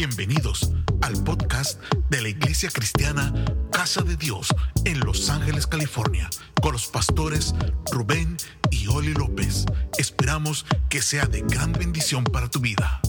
Bienvenidos 0.00 0.72
al 1.02 1.12
podcast 1.24 1.78
de 2.08 2.22
la 2.22 2.30
Iglesia 2.30 2.70
Cristiana 2.72 3.34
Casa 3.70 4.00
de 4.00 4.16
Dios 4.16 4.48
en 4.86 4.98
Los 5.00 5.28
Ángeles, 5.28 5.66
California, 5.66 6.30
con 6.62 6.72
los 6.72 6.86
pastores 6.86 7.54
Rubén 7.92 8.38
y 8.70 8.86
Oli 8.86 9.12
López. 9.12 9.66
Esperamos 9.98 10.64
que 10.88 11.02
sea 11.02 11.26
de 11.26 11.42
gran 11.42 11.72
bendición 11.72 12.24
para 12.24 12.48
tu 12.48 12.60
vida. 12.60 13.02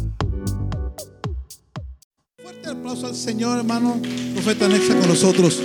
Fuerte 2.44 2.69
aplauso 2.69 3.08
al 3.08 3.15
Señor, 3.15 3.60
hermano. 3.60 3.97
Profeta 4.33 4.67
Nexa 4.67 4.94
con 4.99 5.08
nosotros. 5.08 5.62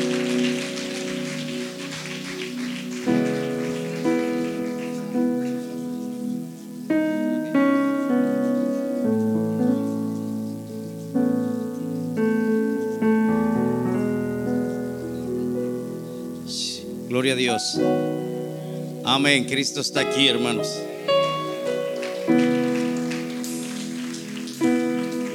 Amén. 19.05 19.46
Cristo 19.46 19.80
está 19.80 20.01
aquí, 20.01 20.28
hermanos. 20.28 20.69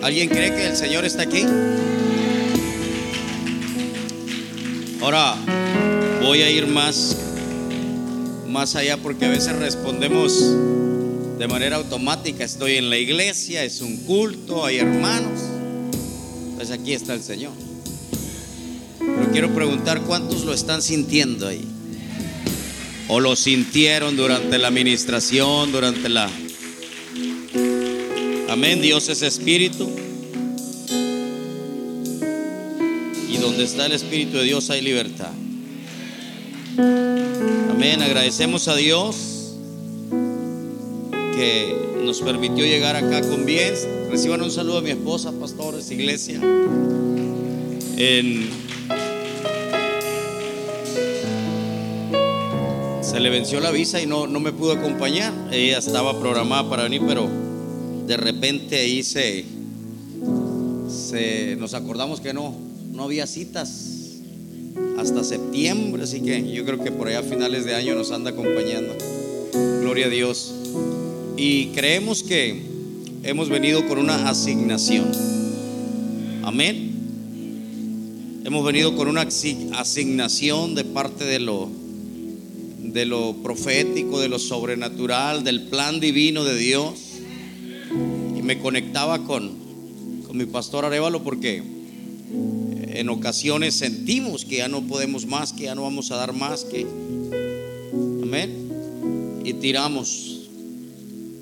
¿Alguien 0.04 0.30
cree 0.30 0.54
que 0.54 0.68
el 0.68 0.76
Señor 0.76 1.04
está 1.06 1.24
aquí? 1.24 1.46
Ahora 5.02 5.36
voy 6.22 6.42
a 6.44 6.50
ir 6.50 6.68
más 6.68 7.18
más 8.48 8.76
allá 8.76 8.98
porque 8.98 9.26
a 9.26 9.30
veces 9.30 9.56
respondemos 9.56 10.38
de 11.40 11.48
manera 11.48 11.78
automática. 11.78 12.44
Estoy 12.44 12.76
en 12.76 12.90
la 12.92 12.98
iglesia, 12.98 13.64
es 13.64 13.82
un 13.82 13.98
culto, 13.98 14.64
hay 14.64 14.78
hermanos. 14.78 15.40
Pues 16.56 16.70
aquí 16.70 16.94
está 16.94 17.14
el 17.14 17.24
Señor. 17.24 17.54
Pero 19.00 19.32
quiero 19.32 19.56
preguntar 19.56 20.02
cuántos 20.02 20.44
lo 20.44 20.54
están 20.54 20.84
sintiendo 20.84 21.48
ahí. 21.48 21.71
O 23.14 23.20
lo 23.20 23.36
sintieron 23.36 24.16
durante 24.16 24.58
la 24.58 24.70
administración, 24.70 25.74
durante 25.74 26.08
la... 26.08 26.30
Amén, 28.48 28.82
Dios 28.82 29.10
es 29.10 29.22
espíritu. 29.22 29.92
Y 33.30 33.36
donde 33.36 33.66
está 33.66 33.88
el 33.88 33.92
Espíritu 33.92 34.38
de 34.38 34.46
Dios 34.46 34.70
hay 34.70 34.80
libertad. 34.80 35.34
Amén, 37.70 38.02
agradecemos 38.02 38.70
a 38.70 38.78
Dios 38.78 39.58
que 41.36 41.76
nos 42.06 42.22
permitió 42.22 42.64
llegar 42.64 42.96
acá 42.96 43.20
con 43.28 43.46
bien. 43.46 43.74
Reciban 44.10 44.42
un 44.42 44.52
saludo 44.52 44.78
a 44.78 44.82
mi 44.82 44.92
esposa, 44.92 45.34
pastores, 45.38 45.92
iglesia. 45.92 46.40
En 47.98 48.71
se 53.12 53.20
le 53.20 53.30
venció 53.30 53.60
la 53.60 53.72
visa 53.72 54.02
y 54.02 54.06
no, 54.06 54.26
no 54.26 54.40
me 54.40 54.54
pudo 54.54 54.72
acompañar. 54.72 55.34
Ella 55.52 55.80
estaba 55.80 56.18
programada 56.18 56.70
para 56.70 56.84
venir, 56.84 57.02
pero 57.06 57.28
de 58.08 58.16
repente 58.16 58.78
ahí 58.78 59.04
se, 59.04 59.44
nos 61.58 61.74
acordamos 61.74 62.22
que 62.22 62.34
no, 62.34 62.56
no 62.94 63.04
había 63.04 63.28
citas 63.28 64.22
hasta 64.98 65.26
septiembre, 65.26 66.04
así 66.04 66.22
que 66.22 66.54
yo 66.54 66.64
creo 66.64 66.82
que 66.82 66.94
por 66.94 67.10
allá 67.10 67.20
a 67.20 67.24
finales 67.24 67.66
de 67.66 67.76
año 67.76 67.96
nos 67.96 68.12
anda 68.12 68.32
acompañando. 68.32 68.96
Gloria 69.82 70.06
a 70.06 70.10
Dios. 70.10 70.54
Y 71.36 71.66
creemos 71.76 72.24
que 72.24 72.62
hemos 73.24 73.50
venido 73.50 73.86
con 73.90 73.98
una 73.98 74.30
asignación. 74.30 75.12
Amén. 76.44 76.92
Hemos 78.46 78.66
venido 78.66 78.96
con 78.96 79.10
una 79.10 79.28
asignación 79.74 80.76
de 80.76 80.86
parte 80.86 81.26
de 81.26 81.40
lo 81.40 81.81
de 82.94 83.06
lo 83.06 83.36
profético, 83.42 84.20
de 84.20 84.30
lo 84.30 84.40
sobrenatural, 84.40 85.44
del 85.44 85.64
plan 85.64 86.00
divino 86.00 86.44
de 86.44 86.58
Dios. 86.58 86.94
Y 88.38 88.42
me 88.42 88.60
conectaba 88.60 89.24
con, 89.24 90.24
con 90.28 90.38
mi 90.38 90.46
pastor 90.46 90.86
Arevalo 90.86 91.24
porque 91.24 91.64
en 92.94 93.10
ocasiones 93.10 93.76
sentimos 93.76 94.46
que 94.46 94.58
ya 94.58 94.68
no 94.68 94.82
podemos 94.84 95.26
más, 95.26 95.54
que 95.54 95.64
ya 95.64 95.76
no 95.76 95.84
vamos 95.84 96.12
a 96.12 96.18
dar 96.18 96.34
más, 96.34 96.66
que... 96.66 96.86
Amén. 98.24 99.42
Y 99.44 99.54
tiramos 99.54 100.50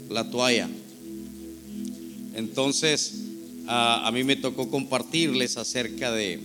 la 0.10 0.30
toalla. 0.30 0.70
Entonces, 2.36 3.16
a, 3.68 4.10
mí 4.14 4.24
me 4.24 4.36
tocó 4.36 4.70
compartirles 4.70 5.58
acerca 5.58 6.12
de 6.12 6.40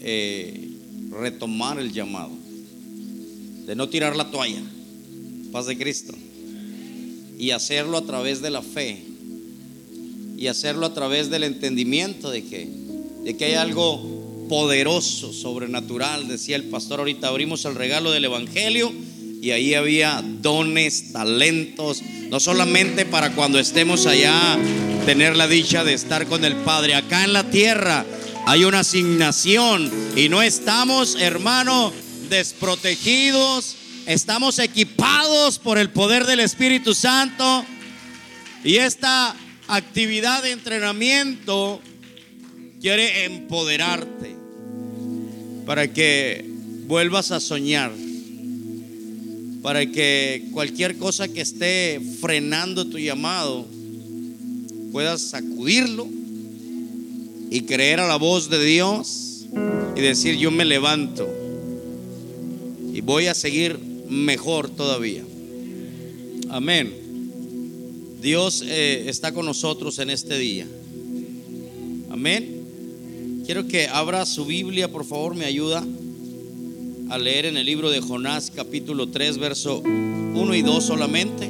eh, 0.00 0.70
retomar 1.10 1.78
el 1.78 1.92
llamado 1.92 2.47
de 3.68 3.76
no 3.76 3.90
tirar 3.90 4.16
la 4.16 4.30
toalla, 4.30 4.62
paz 5.52 5.66
de 5.66 5.76
Cristo, 5.76 6.14
y 7.38 7.50
hacerlo 7.50 7.98
a 7.98 8.06
través 8.06 8.40
de 8.40 8.48
la 8.48 8.62
fe, 8.62 9.04
y 10.38 10.46
hacerlo 10.46 10.86
a 10.86 10.94
través 10.94 11.28
del 11.28 11.44
entendimiento 11.44 12.30
de 12.30 12.44
que, 12.44 12.66
de 13.24 13.36
que 13.36 13.44
hay 13.44 13.54
algo 13.54 14.46
poderoso, 14.48 15.34
sobrenatural, 15.34 16.28
decía 16.28 16.56
el 16.56 16.64
pastor, 16.64 17.00
ahorita 17.00 17.28
abrimos 17.28 17.66
el 17.66 17.74
regalo 17.74 18.10
del 18.10 18.24
Evangelio 18.24 18.90
y 19.42 19.50
ahí 19.50 19.74
había 19.74 20.24
dones, 20.40 21.12
talentos, 21.12 22.00
no 22.30 22.40
solamente 22.40 23.04
para 23.04 23.34
cuando 23.34 23.58
estemos 23.58 24.06
allá, 24.06 24.58
tener 25.04 25.36
la 25.36 25.46
dicha 25.46 25.84
de 25.84 25.92
estar 25.92 26.26
con 26.26 26.42
el 26.46 26.56
Padre, 26.56 26.94
acá 26.94 27.22
en 27.22 27.34
la 27.34 27.50
tierra 27.50 28.06
hay 28.46 28.64
una 28.64 28.78
asignación 28.78 29.92
y 30.16 30.30
no 30.30 30.40
estamos, 30.40 31.16
hermano, 31.20 31.92
desprotegidos, 32.28 33.76
estamos 34.06 34.58
equipados 34.58 35.58
por 35.58 35.78
el 35.78 35.90
poder 35.90 36.26
del 36.26 36.40
Espíritu 36.40 36.94
Santo. 36.94 37.64
Y 38.64 38.76
esta 38.76 39.34
actividad 39.66 40.42
de 40.42 40.52
entrenamiento 40.52 41.80
quiere 42.80 43.24
empoderarte 43.24 44.36
para 45.66 45.92
que 45.92 46.44
vuelvas 46.86 47.30
a 47.30 47.40
soñar, 47.40 47.92
para 49.62 49.86
que 49.86 50.48
cualquier 50.52 50.96
cosa 50.96 51.28
que 51.28 51.40
esté 51.40 52.00
frenando 52.20 52.86
tu 52.86 52.98
llamado 52.98 53.66
puedas 54.92 55.20
sacudirlo 55.22 56.08
y 57.50 57.62
creer 57.62 58.00
a 58.00 58.08
la 58.08 58.16
voz 58.16 58.48
de 58.48 58.64
Dios 58.64 59.46
y 59.96 60.00
decir 60.00 60.36
yo 60.36 60.50
me 60.50 60.64
levanto 60.64 61.47
y 62.92 63.00
voy 63.00 63.26
a 63.26 63.34
seguir 63.34 63.78
mejor 64.08 64.68
todavía. 64.70 65.22
Amén. 66.50 66.94
Dios 68.20 68.64
eh, 68.66 69.04
está 69.08 69.32
con 69.32 69.46
nosotros 69.46 69.98
en 69.98 70.10
este 70.10 70.38
día. 70.38 70.66
Amén. 72.10 73.42
Quiero 73.46 73.66
que 73.66 73.86
abra 73.88 74.26
su 74.26 74.44
Biblia, 74.44 74.90
por 74.90 75.04
favor, 75.04 75.34
me 75.34 75.44
ayuda 75.44 75.84
a 77.10 77.18
leer 77.18 77.46
en 77.46 77.56
el 77.56 77.64
libro 77.64 77.90
de 77.90 78.00
Jonás 78.00 78.52
capítulo 78.54 79.08
3, 79.08 79.38
verso 79.38 79.78
1 79.78 80.54
y 80.54 80.62
2 80.62 80.84
solamente. 80.84 81.48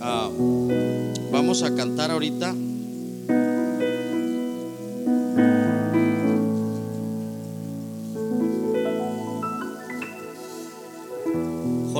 Ah, 0.00 0.30
vamos 1.30 1.62
a 1.62 1.74
cantar 1.74 2.10
ahorita. 2.10 2.54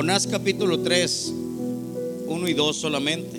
Jonás 0.01 0.27
capítulo 0.27 0.81
3, 0.81 1.35
1 2.27 2.49
y 2.49 2.55
2 2.55 2.75
solamente. 2.75 3.39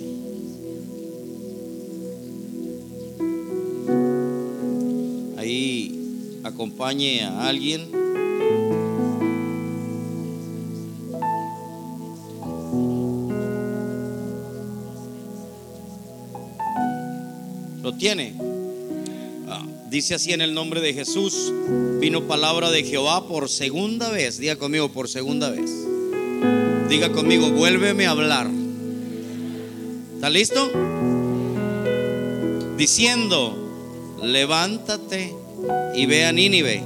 Ahí 5.38 6.40
acompañe 6.44 7.24
a 7.24 7.48
alguien. 7.48 7.90
¿Lo 17.82 17.92
tiene? 17.96 18.36
Ah, 19.48 19.66
dice 19.90 20.14
así 20.14 20.32
en 20.32 20.42
el 20.42 20.54
nombre 20.54 20.80
de 20.80 20.94
Jesús, 20.94 21.52
vino 21.98 22.28
palabra 22.28 22.70
de 22.70 22.84
Jehová 22.84 23.26
por 23.26 23.48
segunda 23.48 24.10
vez, 24.10 24.38
diga 24.38 24.54
conmigo 24.54 24.92
por 24.92 25.08
segunda 25.08 25.50
vez. 25.50 25.81
Diga 26.92 27.10
conmigo, 27.10 27.50
vuélveme 27.50 28.04
a 28.04 28.10
hablar. 28.10 28.50
¿Está 30.14 30.28
listo? 30.28 30.70
Diciendo, 32.76 34.18
levántate 34.22 35.34
y 35.94 36.04
ve 36.04 36.26
a 36.26 36.32
Nínive, 36.32 36.82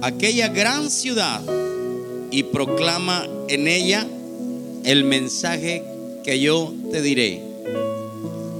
aquella 0.00 0.46
gran 0.46 0.88
ciudad, 0.90 1.42
y 2.30 2.44
proclama 2.44 3.26
en 3.48 3.66
ella 3.66 4.06
el 4.84 5.02
mensaje 5.02 5.82
que 6.22 6.38
yo 6.38 6.72
te 6.92 7.02
diré. 7.02 7.42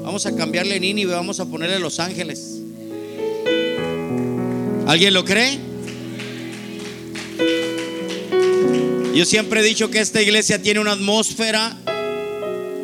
Vamos 0.03 0.27
a 0.27 0.35
cambiarle 0.35 0.81
Nínive, 0.81 1.13
vamos 1.13 1.39
a 1.39 1.45
ponerle 1.45 1.79
Los 1.79 2.01
Ángeles. 2.01 2.59
¿Alguien 4.89 5.15
lo 5.15 5.25
cree? 5.25 5.66
Yo 9.17 9.25
siempre 9.25 9.61
he 9.61 9.65
dicho 9.65 9.91
que 9.91 10.01
esta 10.01 10.21
iglesia 10.21 10.61
tiene 10.61 10.79
una 10.79 10.93
atmósfera 10.93 11.75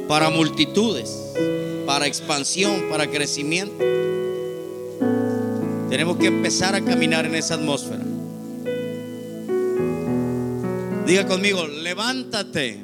para 0.08 0.31
multitudes, 0.31 1.14
para 1.84 2.06
expansión, 2.06 2.88
para 2.88 3.06
crecimiento. 3.06 3.76
Tenemos 5.90 6.17
que 6.17 6.29
empezar 6.29 6.75
a 6.75 6.81
caminar 6.81 7.26
en 7.26 7.34
esa 7.34 7.56
atmósfera. 7.56 8.00
Diga 11.06 11.26
conmigo, 11.26 11.67
levántate 11.67 12.79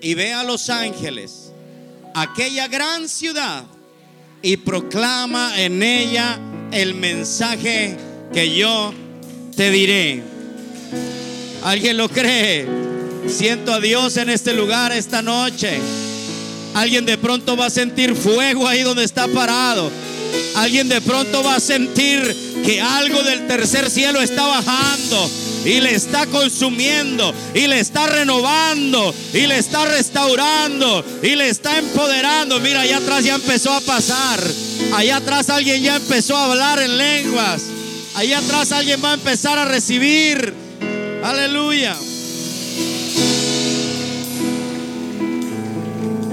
y 0.00 0.14
ve 0.14 0.32
a 0.32 0.42
los 0.42 0.70
ángeles, 0.70 1.52
aquella 2.14 2.68
gran 2.68 3.06
ciudad, 3.06 3.64
y 4.40 4.56
proclama 4.56 5.60
en 5.60 5.82
ella 5.82 6.40
el 6.72 6.94
mensaje 6.94 7.98
que 8.32 8.56
yo 8.56 8.94
te 9.54 9.70
diré. 9.70 10.36
¿Alguien 11.66 11.96
lo 11.96 12.08
cree? 12.08 12.64
Siento 13.26 13.72
a 13.74 13.80
Dios 13.80 14.16
en 14.18 14.30
este 14.30 14.52
lugar 14.52 14.92
esta 14.92 15.20
noche. 15.20 15.80
Alguien 16.74 17.04
de 17.04 17.18
pronto 17.18 17.56
va 17.56 17.66
a 17.66 17.70
sentir 17.70 18.14
fuego 18.14 18.68
ahí 18.68 18.82
donde 18.82 19.02
está 19.02 19.26
parado. 19.26 19.90
Alguien 20.54 20.88
de 20.88 21.00
pronto 21.00 21.42
va 21.42 21.56
a 21.56 21.60
sentir 21.60 22.22
que 22.64 22.80
algo 22.80 23.20
del 23.24 23.48
tercer 23.48 23.90
cielo 23.90 24.20
está 24.20 24.46
bajando 24.46 25.28
y 25.64 25.80
le 25.80 25.96
está 25.96 26.26
consumiendo 26.26 27.34
y 27.52 27.66
le 27.66 27.80
está 27.80 28.06
renovando 28.06 29.12
y 29.34 29.48
le 29.48 29.58
está 29.58 29.86
restaurando 29.86 31.04
y 31.20 31.34
le 31.34 31.48
está 31.48 31.78
empoderando. 31.78 32.60
Mira, 32.60 32.82
allá 32.82 32.98
atrás 32.98 33.24
ya 33.24 33.34
empezó 33.34 33.72
a 33.72 33.80
pasar. 33.80 34.40
Allá 34.94 35.16
atrás 35.16 35.50
alguien 35.50 35.82
ya 35.82 35.96
empezó 35.96 36.36
a 36.36 36.44
hablar 36.44 36.80
en 36.80 36.96
lenguas. 36.96 37.62
Allá 38.14 38.38
atrás 38.38 38.70
alguien 38.70 39.02
va 39.04 39.10
a 39.10 39.14
empezar 39.14 39.58
a 39.58 39.64
recibir. 39.64 40.65
Aleluya. 41.26 41.96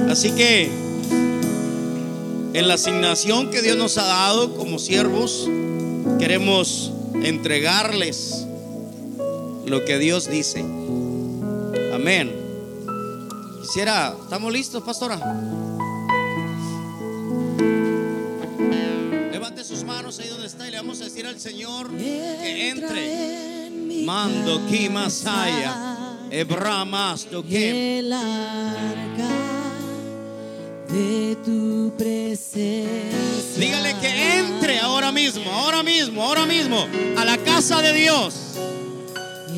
Así 0.08 0.32
que 0.34 0.70
en 2.54 2.68
la 2.68 2.76
asignación 2.76 3.50
que 3.50 3.64
Dios 3.64 3.76
nos 3.76 3.98
ha 3.98 4.04
dado 4.04 4.56
como 4.56 4.78
siervos, 4.78 5.50
queremos 6.20 6.92
entregarles 7.16 8.46
lo 9.66 9.84
que 9.84 9.98
Dios 9.98 10.30
dice. 10.30 10.60
Amén. 11.92 12.32
Quisiera, 13.64 14.14
¿estamos 14.22 14.54
listos, 14.54 14.84
pastora? 14.84 15.18
Levante 19.32 19.64
sus 19.64 19.84
manos 19.86 20.20
ahí 20.20 20.28
donde 20.28 20.46
está 20.46 20.68
y 20.68 20.72
le 20.72 20.78
vamos 20.78 21.02
a 21.02 21.06
decir 21.06 21.26
al 21.26 21.40
Señor 21.40 21.90
que 21.98 22.70
entre. 22.70 23.53
Mando 24.04 24.66
Kimasaya, 24.68 25.74
Ebramas 26.30 27.26
el 27.50 28.12
arca 28.12 29.30
de 30.90 31.38
tu 31.46 31.94
presencia. 31.98 33.58
Dígale 33.58 33.96
que 34.02 34.40
entre 34.40 34.80
ahora 34.80 35.12
mismo, 35.14 35.50
ahora 35.50 35.84
mismo, 35.84 36.22
ahora 36.22 36.46
mismo 36.46 36.86
a 37.16 37.24
la 37.24 37.38
casa 37.38 37.82
de 37.82 37.94
Dios. 37.94 38.36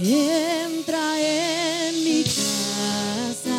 Entra 0.03 1.19
en 1.19 2.03
mi 2.03 2.23
casa. 2.23 3.57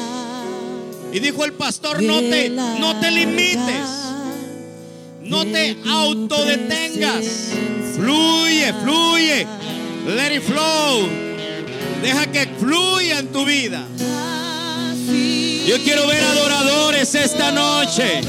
Y 1.13 1.19
dijo 1.19 1.45
el 1.45 1.55
pastor, 1.55 2.01
no 2.01 2.21
te, 2.21 2.49
no 2.51 3.01
te 3.01 3.11
limites, 3.11 3.89
no 5.23 5.45
te 5.47 5.77
autodetengas. 5.85 7.25
Fluye, 7.97 8.73
fluye. 8.85 9.47
Let 10.07 10.33
it 10.33 10.43
flow. 10.45 11.09
Deja 12.01 12.31
que 12.31 12.47
fluya 12.61 13.19
en 13.19 13.33
tu 13.33 13.45
vida. 13.45 13.85
Yo 15.67 15.83
quiero 15.83 16.07
ver 16.07 16.23
adoradores 16.23 17.13
esta 17.17 17.51
noche. 17.51 18.21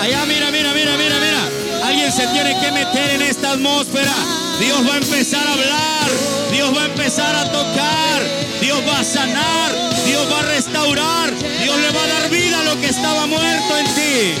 Allá, 0.00 0.26
mira, 0.26 0.50
mira, 0.50 0.74
mira, 0.74 0.96
mira, 0.96 1.16
mira. 1.20 1.86
Alguien 1.86 2.12
se 2.12 2.26
tiene 2.28 2.58
que 2.60 2.72
meter 2.72 3.10
en 3.10 3.22
esta 3.22 3.52
atmósfera. 3.52 4.12
Dios 4.58 4.88
va 4.88 4.94
a 4.94 4.98
empezar 4.98 5.46
a 5.46 5.52
hablar. 5.52 6.37
Dios 6.50 6.76
va 6.76 6.82
a 6.82 6.86
empezar 6.86 7.34
a 7.34 7.44
tocar. 7.50 8.22
Dios 8.60 8.80
va 8.86 9.00
a 9.00 9.04
sanar. 9.04 9.72
Dios 10.06 10.26
va 10.30 10.40
a 10.40 10.42
restaurar. 10.42 11.34
Dios 11.34 11.76
le 11.76 11.90
va 11.90 12.04
a 12.04 12.06
dar 12.06 12.30
vida 12.30 12.60
a 12.60 12.64
lo 12.64 12.80
que 12.80 12.88
estaba 12.88 13.26
muerto 13.26 13.78
en 13.78 13.86
ti. 13.94 14.34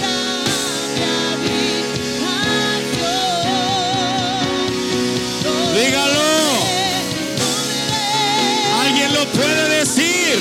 Dígalo. 5.74 6.18
Alguien 8.80 9.14
lo 9.14 9.24
puede 9.32 9.68
decir. 9.78 10.38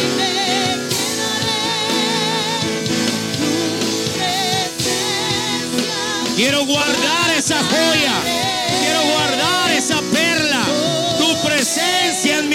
Quiero 6.35 6.65
guardar 6.65 7.31
esa 7.35 7.57
joya. 7.63 8.36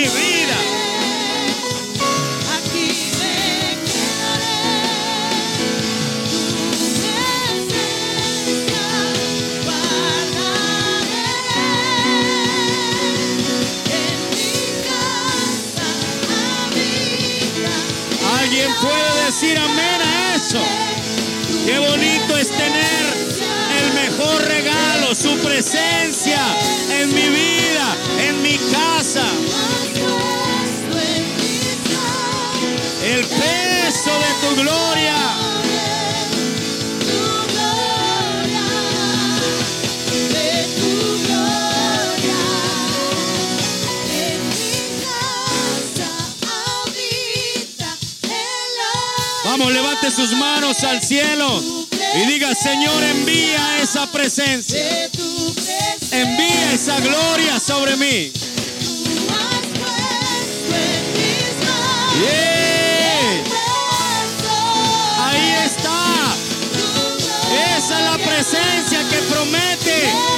Mi 0.02 0.08
vida. 0.08 0.58
Aquí 2.56 2.88
me 3.20 3.36
quedaré. 3.86 4.58
Tu 6.30 6.40
presencia 6.58 7.94
guardaré. 9.64 11.26
En 14.00 14.18
mi 14.30 14.52
casa 14.88 15.86
habita. 16.66 17.74
Alguien 18.40 18.70
puede 18.80 19.10
decir 19.26 19.56
amén 19.58 20.00
a 20.02 20.34
eso. 20.34 20.62
Qué 21.64 21.78
bonito 21.78 22.36
es 22.36 22.48
tener 22.48 23.04
el 23.78 23.92
mejor 23.94 24.42
regalo, 24.48 25.14
su 25.14 25.36
presencia 25.38 26.40
en 26.90 27.08
mi 27.14 27.28
vida, 27.28 27.96
en 28.26 28.42
mi 28.42 28.56
casa. 28.72 29.22
El 33.02 33.26
peso 33.26 34.10
de 34.10 34.48
tu 34.48 34.62
gloria. 34.62 35.14
Vamos, 49.44 49.72
levante 49.72 50.10
sus 50.10 50.32
manos 50.36 50.84
al 50.84 51.02
cielo 51.02 51.60
y 52.14 52.26
diga, 52.26 52.54
Señor, 52.54 53.02
envía 53.02 53.82
esa 53.82 54.10
presencia. 54.12 54.80
Envía 56.12 56.72
esa 56.72 57.00
gloria 57.00 57.58
sobre 57.58 57.96
mí. 57.96 58.32
Yeah. 62.20 62.51
Promete 69.52 70.31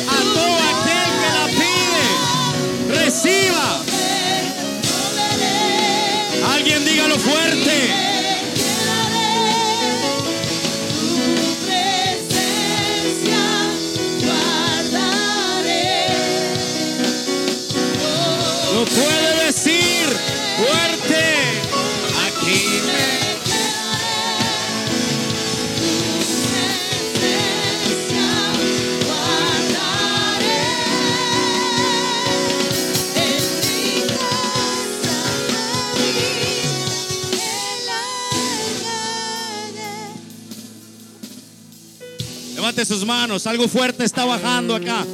Sus 42.82 43.06
manos. 43.06 43.46
Algo 43.46 43.68
fuerte 43.68 44.04
está 44.04 44.24
bajando 44.24 44.74
acá. 44.74 45.06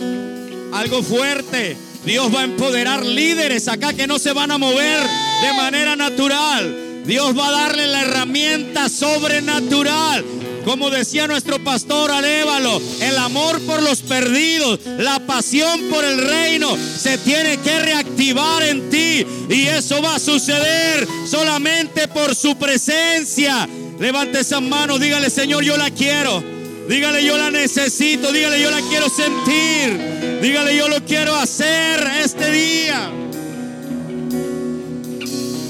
Algo 0.73 1.03
fuerte. 1.03 1.77
Dios 2.05 2.35
va 2.35 2.41
a 2.41 2.45
empoderar 2.45 3.05
líderes 3.05 3.69
acá 3.69 3.93
que 3.93 4.07
no 4.07 4.19
se 4.19 4.33
van 4.33 4.51
a 4.51 4.59
mover 4.59 5.01
de 5.43 5.53
manera 5.57 5.95
natural. 5.95 7.05
Dios 7.05 7.37
va 7.39 7.49
a 7.49 7.51
darle 7.51 7.87
la 7.87 8.03
herramienta 8.03 8.89
sobrenatural. 8.89 10.25
Como 10.65 10.91
decía 10.91 11.27
nuestro 11.27 11.63
pastor 11.63 12.11
Alévalo, 12.11 12.81
el 13.01 13.17
amor 13.19 13.61
por 13.63 13.83
los 13.83 14.01
perdidos, 14.01 14.81
la 14.99 15.19
pasión 15.21 15.81
por 15.91 16.05
el 16.05 16.19
reino 16.27 16.77
se 16.77 17.19
tiene 17.19 17.59
que 17.59 17.79
reactivar 17.81 18.63
en 18.63 18.89
ti. 18.91 19.27
Y 19.49 19.67
eso 19.67 20.03
va 20.03 20.17
a 20.17 20.21
suceder 20.21 21.07
solamente 21.27 22.09
por 22.09 22.35
su 22.35 22.57
presencia. 22.57 23.69
Levante 23.99 24.41
esa 24.41 24.61
mano, 24.61 24.99
dígale 24.99 25.29
Señor, 25.31 25.63
yo 25.63 25.77
la 25.77 25.91
quiero. 25.91 26.60
Dígale 26.91 27.25
yo 27.25 27.39
la 27.39 27.53
necesito, 27.53 28.33
dígale 28.33 28.61
yo 28.61 28.69
la 28.69 28.81
quiero 28.81 29.09
sentir. 29.09 30.41
Dígale 30.43 30.77
yo 30.77 30.89
lo 30.89 31.05
quiero 31.05 31.37
hacer 31.37 32.01
este 32.21 32.51
día. 32.51 33.13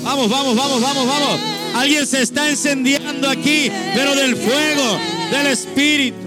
Vamos, 0.02 0.30
vamos, 0.30 0.56
vamos, 0.56 0.80
vamos, 0.80 1.06
vamos. 1.06 1.40
Alguien 1.74 2.06
se 2.06 2.22
está 2.22 2.48
encendiendo 2.48 3.28
aquí, 3.28 3.70
pero 3.94 4.14
del 4.14 4.34
fuego, 4.34 4.98
del 5.30 5.48
Espíritu. 5.48 6.19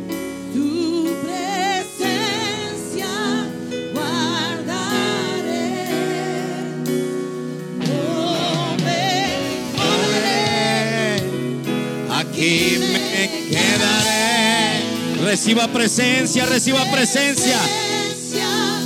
Reciba 15.34 15.68
presencia, 15.68 16.46
reciba 16.46 16.86
presencia. 16.92 17.58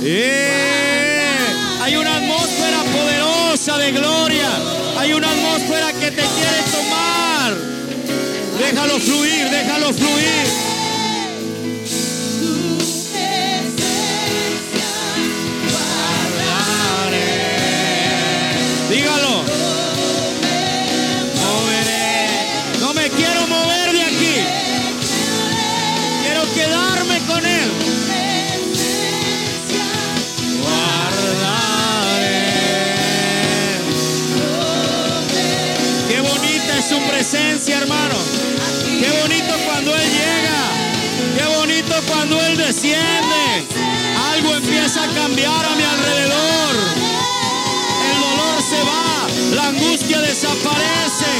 Eh, 0.02 1.28
Hay 1.82 1.94
una 1.94 2.16
atmósfera 2.16 2.84
poderosa 2.84 3.76
de 3.76 3.92
gloria. 3.92 4.48
Hay 4.96 5.12
una 5.12 5.30
atmósfera 5.30 5.92
que 5.92 6.10
te 6.10 6.22
quiere 6.22 6.62
tomar. 6.72 7.54
Déjalo 8.58 8.98
fluir, 8.98 9.50
déjalo 9.50 9.92
fluir. 9.92 10.67
Presencia, 37.58 37.78
hermano. 37.78 38.14
Qué 39.00 39.10
bonito 39.20 39.54
cuando 39.66 39.94
Él 39.94 40.10
llega. 40.10 40.60
Qué 41.36 41.56
bonito 41.56 41.94
cuando 42.06 42.40
Él 42.40 42.56
desciende. 42.56 43.66
Algo 44.32 44.54
empieza 44.54 45.02
a 45.02 45.08
cambiar 45.08 45.64
a 45.64 45.74
mi 45.74 45.82
alrededor. 45.82 46.76
El 48.10 48.20
dolor 48.20 48.62
se 48.62 48.82
va. 48.82 49.56
La 49.56 49.68
angustia 49.68 50.20
desaparece. 50.20 51.32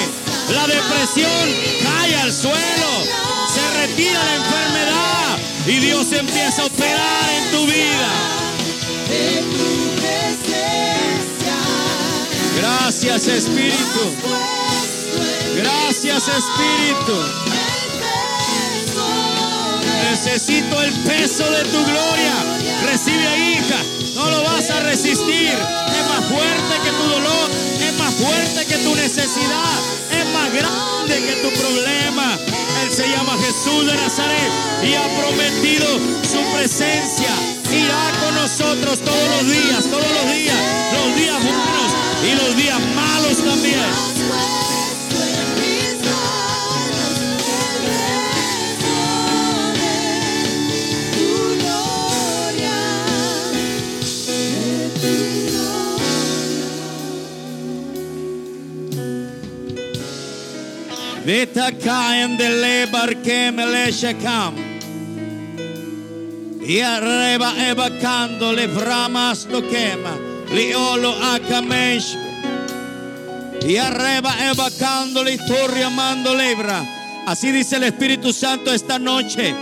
La 0.52 0.66
depresión 0.66 1.54
cae 1.82 2.16
al 2.16 2.32
suelo. 2.32 3.04
Se 3.52 3.87
retira 3.87 4.18
la 4.25 4.34
enfermedad. 4.37 5.38
Y 5.66 5.78
Dios 5.78 6.12
empieza 6.12 6.62
a 6.62 6.66
operar 6.66 7.30
en 7.30 7.50
tu 7.50 7.66
vida. 7.66 8.08
Gracias 12.56 13.28
Espíritu. 13.28 14.57
Gracias 15.58 16.28
Espíritu. 16.28 17.16
Necesito 20.08 20.80
el 20.82 20.92
peso 21.00 21.50
de 21.50 21.64
tu 21.64 21.84
gloria. 21.84 22.34
Recibe 22.86 23.38
hija. 23.38 23.82
No 24.14 24.30
lo 24.30 24.44
vas 24.44 24.70
a 24.70 24.78
resistir. 24.80 25.50
Es 25.50 26.08
más 26.08 26.24
fuerte 26.30 26.74
que 26.84 26.90
tu 26.90 27.02
dolor. 27.08 27.50
Es 27.80 27.92
más 27.98 28.14
fuerte 28.14 28.66
que 28.66 28.78
tu 28.84 28.94
necesidad. 28.94 29.74
Es 30.12 30.26
más 30.32 30.52
grande 30.52 31.26
que 31.26 31.34
tu 31.42 31.50
problema. 31.60 32.38
Él 32.82 32.92
se 32.92 33.08
llama 33.08 33.36
Jesús 33.38 33.84
de 33.84 33.94
Nazaret 33.96 34.52
y 34.84 34.94
ha 34.94 35.08
prometido 35.18 35.86
su 36.22 36.38
presencia. 36.54 37.34
Irá 37.72 38.12
con 38.22 38.34
nosotros 38.36 39.00
todos 39.00 39.28
los 39.36 39.50
días, 39.50 39.84
todos 39.90 40.06
los 40.22 40.32
días. 40.32 40.56
Los 40.92 41.16
días 41.16 41.42
buenos 41.42 41.90
y 42.22 42.46
los 42.46 42.56
días 42.56 42.78
malos 42.94 43.38
también. 43.44 44.17
Vita 61.28 61.70
caen 61.73 62.38
de 62.38 62.49
lebar 62.49 63.14
que 63.20 63.52
me 63.52 63.66
le 63.66 63.92
shekam. 63.92 64.54
Y 66.66 66.80
arriba 66.80 67.52
evacando 67.68 68.50
le 68.54 68.66
vramas 68.66 69.47
lo 69.50 69.61
quema. 69.61 70.16
Liolo 70.54 71.14
akamesh. 71.23 72.16
Y 73.61 73.76
arriba 73.76 74.35
evacando 74.50 75.23
le 75.23 75.38
amando 75.85 76.35
lebra. 76.35 76.82
Así 77.26 77.52
dice 77.52 77.76
el 77.76 77.85
Espíritu 77.85 78.32
Santo 78.32 78.73
esta 78.73 78.99
noche. 78.99 79.54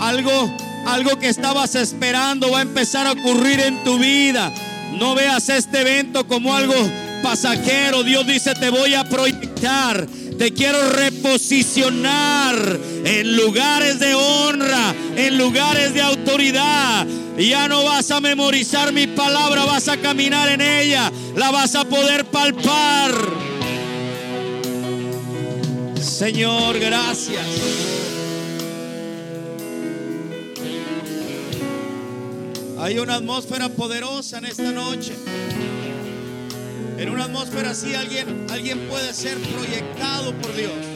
Algo, 0.00 0.52
algo 0.86 1.20
que 1.20 1.28
estabas 1.28 1.76
esperando 1.76 2.50
va 2.50 2.58
a 2.58 2.62
empezar 2.62 3.06
a 3.06 3.12
ocurrir 3.12 3.60
en 3.60 3.84
tu 3.84 3.96
vida. 3.96 4.52
No 4.98 5.14
veas 5.14 5.48
este 5.50 5.82
evento 5.82 6.26
como 6.26 6.52
algo 6.52 6.74
pasajero. 7.22 8.02
Dios 8.02 8.26
dice, 8.26 8.56
te 8.56 8.70
voy 8.70 8.94
a 8.94 9.04
proyectar. 9.04 10.04
Te 10.38 10.52
quiero 10.52 10.90
reposicionar 11.22 12.56
en 13.04 13.36
lugares 13.36 13.98
de 13.98 14.14
honra, 14.14 14.94
en 15.16 15.38
lugares 15.38 15.94
de 15.94 16.02
autoridad. 16.02 17.06
Ya 17.38 17.68
no 17.68 17.84
vas 17.84 18.10
a 18.10 18.20
memorizar 18.20 18.92
mi 18.92 19.06
palabra, 19.06 19.64
vas 19.64 19.88
a 19.88 19.96
caminar 19.96 20.48
en 20.48 20.60
ella, 20.60 21.10
la 21.36 21.50
vas 21.50 21.74
a 21.74 21.84
poder 21.84 22.24
palpar. 22.26 23.12
Señor, 26.00 26.78
gracias. 26.78 27.46
Hay 32.78 32.98
una 32.98 33.14
atmósfera 33.14 33.68
poderosa 33.68 34.38
en 34.38 34.46
esta 34.46 34.72
noche. 34.72 35.14
En 36.98 37.08
una 37.08 37.24
atmósfera 37.24 37.70
así 37.70 37.94
alguien, 37.94 38.46
alguien 38.50 38.88
puede 38.88 39.14
ser 39.14 39.38
proyectado 39.38 40.34
por 40.34 40.54
Dios. 40.54 40.91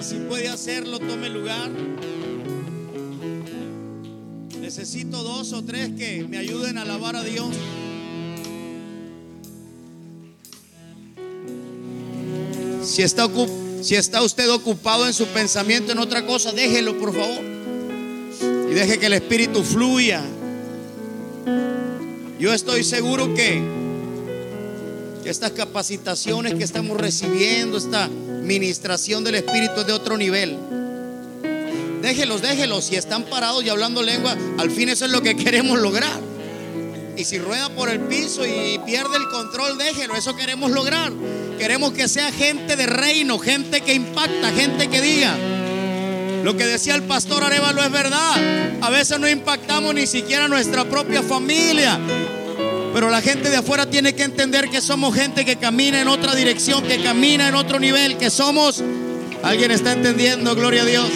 Si 0.00 0.14
puede, 0.14 0.48
hacerlo, 0.48 1.00
tome 1.00 1.28
lugar. 1.28 1.70
Necesito 4.60 5.22
dos 5.22 5.52
o 5.52 5.64
tres 5.64 5.90
que 5.98 6.24
me 6.28 6.38
ayuden 6.38 6.78
a 6.78 6.82
alabar 6.82 7.16
a 7.16 7.24
Dios. 7.24 7.48
Si 12.84 13.02
está, 13.02 13.28
si 13.82 13.96
está 13.96 14.22
usted 14.22 14.48
ocupado 14.50 15.06
en 15.06 15.12
su 15.12 15.26
pensamiento 15.26 15.92
en 15.92 15.98
otra 15.98 16.24
cosa, 16.24 16.52
déjelo, 16.52 16.96
por 16.98 17.12
favor. 17.12 17.44
Y 18.70 18.74
deje 18.74 18.98
que 18.98 19.06
el 19.06 19.14
Espíritu 19.14 19.64
fluya. 19.64 20.22
Yo 22.38 22.54
estoy 22.54 22.84
seguro 22.84 23.34
que, 23.34 23.60
que 25.24 25.30
estas 25.30 25.50
capacitaciones 25.52 26.54
que 26.54 26.62
estamos 26.62 26.96
recibiendo, 26.96 27.78
esta 27.78 28.08
ministración 28.48 29.22
del 29.22 29.36
Espíritu 29.36 29.80
es 29.80 29.86
de 29.86 29.92
otro 29.92 30.16
nivel. 30.16 30.56
Déjelos, 32.02 32.40
déjelos. 32.40 32.86
Si 32.86 32.96
están 32.96 33.24
parados 33.24 33.62
y 33.62 33.68
hablando 33.68 34.02
lengua, 34.02 34.34
al 34.56 34.70
fin 34.70 34.88
eso 34.88 35.04
es 35.04 35.12
lo 35.12 35.22
que 35.22 35.36
queremos 35.44 35.78
lograr. 35.78 36.18
Y 37.16 37.24
si 37.24 37.38
rueda 37.38 37.68
por 37.68 37.90
el 37.90 38.00
piso 38.00 38.46
y 38.46 38.80
pierde 38.86 39.16
el 39.16 39.28
control, 39.28 39.76
déjelo. 39.76 40.16
Eso 40.16 40.34
queremos 40.34 40.70
lograr. 40.70 41.12
Queremos 41.58 41.92
que 41.92 42.08
sea 42.08 42.32
gente 42.32 42.74
de 42.74 42.86
reino, 42.86 43.38
gente 43.38 43.82
que 43.82 43.92
impacta, 43.92 44.50
gente 44.52 44.88
que 44.88 45.00
diga. 45.00 45.36
Lo 46.42 46.56
que 46.56 46.64
decía 46.64 46.94
el 46.94 47.02
pastor 47.02 47.44
Arevalo 47.44 47.82
es 47.82 47.90
verdad. 47.90 48.80
A 48.80 48.90
veces 48.90 49.18
no 49.20 49.28
impactamos 49.28 49.94
ni 49.94 50.06
siquiera 50.06 50.48
nuestra 50.48 50.84
propia 50.84 51.22
familia. 51.22 51.98
Pero 52.92 53.10
la 53.10 53.20
gente 53.20 53.50
de 53.50 53.56
afuera 53.56 53.88
tiene 53.88 54.14
que 54.14 54.24
entender 54.24 54.70
que 54.70 54.80
somos 54.80 55.14
gente 55.14 55.44
que 55.44 55.56
camina 55.56 56.00
en 56.00 56.08
otra 56.08 56.34
dirección, 56.34 56.82
que 56.84 57.02
camina 57.02 57.48
en 57.48 57.54
otro 57.54 57.78
nivel, 57.78 58.16
que 58.16 58.30
somos... 58.30 58.82
¿Alguien 59.42 59.70
está 59.70 59.92
entendiendo? 59.92 60.54
Gloria 60.56 60.82
a 60.82 60.84
Dios. 60.84 61.08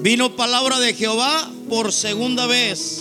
Vino 0.00 0.36
palabra 0.36 0.78
de 0.78 0.94
Jehová 0.94 1.50
por 1.68 1.92
segunda 1.92 2.46
vez. 2.46 3.00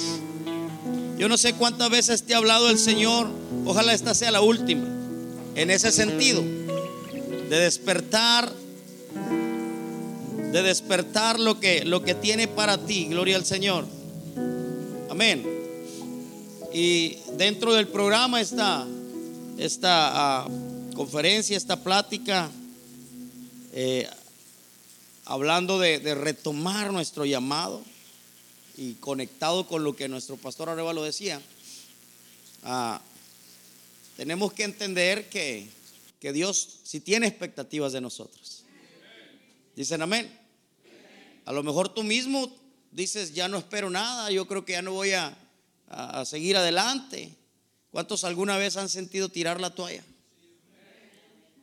Yo 1.18 1.28
no 1.28 1.38
sé 1.38 1.54
cuántas 1.54 1.90
veces 1.90 2.24
te 2.24 2.34
ha 2.34 2.38
hablado 2.38 2.70
el 2.70 2.78
Señor. 2.78 3.30
Ojalá 3.66 3.94
esta 3.94 4.14
sea 4.14 4.32
la 4.32 4.42
última. 4.42 4.86
En 5.56 5.70
ese 5.70 5.92
sentido, 5.92 6.42
de 6.42 7.60
despertar, 7.60 8.52
de 10.52 10.64
despertar 10.64 11.40
lo 11.40 11.60
que, 11.60 11.84
lo 11.86 12.04
que 12.04 12.16
tiene 12.16 12.48
para 12.48 12.78
ti. 12.78 13.06
Gloria 13.06 13.36
al 13.36 13.46
Señor. 13.46 13.86
Amén. 15.10 15.46
Y 16.74 17.18
dentro 17.38 17.74
del 17.74 17.88
programa 17.88 18.40
está 18.40 18.86
esta 19.58 20.44
ah, 20.44 20.48
conferencia, 20.96 21.58
esta 21.58 21.84
plática, 21.84 22.50
eh, 23.74 24.08
hablando 25.26 25.80
de, 25.80 26.16
retomar 26.16 26.92
nuestro 26.92 27.26
llamado 27.26 27.82
y 28.78 28.94
conectado 28.94 29.68
con 29.68 29.84
lo 29.84 29.96
que 29.96 30.08
nuestro 30.08 30.38
pastor 30.38 30.70
Arevalo 30.70 31.04
decía, 31.04 31.42
ah, 32.64 33.02
tenemos 34.16 34.54
que 34.54 34.64
entender 34.64 35.30
que, 35.30 35.68
que 36.20 36.32
Dios 36.32 36.80
si 36.84 37.00
tiene 37.00 37.28
expectativas 37.28 37.92
de 37.92 38.02
nosotros. 38.02 38.57
Dicen 39.78 40.02
amén. 40.02 40.28
A 41.46 41.52
lo 41.52 41.62
mejor 41.62 41.94
tú 41.94 42.02
mismo 42.02 42.52
dices, 42.92 43.36
ya 43.36 43.48
no 43.48 43.60
espero 43.60 43.92
nada, 43.92 44.32
yo 44.32 44.48
creo 44.48 44.66
que 44.66 44.72
ya 44.72 44.82
no 44.82 44.92
voy 44.94 45.12
a, 45.12 45.38
a- 45.88 46.26
seguir 46.26 46.58
adelante. 46.58 47.36
¿Cuántos 47.92 48.24
alguna 48.24 48.58
vez 48.58 48.76
han 48.76 48.90
sentido 48.90 49.30
tirar 49.30 49.62
la 49.62 49.76
toalla? 49.76 50.04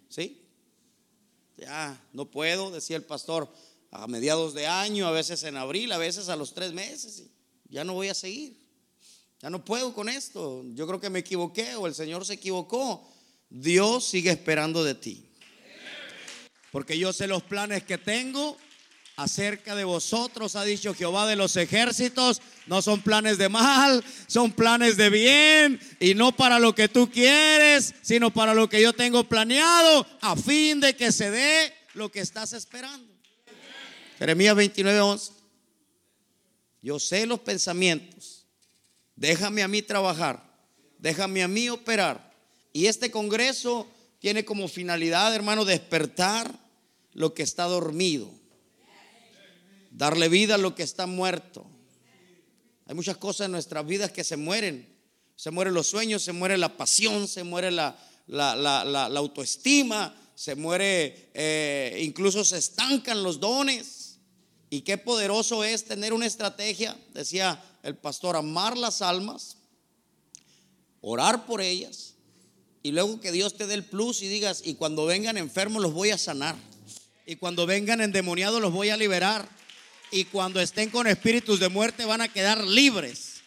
¿Sí? 0.08 0.40
Ya, 1.56 2.00
no 2.12 2.30
puedo, 2.30 2.70
decía 2.70 2.96
el 2.96 3.02
pastor, 3.02 3.52
a 3.90 4.06
mediados 4.06 4.54
de 4.54 4.68
año, 4.68 5.08
a 5.08 5.10
veces 5.10 5.42
en 5.42 5.56
abril, 5.56 5.90
a 5.90 5.98
veces 5.98 6.28
a 6.28 6.36
los 6.36 6.54
tres 6.54 6.72
meses. 6.72 7.24
Ya 7.68 7.82
no 7.82 7.94
voy 7.94 8.10
a 8.10 8.14
seguir. 8.14 8.56
Ya 9.42 9.50
no 9.50 9.64
puedo 9.64 9.92
con 9.92 10.08
esto. 10.08 10.64
Yo 10.74 10.86
creo 10.86 11.00
que 11.00 11.10
me 11.10 11.18
equivoqué 11.18 11.74
o 11.74 11.88
el 11.88 11.96
Señor 11.96 12.24
se 12.24 12.34
equivocó. 12.34 13.10
Dios 13.50 14.04
sigue 14.04 14.30
esperando 14.30 14.84
de 14.84 14.94
ti. 14.94 15.23
Porque 16.74 16.98
yo 16.98 17.12
sé 17.12 17.28
los 17.28 17.44
planes 17.44 17.84
que 17.84 17.98
tengo 17.98 18.58
acerca 19.14 19.76
de 19.76 19.84
vosotros, 19.84 20.56
ha 20.56 20.64
dicho 20.64 20.92
Jehová 20.92 21.24
de 21.24 21.36
los 21.36 21.56
ejércitos. 21.56 22.42
No 22.66 22.82
son 22.82 23.00
planes 23.00 23.38
de 23.38 23.48
mal, 23.48 24.04
son 24.26 24.50
planes 24.50 24.96
de 24.96 25.08
bien 25.08 25.78
y 26.00 26.14
no 26.14 26.32
para 26.32 26.58
lo 26.58 26.74
que 26.74 26.88
tú 26.88 27.08
quieres, 27.12 27.94
sino 28.02 28.32
para 28.32 28.54
lo 28.54 28.68
que 28.68 28.82
yo 28.82 28.92
tengo 28.92 29.22
planeado, 29.22 30.04
a 30.20 30.34
fin 30.34 30.80
de 30.80 30.96
que 30.96 31.12
se 31.12 31.30
dé 31.30 31.72
lo 31.92 32.10
que 32.10 32.18
estás 32.18 32.52
esperando. 32.54 33.14
Jeremías 34.18 34.56
29, 34.56 35.00
11. 35.00 35.32
Yo 36.82 36.98
sé 36.98 37.24
los 37.24 37.38
pensamientos. 37.38 38.46
Déjame 39.14 39.62
a 39.62 39.68
mí 39.68 39.80
trabajar. 39.80 40.42
Déjame 40.98 41.44
a 41.44 41.46
mí 41.46 41.68
operar. 41.68 42.34
Y 42.72 42.86
este 42.86 43.12
congreso 43.12 43.88
tiene 44.18 44.44
como 44.44 44.66
finalidad, 44.66 45.32
hermano, 45.36 45.64
despertar 45.64 46.63
lo 47.14 47.34
que 47.34 47.42
está 47.42 47.64
dormido. 47.64 48.30
Darle 49.90 50.28
vida 50.28 50.56
a 50.56 50.58
lo 50.58 50.74
que 50.74 50.82
está 50.82 51.06
muerto. 51.06 51.64
Hay 52.86 52.94
muchas 52.94 53.16
cosas 53.16 53.46
en 53.46 53.52
nuestras 53.52 53.86
vidas 53.86 54.12
que 54.12 54.24
se 54.24 54.36
mueren. 54.36 54.92
Se 55.36 55.50
mueren 55.50 55.74
los 55.74 55.86
sueños, 55.86 56.22
se 56.22 56.32
muere 56.32 56.58
la 56.58 56.76
pasión, 56.76 57.26
se 57.26 57.44
muere 57.44 57.70
la, 57.70 57.96
autoestima, 59.16 60.14
se 60.34 60.54
muere, 60.54 61.30
eh, 61.34 62.00
incluso 62.02 62.44
se 62.44 62.58
estancan 62.58 63.22
los 63.22 63.40
dones. 63.40 64.18
Y 64.70 64.82
qué 64.82 64.98
poderoso 64.98 65.64
es 65.64 65.84
tener 65.84 66.12
una 66.12 66.26
estrategia, 66.26 66.96
decía 67.12 67.62
el 67.82 67.96
pastor, 67.96 68.36
amar 68.36 68.76
las 68.76 69.02
almas, 69.02 69.56
orar 71.00 71.46
por 71.46 71.60
ellas 71.60 72.14
y 72.84 72.92
luego 72.92 73.18
que 73.18 73.32
Dios 73.32 73.54
te 73.54 73.66
dé 73.66 73.72
el 73.72 73.84
plus 73.84 74.20
y 74.20 74.28
digas, 74.28 74.60
y 74.62 74.74
cuando 74.74 75.06
vengan 75.06 75.38
enfermos 75.38 75.82
los 75.82 75.94
voy 75.94 76.10
a 76.10 76.18
sanar. 76.18 76.54
Y 77.26 77.36
cuando 77.36 77.66
vengan 77.66 78.00
endemoniados 78.00 78.60
los 78.60 78.72
voy 78.72 78.90
a 78.90 78.96
liberar. 78.96 79.48
Y 80.10 80.24
cuando 80.26 80.60
estén 80.60 80.90
con 80.90 81.06
espíritus 81.06 81.58
de 81.60 81.68
muerte 81.68 82.04
van 82.04 82.20
a 82.20 82.28
quedar 82.28 82.62
libres. 82.64 83.42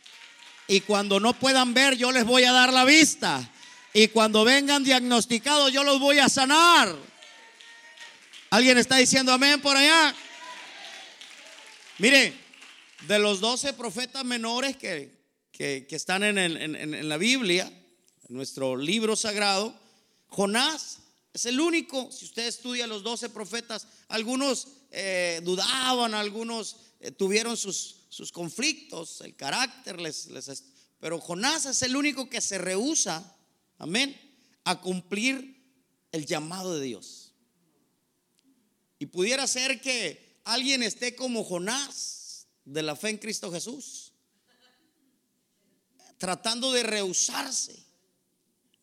Y 0.68 0.82
cuando 0.82 1.20
no 1.20 1.34
puedan 1.34 1.74
ver 1.74 1.96
yo 1.96 2.12
les 2.12 2.26
voy 2.26 2.44
a 2.44 2.52
dar 2.52 2.74
la 2.74 2.84
vista. 2.86 3.50
Y 3.94 4.10
cuando 4.10 4.44
vengan 4.44 4.84
diagnosticados 4.84 5.72
yo 5.72 5.84
los 5.84 6.00
voy 6.00 6.20
a 6.20 6.28
sanar. 6.30 6.96
¿Alguien 8.50 8.78
está 8.78 8.98
diciendo 8.98 9.32
amén 9.32 9.62
por 9.62 9.76
allá? 9.78 10.13
Mire, 12.00 12.34
de 13.08 13.20
los 13.20 13.40
doce 13.40 13.74
profetas 13.74 14.24
menores 14.24 14.76
que, 14.78 15.12
que- 15.52 15.86
están 15.90 16.24
en- 16.24 16.38
en- 16.38 16.76
en 16.76 17.10
la 17.10 17.18
Biblia, 17.18 17.66
en 18.30 18.36
nuestro 18.36 18.76
libro 18.78 19.16
sagrado, 19.16 19.78
Jonás 20.28 21.00
es 21.38 21.45
el 21.45 21.60
único, 21.60 22.12
si 22.12 22.26
usted 22.26 22.47
estudia 22.47 22.88
los 22.88 23.04
doce 23.04 23.30
profetas, 23.30 23.88
algunos 24.08 24.69
eh, 24.89 25.39
dudaban, 25.43 26.15
algunos 26.15 26.78
eh, 27.00 27.12
tuvieron 27.12 27.56
sus, 27.56 27.97
sus 28.10 28.32
conflictos, 28.32 29.21
el 29.21 29.36
carácter 29.36 30.02
les, 30.02 30.28
Pero 31.00 31.19
Jonás 31.19 31.67
es 31.67 31.84
el 31.84 31.95
único 31.95 32.28
que 32.28 32.41
se 32.41 32.58
rehúsa, 32.58 33.38
amén, 33.78 34.19
a 34.63 34.82
cumplir 34.82 35.63
el 36.12 36.26
llamado 36.26 36.73
de 36.73 36.86
Dios. 36.88 37.34
Y 38.97 39.06
pudiera 39.06 39.45
ser 39.45 39.80
que 39.80 40.41
alguien 40.43 40.82
esté 40.82 41.15
como 41.15 41.43
Jonás 41.43 42.47
de 42.65 42.82
la 42.82 42.95
fe 42.95 43.10
en 43.10 43.19
Cristo 43.19 43.52
Jesús, 43.52 44.12
tratando 46.17 46.71
de 46.71 46.82
rehusarse. 46.82 47.86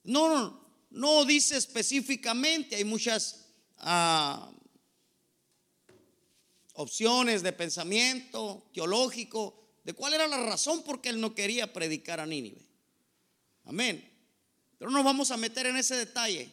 No, 0.04 0.28
no, 0.28 0.63
no 0.94 1.24
dice 1.24 1.56
específicamente, 1.56 2.76
hay 2.76 2.84
muchas 2.84 3.46
ah, 3.78 4.50
opciones 6.74 7.42
de 7.42 7.52
pensamiento 7.52 8.70
teológico 8.72 9.60
de 9.82 9.92
cuál 9.92 10.14
era 10.14 10.28
la 10.28 10.36
razón 10.36 10.84
por 10.84 11.00
qué 11.00 11.08
él 11.08 11.20
no 11.20 11.34
quería 11.34 11.72
predicar 11.72 12.20
a 12.20 12.26
Nínive. 12.26 12.64
Amén. 13.64 14.08
Pero 14.78 14.90
no 14.90 14.98
nos 14.98 15.04
vamos 15.04 15.30
a 15.32 15.36
meter 15.36 15.66
en 15.66 15.76
ese 15.76 15.96
detalle, 15.96 16.50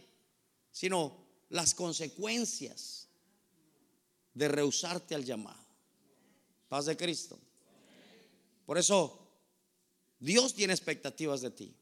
sino 0.72 1.16
las 1.50 1.76
consecuencias 1.76 3.10
de 4.34 4.48
rehusarte 4.48 5.14
al 5.14 5.24
llamado. 5.24 5.64
Paz 6.68 6.86
de 6.88 6.98
Cristo. 6.98 7.38
Por 8.66 8.80
eso, 8.80 9.20
Dios 10.20 10.56
tiene 10.56 10.74
expectativas 10.74 11.42
de 11.42 11.52
ti. 11.52 11.76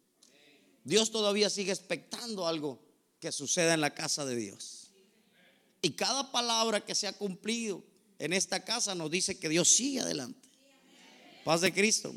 Dios 0.89 1.11
todavía 1.11 1.51
sigue 1.51 1.71
expectando 1.71 2.47
algo 2.47 2.79
que 3.19 3.31
suceda 3.31 3.75
en 3.75 3.81
la 3.81 3.93
casa 3.93 4.25
de 4.25 4.35
Dios. 4.35 4.89
Y 5.83 5.91
cada 5.91 6.31
palabra 6.31 6.83
que 6.83 6.95
se 6.95 7.05
ha 7.05 7.13
cumplido 7.13 7.83
en 8.17 8.33
esta 8.33 8.65
casa 8.65 8.95
nos 8.95 9.11
dice 9.11 9.37
que 9.37 9.49
Dios 9.49 9.67
sigue 9.69 9.99
adelante. 9.99 10.49
Paz 11.45 11.61
de 11.61 11.71
Cristo. 11.71 12.11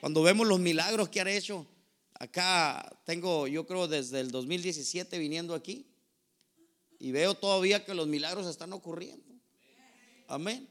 Cuando 0.00 0.22
vemos 0.22 0.46
los 0.46 0.58
milagros 0.58 1.10
que 1.10 1.20
ha 1.20 1.28
hecho, 1.28 1.66
acá 2.14 2.90
tengo, 3.04 3.46
yo 3.48 3.66
creo, 3.66 3.86
desde 3.86 4.20
el 4.20 4.30
2017 4.30 5.18
viniendo 5.18 5.54
aquí, 5.54 5.86
y 6.98 7.12
veo 7.12 7.34
todavía 7.34 7.84
que 7.84 7.92
los 7.92 8.06
milagros 8.06 8.46
están 8.46 8.72
ocurriendo. 8.72 9.30
Amén. 10.26 10.66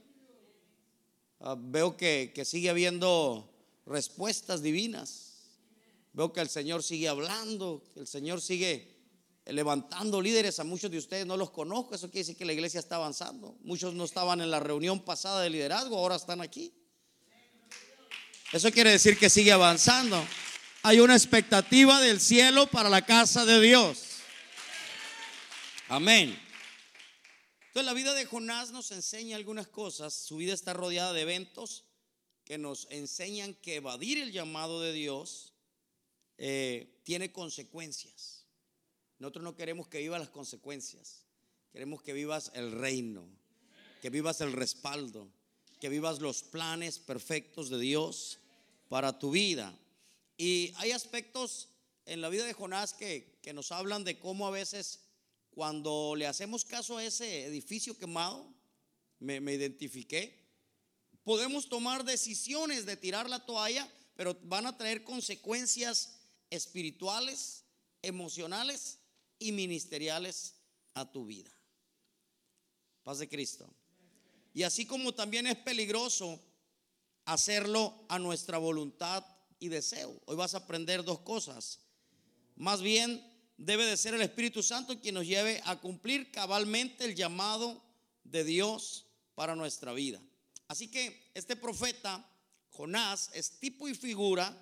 Ah, 1.39 1.55
veo 1.59 1.95
que, 1.95 2.31
que 2.33 2.43
sigue 2.43 2.71
habiendo 2.71 3.53
respuestas 3.85 4.63
divinas. 4.63 5.32
Veo 6.13 6.31
que 6.31 6.41
el 6.41 6.49
Señor 6.49 6.83
sigue 6.83 7.09
hablando, 7.09 7.83
que 7.93 7.99
el 7.99 8.07
Señor 8.07 8.39
sigue 8.39 8.87
levantando 9.45 10.21
líderes. 10.21 10.59
A 10.59 10.63
muchos 10.63 10.89
de 10.91 10.99
ustedes 10.99 11.25
no 11.25 11.37
los 11.37 11.49
conozco. 11.49 11.95
Eso 11.95 12.07
quiere 12.09 12.19
decir 12.19 12.37
que 12.37 12.45
la 12.45 12.53
iglesia 12.53 12.79
está 12.79 12.97
avanzando. 12.97 13.57
Muchos 13.61 13.95
no 13.95 14.05
estaban 14.05 14.39
en 14.39 14.51
la 14.51 14.59
reunión 14.59 15.03
pasada 15.03 15.41
de 15.41 15.49
liderazgo, 15.49 15.97
ahora 15.97 16.15
están 16.15 16.41
aquí. 16.41 16.71
Eso 18.51 18.71
quiere 18.71 18.91
decir 18.91 19.17
que 19.17 19.29
sigue 19.29 19.51
avanzando. 19.51 20.23
Hay 20.83 20.99
una 20.99 21.15
expectativa 21.15 21.99
del 21.99 22.19
cielo 22.19 22.67
para 22.67 22.89
la 22.89 23.03
casa 23.03 23.45
de 23.45 23.59
Dios. 23.59 24.03
Amén. 25.87 26.39
Entonces 27.67 27.85
la 27.85 27.93
vida 27.93 28.13
de 28.13 28.25
Jonás 28.25 28.69
nos 28.71 28.91
enseña 28.91 29.35
algunas 29.35 29.67
cosas. 29.67 30.13
Su 30.13 30.37
vida 30.37 30.53
está 30.53 30.73
rodeada 30.73 31.11
de 31.11 31.21
eventos 31.21 31.85
que 32.45 32.59
nos 32.59 32.85
enseñan 32.91 33.55
que 33.55 33.77
evadir 33.77 34.19
el 34.19 34.31
llamado 34.31 34.79
de 34.79 34.93
Dios 34.93 35.52
eh, 36.45 36.99
tiene 37.03 37.31
consecuencias. 37.31 38.43
Nosotros 39.17 39.45
no 39.45 39.55
queremos 39.55 39.87
que 39.87 39.99
vivas 39.99 40.19
las 40.19 40.29
consecuencias. 40.29 41.23
Queremos 41.71 42.01
que 42.01 42.11
vivas 42.11 42.51
el 42.53 42.73
reino, 42.73 43.25
que 44.01 44.09
vivas 44.09 44.41
el 44.41 44.51
respaldo, 44.51 45.29
que 45.79 45.87
vivas 45.87 46.19
los 46.19 46.43
planes 46.43 46.99
perfectos 46.99 47.69
de 47.69 47.79
Dios 47.79 48.39
para 48.89 49.19
tu 49.19 49.31
vida. 49.31 49.73
Y 50.35 50.73
hay 50.75 50.91
aspectos 50.91 51.69
en 52.05 52.19
la 52.19 52.27
vida 52.27 52.43
de 52.45 52.51
Jonás 52.51 52.91
que, 52.91 53.39
que 53.41 53.53
nos 53.53 53.71
hablan 53.71 54.03
de 54.03 54.19
cómo 54.19 54.45
a 54.45 54.51
veces 54.51 54.99
cuando 55.49 56.13
le 56.13 56.27
hacemos 56.27 56.65
caso 56.65 56.97
a 56.97 57.05
ese 57.05 57.45
edificio 57.45 57.97
quemado, 57.97 58.53
me, 59.19 59.39
me 59.39 59.53
identifiqué, 59.53 60.43
podemos 61.23 61.69
tomar 61.69 62.03
decisiones 62.03 62.85
de 62.85 62.97
tirar 62.97 63.29
la 63.29 63.45
toalla, 63.45 63.89
pero 64.17 64.37
van 64.43 64.65
a 64.65 64.77
traer 64.77 65.05
consecuencias 65.05 66.19
espirituales, 66.53 67.65
emocionales 68.03 68.99
y 69.39 69.51
ministeriales 69.51 70.53
a 70.93 71.11
tu 71.11 71.25
vida. 71.25 71.49
Paz 73.03 73.17
de 73.17 73.27
Cristo. 73.27 73.67
Y 74.53 74.61
así 74.61 74.85
como 74.85 75.15
también 75.15 75.47
es 75.47 75.57
peligroso 75.57 76.39
hacerlo 77.25 78.05
a 78.07 78.19
nuestra 78.19 78.59
voluntad 78.59 79.25
y 79.59 79.69
deseo. 79.69 80.15
Hoy 80.25 80.35
vas 80.35 80.53
a 80.53 80.59
aprender 80.59 81.03
dos 81.03 81.21
cosas. 81.21 81.79
Más 82.55 82.81
bien 82.81 83.25
debe 83.57 83.85
de 83.85 83.97
ser 83.97 84.13
el 84.13 84.21
Espíritu 84.21 84.61
Santo 84.61 84.99
quien 84.99 85.15
nos 85.15 85.25
lleve 85.25 85.59
a 85.65 85.79
cumplir 85.79 86.31
cabalmente 86.31 87.05
el 87.05 87.15
llamado 87.15 87.83
de 88.23 88.43
Dios 88.43 89.07
para 89.33 89.55
nuestra 89.55 89.91
vida. 89.91 90.21
Así 90.67 90.87
que 90.91 91.31
este 91.33 91.55
profeta, 91.55 92.29
Jonás, 92.69 93.31
es 93.33 93.59
tipo 93.59 93.87
y 93.87 93.95
figura 93.95 94.55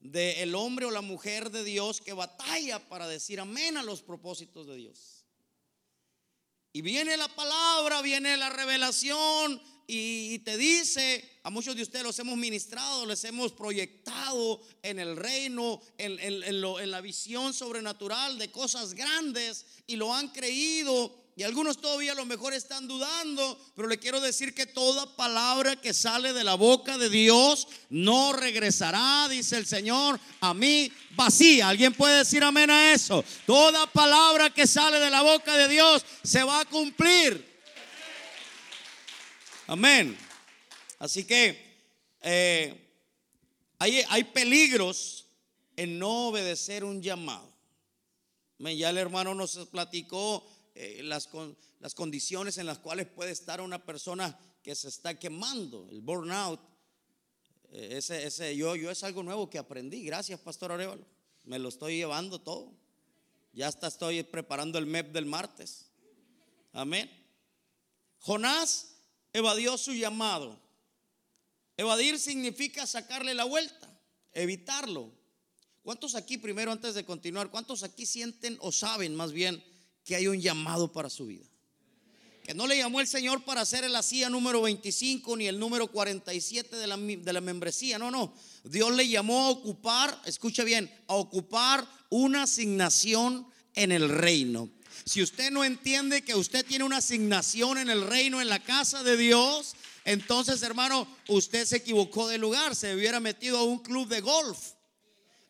del 0.00 0.38
el 0.38 0.54
hombre 0.54 0.86
o 0.86 0.90
la 0.90 1.00
mujer 1.00 1.50
de 1.50 1.64
Dios 1.64 2.00
que 2.00 2.12
batalla 2.12 2.88
para 2.88 3.08
decir 3.08 3.40
amén 3.40 3.76
a 3.76 3.82
los 3.82 4.02
propósitos 4.02 4.66
de 4.66 4.76
Dios. 4.76 5.24
Y 6.72 6.82
viene 6.82 7.16
la 7.16 7.28
palabra, 7.28 8.02
viene 8.02 8.36
la 8.36 8.50
revelación 8.50 9.60
y 9.90 10.38
te 10.40 10.58
dice, 10.58 11.40
a 11.42 11.50
muchos 11.50 11.74
de 11.74 11.82
ustedes 11.82 12.04
los 12.04 12.18
hemos 12.18 12.36
ministrado, 12.36 13.06
les 13.06 13.24
hemos 13.24 13.52
proyectado 13.52 14.60
en 14.82 14.98
el 14.98 15.16
reino, 15.16 15.80
en, 15.96 16.18
en 16.20 16.90
la 16.90 17.00
visión 17.00 17.54
sobrenatural 17.54 18.38
de 18.38 18.52
cosas 18.52 18.92
grandes 18.92 19.64
y 19.86 19.96
lo 19.96 20.14
han 20.14 20.28
creído 20.28 21.27
y 21.38 21.44
algunos 21.44 21.80
todavía 21.80 22.10
a 22.10 22.16
lo 22.16 22.26
mejor 22.26 22.52
están 22.52 22.88
dudando, 22.88 23.56
pero 23.76 23.86
le 23.86 24.00
quiero 24.00 24.20
decir 24.20 24.52
que 24.52 24.66
toda 24.66 25.14
palabra 25.14 25.76
que 25.76 25.94
sale 25.94 26.32
de 26.32 26.42
la 26.42 26.56
boca 26.56 26.98
de 26.98 27.08
Dios 27.08 27.68
no 27.90 28.32
regresará, 28.32 29.28
dice 29.28 29.56
el 29.56 29.64
Señor, 29.64 30.18
a 30.40 30.52
mí 30.52 30.90
vacía. 31.10 31.68
¿Alguien 31.68 31.94
puede 31.94 32.18
decir 32.18 32.42
amén 32.42 32.72
a 32.72 32.92
eso? 32.92 33.24
Toda 33.46 33.86
palabra 33.86 34.50
que 34.50 34.66
sale 34.66 34.98
de 34.98 35.10
la 35.10 35.22
boca 35.22 35.56
de 35.56 35.68
Dios 35.68 36.04
se 36.24 36.42
va 36.42 36.58
a 36.58 36.64
cumplir. 36.64 37.62
Amén. 39.68 40.18
Así 40.98 41.22
que 41.22 41.78
eh, 42.20 42.84
hay, 43.78 44.02
hay 44.08 44.24
peligros 44.24 45.24
en 45.76 46.00
no 46.00 46.30
obedecer 46.30 46.82
un 46.82 47.00
llamado. 47.00 47.48
Ya 48.58 48.90
el 48.90 48.98
hermano 48.98 49.36
nos 49.36 49.54
platicó 49.68 50.44
eh, 50.80 51.02
las, 51.02 51.28
las 51.80 51.94
condiciones 51.96 52.56
en 52.56 52.66
las 52.66 52.78
cuales 52.78 53.08
puede 53.08 53.32
estar 53.32 53.60
una 53.60 53.84
persona 53.84 54.38
que 54.62 54.76
se 54.76 54.86
está 54.86 55.18
quemando, 55.18 55.88
el 55.90 56.00
burnout. 56.00 56.60
Eh, 57.72 57.96
ese, 57.98 58.24
ese, 58.24 58.56
yo, 58.56 58.76
yo 58.76 58.88
es 58.88 59.02
algo 59.02 59.24
nuevo 59.24 59.50
que 59.50 59.58
aprendí. 59.58 60.04
Gracias, 60.04 60.38
Pastor 60.38 60.70
Arevalo. 60.70 61.04
Me 61.42 61.58
lo 61.58 61.68
estoy 61.68 61.96
llevando 61.96 62.40
todo. 62.40 62.72
Ya 63.52 63.66
hasta 63.66 63.88
estoy 63.88 64.22
preparando 64.22 64.78
el 64.78 64.86
MEP 64.86 65.12
del 65.12 65.26
martes. 65.26 65.86
Amén. 66.72 67.10
Jonás 68.20 68.94
evadió 69.32 69.76
su 69.78 69.92
llamado. 69.92 70.60
Evadir 71.76 72.20
significa 72.20 72.86
sacarle 72.86 73.34
la 73.34 73.44
vuelta, 73.44 73.88
evitarlo. 74.32 75.10
¿Cuántos 75.82 76.14
aquí, 76.14 76.38
primero 76.38 76.70
antes 76.70 76.94
de 76.94 77.04
continuar, 77.04 77.50
cuántos 77.50 77.82
aquí 77.82 78.06
sienten 78.06 78.56
o 78.60 78.70
saben 78.70 79.16
más 79.16 79.32
bien 79.32 79.60
que 80.08 80.16
hay 80.16 80.26
un 80.26 80.40
llamado 80.40 80.90
para 80.90 81.10
su 81.10 81.26
vida. 81.26 81.44
Que 82.42 82.54
no 82.54 82.66
le 82.66 82.78
llamó 82.78 82.98
el 83.02 83.06
Señor 83.06 83.44
para 83.44 83.60
hacer 83.60 83.84
el 83.84 83.94
hacía 83.94 84.30
número 84.30 84.62
25 84.62 85.36
ni 85.36 85.48
el 85.48 85.58
número 85.58 85.88
47 85.88 86.76
de 86.76 86.86
la, 86.86 86.96
de 86.96 87.32
la 87.34 87.42
membresía. 87.42 87.98
No, 87.98 88.10
no. 88.10 88.32
Dios 88.64 88.96
le 88.96 89.06
llamó 89.06 89.44
a 89.44 89.50
ocupar, 89.50 90.18
escucha 90.24 90.64
bien, 90.64 90.90
a 91.08 91.14
ocupar 91.14 91.86
una 92.08 92.44
asignación 92.44 93.46
en 93.74 93.92
el 93.92 94.08
reino. 94.08 94.70
Si 95.04 95.22
usted 95.22 95.50
no 95.50 95.62
entiende 95.62 96.22
que 96.22 96.34
usted 96.34 96.64
tiene 96.64 96.84
una 96.84 96.96
asignación 96.96 97.76
en 97.76 97.90
el 97.90 98.06
reino, 98.06 98.40
en 98.40 98.48
la 98.48 98.62
casa 98.62 99.02
de 99.02 99.18
Dios, 99.18 99.74
entonces 100.06 100.62
hermano, 100.62 101.06
usted 101.28 101.66
se 101.66 101.76
equivocó 101.76 102.28
de 102.28 102.38
lugar, 102.38 102.74
se 102.74 102.94
hubiera 102.94 103.20
metido 103.20 103.58
a 103.58 103.64
un 103.64 103.80
club 103.80 104.08
de 104.08 104.22
golf 104.22 104.58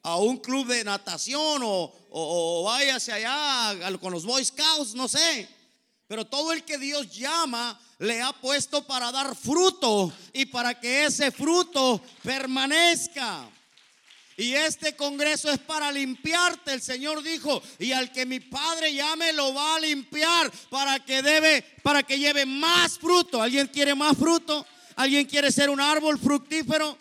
a 0.03 0.17
un 0.17 0.39
club 0.39 0.67
de 0.67 0.85
natación 0.85 1.63
o, 1.63 1.93
o, 2.11 2.65
váyase 2.65 3.13
allá 3.13 3.99
con 3.99 4.13
los 4.13 4.25
Boy 4.25 4.45
Scouts, 4.45 4.95
no 4.95 5.09
sé. 5.09 5.49
Pero 6.07 6.25
todo 6.25 6.53
el 6.53 6.65
que 6.65 6.79
Dios 6.79 7.11
llama 7.11 7.79
le 7.99 8.23
ha 8.23 8.33
puesto 8.33 8.87
para 8.87 9.13
dar 9.13 9.37
fruto 9.37 10.13
y 10.33 10.47
para 10.47 10.79
que 10.79 11.05
ese 11.05 11.31
fruto 11.31 12.01
permanezca. 12.23 13.51
Y 14.39 14.55
este 14.55 14.95
congreso 14.95 15.51
es 15.51 15.59
para 15.59 15.91
limpiarte, 15.91 16.73
el 16.73 16.81
Señor 16.81 17.25
dijo, 17.25 17.61
y 17.81 17.91
al 17.91 18.13
que 18.13 18.25
mi 18.25 18.39
Padre 18.39 18.95
llame 18.95 19.33
lo 19.33 19.53
va 19.53 19.75
a 19.75 19.81
limpiar 19.81 20.51
para 20.71 21.05
que 21.05 21.23
debe 21.23 21.63
para 21.83 22.05
que 22.05 22.19
lleve 22.19 22.47
más 22.47 22.99
fruto. 22.99 23.43
¿Alguien 23.43 23.67
quiere 23.67 23.97
más 23.97 24.17
fruto? 24.17 24.65
¿Alguien 24.95 25.27
quiere 25.27 25.51
ser 25.51 25.69
un 25.69 25.81
árbol 25.81 26.21
fructífero? 26.21 26.97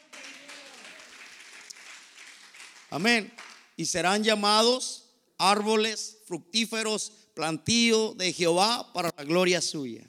Amén. 2.90 3.34
Y 3.76 3.86
serán 3.86 4.24
llamados 4.24 5.06
árboles 5.38 6.18
fructíferos, 6.26 7.12
plantío 7.34 8.14
de 8.16 8.34
Jehová 8.34 8.92
para 8.94 9.14
la 9.16 9.24
gloria 9.24 9.62
suya. 9.62 10.08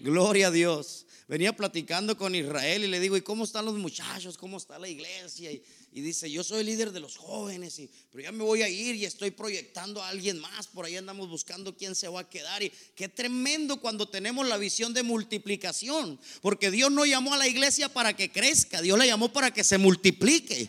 Gloria 0.00 0.48
a 0.48 0.50
Dios. 0.50 1.06
Venía 1.28 1.56
platicando 1.56 2.16
con 2.16 2.34
Israel 2.34 2.84
y 2.84 2.88
le 2.88 2.98
digo, 2.98 3.16
¿y 3.16 3.22
cómo 3.22 3.44
están 3.44 3.64
los 3.64 3.76
muchachos? 3.76 4.36
¿Cómo 4.36 4.56
está 4.56 4.78
la 4.78 4.88
iglesia? 4.88 5.50
Y, 5.50 6.00
dice, 6.00 6.30
yo 6.30 6.42
soy 6.42 6.64
líder 6.64 6.90
de 6.90 7.00
los 7.00 7.16
jóvenes, 7.16 7.78
y, 7.78 7.88
pero 8.10 8.24
ya 8.24 8.32
me 8.32 8.42
voy 8.42 8.62
a 8.62 8.68
ir 8.68 8.96
y 8.96 9.04
estoy 9.04 9.30
proyectando 9.30 10.02
a 10.02 10.08
alguien 10.08 10.38
más. 10.40 10.66
Por 10.66 10.84
ahí 10.84 10.96
andamos 10.96 11.28
buscando 11.28 11.76
quién 11.76 11.94
se 11.94 12.08
va 12.08 12.20
a 12.20 12.28
quedar. 12.28 12.62
Y 12.62 12.72
qué 12.94 13.08
tremendo 13.08 13.80
cuando 13.80 14.08
tenemos 14.08 14.46
la 14.46 14.58
visión 14.58 14.92
de 14.92 15.04
multiplicación. 15.04 16.18
Porque 16.42 16.70
Dios 16.70 16.90
no 16.90 17.06
llamó 17.06 17.32
a 17.32 17.38
la 17.38 17.48
iglesia 17.48 17.88
para 17.88 18.14
que 18.14 18.30
crezca, 18.30 18.82
Dios 18.82 18.98
la 18.98 19.06
llamó 19.06 19.32
para 19.32 19.52
que 19.52 19.64
se 19.64 19.78
multiplique. 19.78 20.68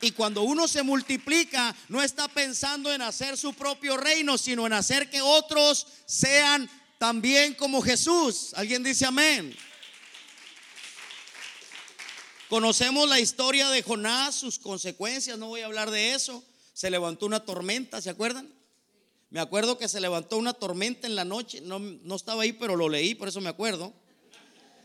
Y 0.00 0.12
cuando 0.12 0.42
uno 0.42 0.66
se 0.66 0.82
multiplica, 0.82 1.74
no 1.88 2.02
está 2.02 2.26
pensando 2.28 2.92
en 2.92 3.02
hacer 3.02 3.36
su 3.36 3.52
propio 3.52 3.98
reino, 3.98 4.38
sino 4.38 4.66
en 4.66 4.72
hacer 4.72 5.10
que 5.10 5.20
otros 5.20 5.86
sean 6.06 6.70
también 6.98 7.54
como 7.54 7.82
Jesús. 7.82 8.52
¿Alguien 8.54 8.82
dice 8.82 9.04
amén? 9.04 9.54
Conocemos 12.48 13.08
la 13.08 13.20
historia 13.20 13.68
de 13.68 13.82
Jonás, 13.82 14.34
sus 14.34 14.58
consecuencias, 14.58 15.38
no 15.38 15.48
voy 15.48 15.60
a 15.60 15.66
hablar 15.66 15.90
de 15.90 16.14
eso. 16.14 16.42
Se 16.72 16.90
levantó 16.90 17.26
una 17.26 17.40
tormenta, 17.40 18.00
¿se 18.00 18.10
acuerdan? 18.10 18.52
Me 19.28 19.38
acuerdo 19.38 19.78
que 19.78 19.86
se 19.86 20.00
levantó 20.00 20.38
una 20.38 20.54
tormenta 20.54 21.06
en 21.06 21.14
la 21.14 21.24
noche, 21.24 21.60
no, 21.60 21.78
no 21.78 22.16
estaba 22.16 22.42
ahí, 22.42 22.52
pero 22.52 22.74
lo 22.74 22.88
leí, 22.88 23.14
por 23.14 23.28
eso 23.28 23.40
me 23.40 23.50
acuerdo. 23.50 23.92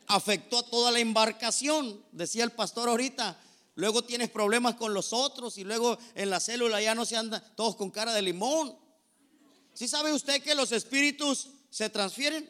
Afectó 0.08 0.60
a 0.60 0.69
toda 0.69 0.91
la 0.91 0.99
embarcación, 0.99 2.04
decía 2.12 2.43
el 2.43 2.51
pastor 2.51 2.89
ahorita, 2.89 3.39
Luego 3.76 4.04
tienes 4.04 4.30
problemas 4.30 4.76
con 4.76 4.94
los 4.94 5.12
otros 5.12 5.58
y 5.58 5.66
luego 5.66 5.98
en 6.16 6.30
la 6.30 6.40
célula 6.40 6.82
ya 6.82 6.96
no 6.96 7.06
se 7.06 7.18
andan 7.18 7.44
todos 7.56 7.76
con 7.76 7.92
cara 7.92 8.14
de 8.14 8.22
limón. 8.22 8.78
¿Sí 9.74 9.88
sabe 9.90 10.14
usted 10.14 10.42
que 10.42 10.56
los 10.56 10.72
espíritus 10.72 11.50
se 11.70 11.90
transfieren? 11.90 12.50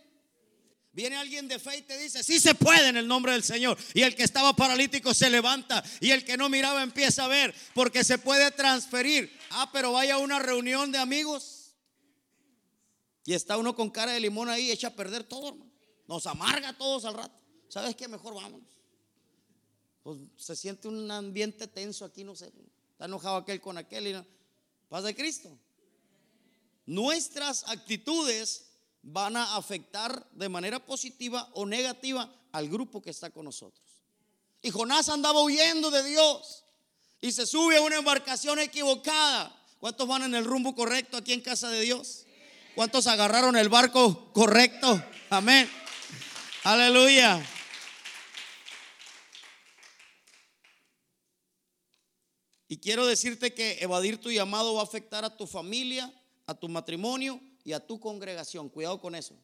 Viene 0.92 1.18
alguien 1.18 1.48
de 1.48 1.58
fe 1.58 1.78
y 1.78 1.82
te 1.82 1.98
dice, 1.98 2.24
sí 2.24 2.40
se 2.40 2.54
puede 2.54 2.88
en 2.88 2.98
el 2.98 3.08
nombre 3.08 3.32
del 3.32 3.44
Señor. 3.44 3.78
Y 3.96 4.04
el 4.04 4.16
que 4.16 4.24
estaba 4.24 4.56
paralítico 4.56 5.14
se 5.16 5.30
levanta 5.32 5.84
y 6.00 6.12
el 6.12 6.24
que 6.24 6.38
no 6.38 6.48
miraba 6.48 6.84
empieza 6.84 7.26
a 7.26 7.28
ver 7.28 7.54
porque 7.74 8.04
se 8.04 8.20
puede 8.20 8.52
transferir. 8.52 9.36
Ah, 9.50 9.70
pero 9.74 9.92
vaya 9.92 10.16
a 10.16 10.20
una 10.20 10.38
reunión 10.38 10.92
de 10.92 11.00
amigos 11.00 11.76
y 13.26 13.34
está 13.34 13.58
uno 13.58 13.76
con 13.76 13.90
cara 13.90 14.12
de 14.12 14.20
limón 14.20 14.48
ahí, 14.48 14.70
echa 14.70 14.90
a 14.90 14.96
perder 14.96 15.24
todo, 15.24 15.58
Nos 16.08 16.28
amarga 16.28 16.70
a 16.70 16.78
todos 16.78 17.04
al 17.06 17.16
rato. 17.16 17.36
¿Sabes 17.68 17.96
qué? 17.96 18.08
Mejor 18.08 18.36
vámonos 18.36 18.75
pues 20.06 20.20
se 20.38 20.56
siente 20.56 20.88
un 20.88 21.10
ambiente 21.10 21.68
tenso 21.68 22.06
aquí, 22.06 22.24
no 22.24 22.36
sé. 22.36 22.54
Está 22.92 23.06
enojado 23.06 23.38
aquel 23.38 23.60
con 23.60 23.76
aquel 23.76 24.06
y. 24.06 24.26
Paz 24.88 25.04
de 25.04 25.16
Cristo. 25.16 25.58
Nuestras 26.86 27.68
actitudes 27.68 28.68
van 29.02 29.36
a 29.36 29.56
afectar 29.56 30.30
de 30.34 30.48
manera 30.48 30.78
positiva 30.86 31.50
o 31.54 31.66
negativa 31.66 32.32
al 32.52 32.70
grupo 32.70 33.02
que 33.02 33.10
está 33.10 33.32
con 33.32 33.46
nosotros. 33.46 33.84
Y 34.62 34.70
Jonás 34.70 35.10
andaba 35.10 35.42
huyendo 35.42 35.90
de 35.90 36.04
Dios 36.04 36.64
y 37.20 37.32
se 37.32 37.48
sube 37.48 37.78
a 37.78 37.82
una 37.82 37.96
embarcación 37.96 38.60
equivocada. 38.60 39.60
¿Cuántos 39.80 40.08
van 40.08 40.22
en 40.22 40.36
el 40.36 40.46
rumbo 40.46 40.76
correcto 40.76 41.18
aquí 41.18 41.34
en 41.34 41.42
casa 41.42 41.72
de 41.72 41.82
Dios? 41.82 42.28
¿Cuántos 42.76 43.08
agarraron 43.08 43.56
el 43.56 43.70
barco 43.70 44.32
correcto? 44.34 45.04
Amén. 45.32 45.68
Aleluya. 46.64 47.44
Y 52.68 52.78
quiero 52.78 53.06
decirte 53.06 53.54
que 53.54 53.78
evadir 53.82 54.20
tu 54.20 54.32
llamado 54.32 54.74
va 54.74 54.82
a 54.82 54.86
afectar 54.86 55.24
a 55.24 55.36
tu 55.36 55.46
familia, 55.46 56.12
a 56.48 56.54
tu 56.56 56.68
matrimonio 56.68 57.40
y 57.64 57.74
a 57.74 57.86
tu 57.86 58.00
congregación. 58.00 58.70
Cuidado 58.70 59.00
con 59.00 59.16
eso. 59.16 59.36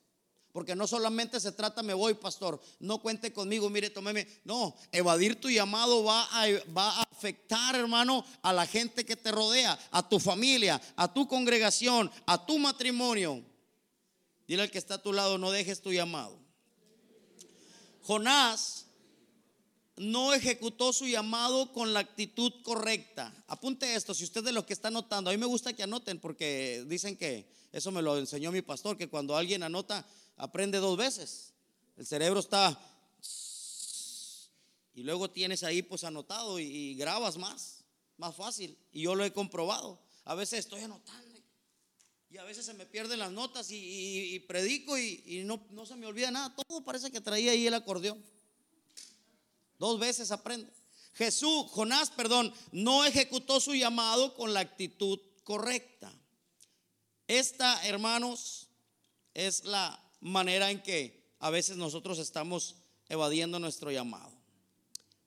Porque 0.52 0.76
no 0.76 0.86
solamente 0.86 1.40
se 1.40 1.52
trata, 1.52 1.82
me 1.82 1.94
voy, 1.94 2.14
pastor, 2.14 2.60
no 2.80 3.02
cuente 3.02 3.32
conmigo, 3.32 3.70
mire, 3.70 3.90
tomeme. 3.90 4.28
No, 4.44 4.76
evadir 4.92 5.40
tu 5.40 5.50
llamado 5.50 6.04
va 6.04 6.24
a, 6.32 6.48
va 6.76 6.90
a 7.00 7.04
afectar, 7.04 7.76
hermano, 7.76 8.26
a 8.42 8.52
la 8.52 8.66
gente 8.66 9.06
que 9.06 9.16
te 9.16 9.32
rodea, 9.32 9.80
a 9.92 10.08
tu 10.08 10.20
familia, 10.20 10.82
a 10.98 11.14
tu 11.14 11.28
congregación, 11.28 12.12
a 12.26 12.46
tu 12.46 12.60
matrimonio. 12.60 13.42
Dile 14.46 14.64
al 14.64 14.72
que 14.72 14.78
está 14.78 14.96
a 14.96 15.02
tu 15.02 15.14
lado, 15.14 15.38
no 15.38 15.52
dejes 15.52 15.82
tu 15.82 15.94
llamado. 15.94 16.38
Jonás 18.02 18.88
no 19.98 20.34
ejecutó 20.34 20.94
su 20.94 21.06
llamado 21.06 21.72
con 21.74 21.94
la 21.94 22.00
actitud 22.00 22.52
correcta. 22.64 23.34
Apunte 23.48 23.96
esto, 23.96 24.14
si 24.14 24.24
usted 24.24 24.44
de 24.44 24.52
los 24.52 24.66
que 24.66 24.74
está 24.74 24.88
anotando, 24.88 25.30
a 25.30 25.34
mí 25.34 25.38
me 25.38 25.46
gusta 25.46 25.74
que 25.74 25.84
anoten 25.84 26.20
porque 26.20 26.84
dicen 26.88 27.16
que 27.18 27.48
eso 27.72 27.92
me 27.92 28.02
lo 28.02 28.18
enseñó 28.18 28.52
mi 28.52 28.62
pastor, 28.62 28.98
que 28.98 29.10
cuando 29.10 29.36
alguien 29.36 29.64
anota, 29.64 30.06
aprende 30.38 30.78
dos 30.80 30.98
veces. 30.98 31.54
El 31.98 32.06
cerebro 32.06 32.40
está... 32.40 32.80
Y 34.94 35.04
luego 35.04 35.30
tienes 35.30 35.64
ahí 35.64 35.82
pues 35.82 36.04
anotado 36.04 36.60
y, 36.60 36.96
grabas 36.96 37.38
más, 37.38 37.86
más 38.18 38.36
fácil. 38.36 38.78
Y 38.92 39.04
yo 39.04 39.16
lo 39.16 39.24
he 39.24 39.32
comprobado. 39.32 40.02
A 40.26 40.36
veces 40.36 40.60
estoy 40.60 40.82
anotando 40.82 41.32
y 42.30 42.38
a 42.38 42.44
veces 42.44 42.66
se 42.66 42.74
me 42.74 42.86
pierden 42.86 43.20
las 43.20 43.32
notas 43.32 43.68
y, 43.72 44.40
predico 44.48 44.98
y, 44.98 45.44
no 45.46 45.86
se 45.86 45.96
me 45.96 46.06
olvida 46.06 46.32
nada. 46.32 46.56
Todo 46.68 46.84
parece 46.84 47.12
que 47.12 47.22
traía 47.22 47.52
ahí 47.52 47.68
el 47.68 47.74
acordeón. 47.74 48.24
Dos 49.82 49.98
veces 49.98 50.30
aprende. 50.32 50.72
Jesús, 51.16 51.66
Jonás, 51.72 52.12
perdón, 52.12 52.54
no 52.72 53.04
ejecutó 53.04 53.60
su 53.60 53.74
llamado 53.74 54.36
con 54.36 54.54
la 54.54 54.60
actitud 54.60 55.20
correcta. 55.44 56.14
Esta, 57.26 57.84
hermanos, 57.88 58.68
es 59.34 59.66
la 59.66 60.00
manera 60.20 60.70
en 60.70 60.84
que 60.84 61.34
a 61.40 61.50
veces 61.50 61.78
nosotros 61.78 62.20
estamos 62.20 62.76
evadiendo 63.10 63.58
nuestro 63.58 63.90
llamado. 63.90 64.32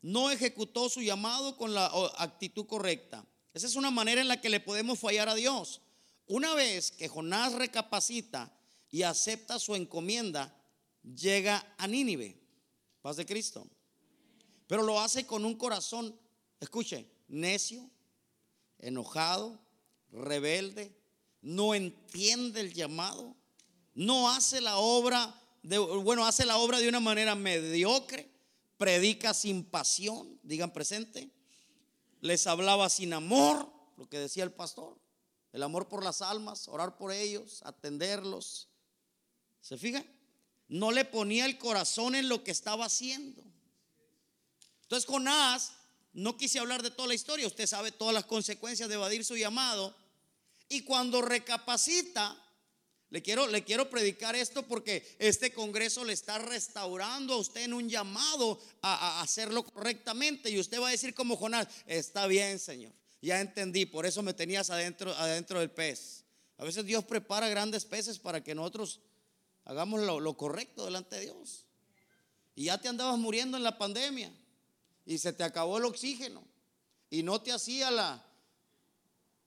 No 0.02 0.30
ejecutó 0.30 0.88
su 0.88 1.02
llamado 1.02 1.56
con 1.56 1.74
la 1.74 1.90
actitud 2.18 2.64
correcta. 2.66 3.26
Esa 3.54 3.66
es 3.66 3.74
una 3.74 3.90
manera 3.90 4.20
en 4.20 4.28
la 4.28 4.40
que 4.40 4.50
le 4.50 4.60
podemos 4.60 5.00
fallar 5.00 5.28
a 5.28 5.34
Dios. 5.34 5.80
Una 6.28 6.54
vez 6.54 6.92
que 6.92 7.08
Jonás 7.08 7.54
recapacita 7.54 8.56
y 8.88 9.02
acepta 9.02 9.58
su 9.58 9.74
encomienda, 9.74 10.56
llega 11.02 11.74
a 11.76 11.88
Nínive. 11.88 12.40
Paz 13.02 13.16
de 13.16 13.26
Cristo. 13.26 13.66
Pero 14.66 14.82
lo 14.82 15.00
hace 15.00 15.26
con 15.26 15.44
un 15.44 15.54
corazón, 15.54 16.18
escuche, 16.60 17.06
necio, 17.28 17.90
enojado, 18.78 19.58
rebelde, 20.10 20.94
no 21.42 21.74
entiende 21.74 22.60
el 22.60 22.72
llamado, 22.72 23.34
no 23.94 24.30
hace 24.30 24.60
la 24.60 24.78
obra 24.78 25.34
de, 25.62 25.78
bueno, 25.78 26.26
hace 26.26 26.44
la 26.44 26.58
obra 26.58 26.78
de 26.78 26.88
una 26.88 27.00
manera 27.00 27.34
mediocre, 27.34 28.30
predica 28.76 29.34
sin 29.34 29.64
pasión, 29.64 30.38
digan 30.42 30.72
presente, 30.72 31.30
les 32.20 32.46
hablaba 32.46 32.88
sin 32.88 33.12
amor, 33.12 33.70
lo 33.96 34.08
que 34.08 34.18
decía 34.18 34.44
el 34.44 34.52
pastor, 34.52 34.98
el 35.52 35.62
amor 35.62 35.88
por 35.88 36.02
las 36.02 36.22
almas, 36.22 36.68
orar 36.68 36.96
por 36.96 37.12
ellos, 37.12 37.62
atenderlos. 37.64 38.68
¿Se 39.60 39.78
fija? 39.78 40.04
No 40.68 40.90
le 40.90 41.04
ponía 41.04 41.46
el 41.46 41.58
corazón 41.58 42.14
en 42.14 42.28
lo 42.28 42.42
que 42.42 42.50
estaba 42.50 42.86
haciendo. 42.86 43.42
Entonces 44.94 45.10
Jonás, 45.10 45.72
no 46.12 46.36
quise 46.36 46.60
hablar 46.60 46.80
de 46.80 46.92
toda 46.92 47.08
la 47.08 47.14
historia, 47.14 47.48
usted 47.48 47.66
sabe 47.66 47.90
todas 47.90 48.14
las 48.14 48.26
consecuencias 48.26 48.88
de 48.88 48.94
evadir 48.94 49.24
su 49.24 49.36
llamado. 49.36 49.92
Y 50.68 50.82
cuando 50.82 51.20
recapacita, 51.20 52.40
le 53.10 53.20
quiero, 53.20 53.48
le 53.48 53.64
quiero 53.64 53.90
predicar 53.90 54.36
esto 54.36 54.62
porque 54.62 55.16
este 55.18 55.52
Congreso 55.52 56.04
le 56.04 56.12
está 56.12 56.38
restaurando 56.38 57.34
a 57.34 57.38
usted 57.38 57.62
en 57.62 57.72
un 57.72 57.88
llamado 57.88 58.60
a, 58.82 59.20
hacerlo 59.20 59.64
correctamente. 59.64 60.48
Y 60.48 60.60
usted 60.60 60.80
va 60.80 60.86
a 60.86 60.92
decir 60.92 61.12
como 61.12 61.36
Jonás, 61.36 61.66
está 61.86 62.28
bien, 62.28 62.60
Señor, 62.60 62.92
ya 63.20 63.40
entendí, 63.40 63.86
por 63.86 64.06
eso 64.06 64.22
me 64.22 64.32
tenías 64.32 64.70
adentro, 64.70 65.12
adentro 65.16 65.58
del 65.58 65.72
pez. 65.72 66.22
A 66.56 66.62
veces 66.62 66.86
Dios 66.86 67.02
prepara 67.04 67.48
grandes 67.48 67.84
peces 67.84 68.20
para 68.20 68.44
que 68.44 68.54
nosotros 68.54 69.00
hagamos 69.64 70.02
lo, 70.02 70.20
lo 70.20 70.36
correcto 70.36 70.84
delante 70.84 71.16
de 71.16 71.22
Dios. 71.22 71.66
Y 72.54 72.66
ya 72.66 72.78
te 72.78 72.86
andabas 72.86 73.18
muriendo 73.18 73.56
en 73.56 73.64
la 73.64 73.76
pandemia 73.76 74.30
y 75.06 75.18
se 75.18 75.32
te 75.32 75.44
acabó 75.44 75.78
el 75.78 75.84
oxígeno 75.84 76.42
y 77.10 77.22
no 77.22 77.40
te 77.40 77.52
hacía 77.52 77.90
la, 77.90 78.24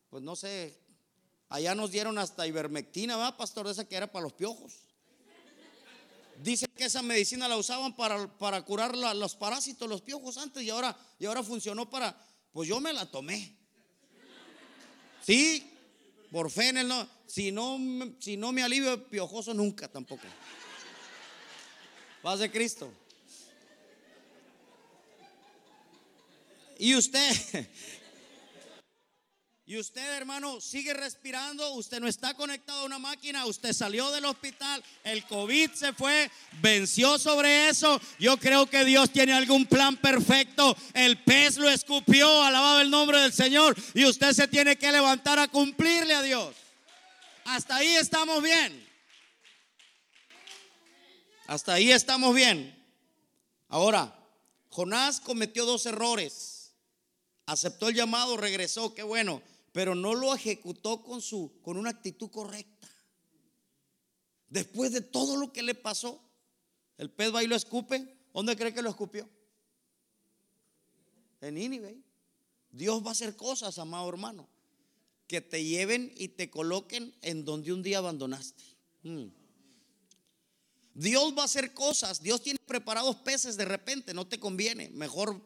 pues 0.10 0.24
no 0.24 0.36
sé, 0.36 0.80
allá 1.50 1.76
nos 1.76 1.92
dieron 1.92 2.18
hasta 2.18 2.48
ivermectina, 2.48 3.18
¿va, 3.18 3.36
pastor? 3.36 3.68
Esa 3.68 3.88
que 3.88 3.96
era 3.96 4.12
para 4.12 4.24
los 4.24 4.34
piojos. 4.34 4.74
Dice 6.42 6.68
que 6.68 6.86
esa 6.86 7.02
medicina 7.02 7.48
la 7.48 7.58
usaban 7.58 7.96
para, 7.96 8.28
para 8.38 8.64
curar 8.64 8.96
los 8.96 9.36
parásitos, 9.36 9.90
los 9.90 10.02
piojos 10.02 10.38
antes 10.38 10.62
y 10.64 10.70
ahora, 10.70 10.96
y 11.18 11.26
ahora 11.26 11.42
funcionó 11.42 11.90
para, 11.90 12.16
pues 12.52 12.70
yo 12.70 12.80
me 12.80 12.94
la 12.94 13.10
tomé. 13.10 13.58
Sí, 15.24 15.74
por 16.32 16.52
fe 16.52 16.70
en 16.70 16.78
el 16.78 17.08
si 17.26 17.52
no, 17.52 17.78
si 18.20 18.38
no 18.38 18.52
me 18.52 18.64
alivio 18.64 19.08
piojoso 19.10 19.54
nunca 19.54 19.88
tampoco. 19.88 20.24
Paz 22.22 22.40
de 22.40 22.52
Cristo. 22.52 22.92
Y 26.80 26.96
usted, 26.96 27.32
y 29.66 29.78
usted 29.78 30.16
hermano 30.16 30.62
sigue 30.62 30.94
respirando, 30.94 31.74
usted 31.74 32.00
no 32.00 32.08
está 32.08 32.34
conectado 32.36 32.82
a 32.82 32.86
una 32.86 33.00
máquina, 33.00 33.46
usted 33.46 33.74
salió 33.74 34.12
del 34.12 34.26
hospital, 34.26 34.84
el 35.04 35.26
COVID 35.26 35.72
se 35.72 35.94
fue, 35.94 36.30
venció 36.62 37.18
sobre 37.18 37.70
eso. 37.70 38.00
Yo 38.20 38.38
creo 38.38 38.68
que 38.68 38.86
Dios 38.86 39.12
tiene 39.12 39.34
algún 39.34 39.66
plan 39.66 39.98
perfecto. 39.98 40.78
El 40.94 41.24
pez 41.24 41.58
lo 41.58 41.70
escupió, 41.70 42.44
alabado 42.44 42.82
el 42.82 42.92
nombre 42.92 43.20
del 43.22 43.34
Señor, 43.34 43.76
y 43.94 44.06
usted 44.06 44.34
se 44.34 44.48
tiene 44.48 44.78
que 44.78 44.92
levantar 44.92 45.40
a 45.40 45.48
cumplirle 45.48 46.14
a 46.14 46.22
Dios. 46.22 46.56
Hasta 47.46 47.78
ahí 47.78 47.96
estamos 47.96 48.44
bien. 48.44 48.86
Hasta 51.48 51.74
ahí 51.74 51.92
estamos 51.92 52.36
bien. 52.36 52.76
Ahora, 53.70 54.14
Jonás 54.70 55.20
cometió 55.22 55.66
dos 55.66 55.86
errores 55.86 56.57
aceptó 57.48 57.88
el 57.88 57.96
llamado, 57.96 58.38
regresó, 58.38 58.94
qué 58.94 59.02
bueno, 59.02 59.42
pero 59.72 59.96
no 59.96 60.14
lo 60.14 60.36
ejecutó 60.36 61.02
con 61.02 61.22
su 61.22 61.60
con 61.64 61.78
una 61.78 61.90
actitud 61.90 62.30
correcta. 62.30 62.88
Después 64.50 64.92
de 64.92 65.02
todo 65.02 65.38
lo 65.38 65.52
que 65.52 65.64
le 65.64 65.74
pasó, 65.74 66.22
el 66.98 67.10
pez 67.10 67.34
va 67.34 67.44
y 67.44 67.48
lo 67.48 67.56
escupe. 67.56 68.16
¿Dónde 68.34 68.56
cree 68.56 68.74
que 68.74 68.82
lo 68.82 68.90
escupió? 68.90 69.28
En 71.42 71.56
Nínive. 71.56 71.98
Dios 72.70 73.04
va 73.04 73.10
a 73.10 73.12
hacer 73.12 73.36
cosas, 73.36 73.80
amado 73.80 74.08
hermano, 74.10 74.48
que 75.26 75.42
te 75.42 75.64
lleven 75.64 76.14
y 76.16 76.30
te 76.30 76.50
coloquen 76.50 77.16
en 77.22 77.44
donde 77.44 77.74
un 77.74 77.82
día 77.82 77.98
abandonaste. 77.98 78.64
Mm. 79.04 79.28
Dios 80.94 81.36
va 81.38 81.44
a 81.44 81.46
hacer 81.46 81.74
cosas. 81.74 82.22
Dios 82.22 82.42
tiene 82.42 82.60
preparados 82.66 83.16
peces 83.18 83.56
de 83.58 83.66
repente, 83.66 84.14
no 84.14 84.28
te 84.28 84.40
conviene. 84.40 84.90
Mejor 84.90 85.42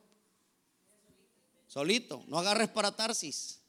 Solito, 1.72 2.22
no 2.28 2.38
agarres 2.38 2.68
para 2.68 2.94
Tarsis. 2.94 3.62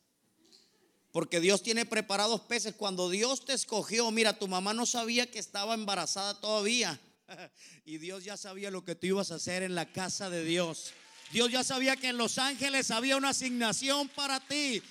Porque 1.13 1.39
Dios 1.39 1.63
tiene 1.63 1.87
preparados 1.87 2.41
peces. 2.41 2.75
Cuando 2.75 3.09
Dios 3.09 3.45
te 3.45 3.53
escogió, 3.53 4.11
mira, 4.11 4.37
tu 4.37 4.49
mamá 4.49 4.75
no 4.75 4.87
sabía 4.87 5.31
que 5.31 5.39
estaba 5.39 5.75
embarazada 5.75 6.41
todavía. 6.41 6.99
Y 7.85 7.99
Dios 7.99 8.25
ya 8.25 8.37
sabía 8.37 8.71
lo 8.71 8.85
que 8.85 8.95
tú 8.97 9.07
ibas 9.07 9.31
a 9.31 9.37
hacer 9.37 9.63
en 9.63 9.75
la 9.75 9.91
casa 9.91 10.31
de 10.31 10.45
Dios. 10.45 10.93
Dios 11.33 11.51
ya 11.51 11.65
sabía 11.65 11.97
que 11.97 12.09
en 12.09 12.17
Los 12.17 12.39
Ángeles 12.39 12.91
había 12.91 13.17
una 13.17 13.31
asignación 13.31 14.09
para 14.09 14.41
ti. 14.41 14.83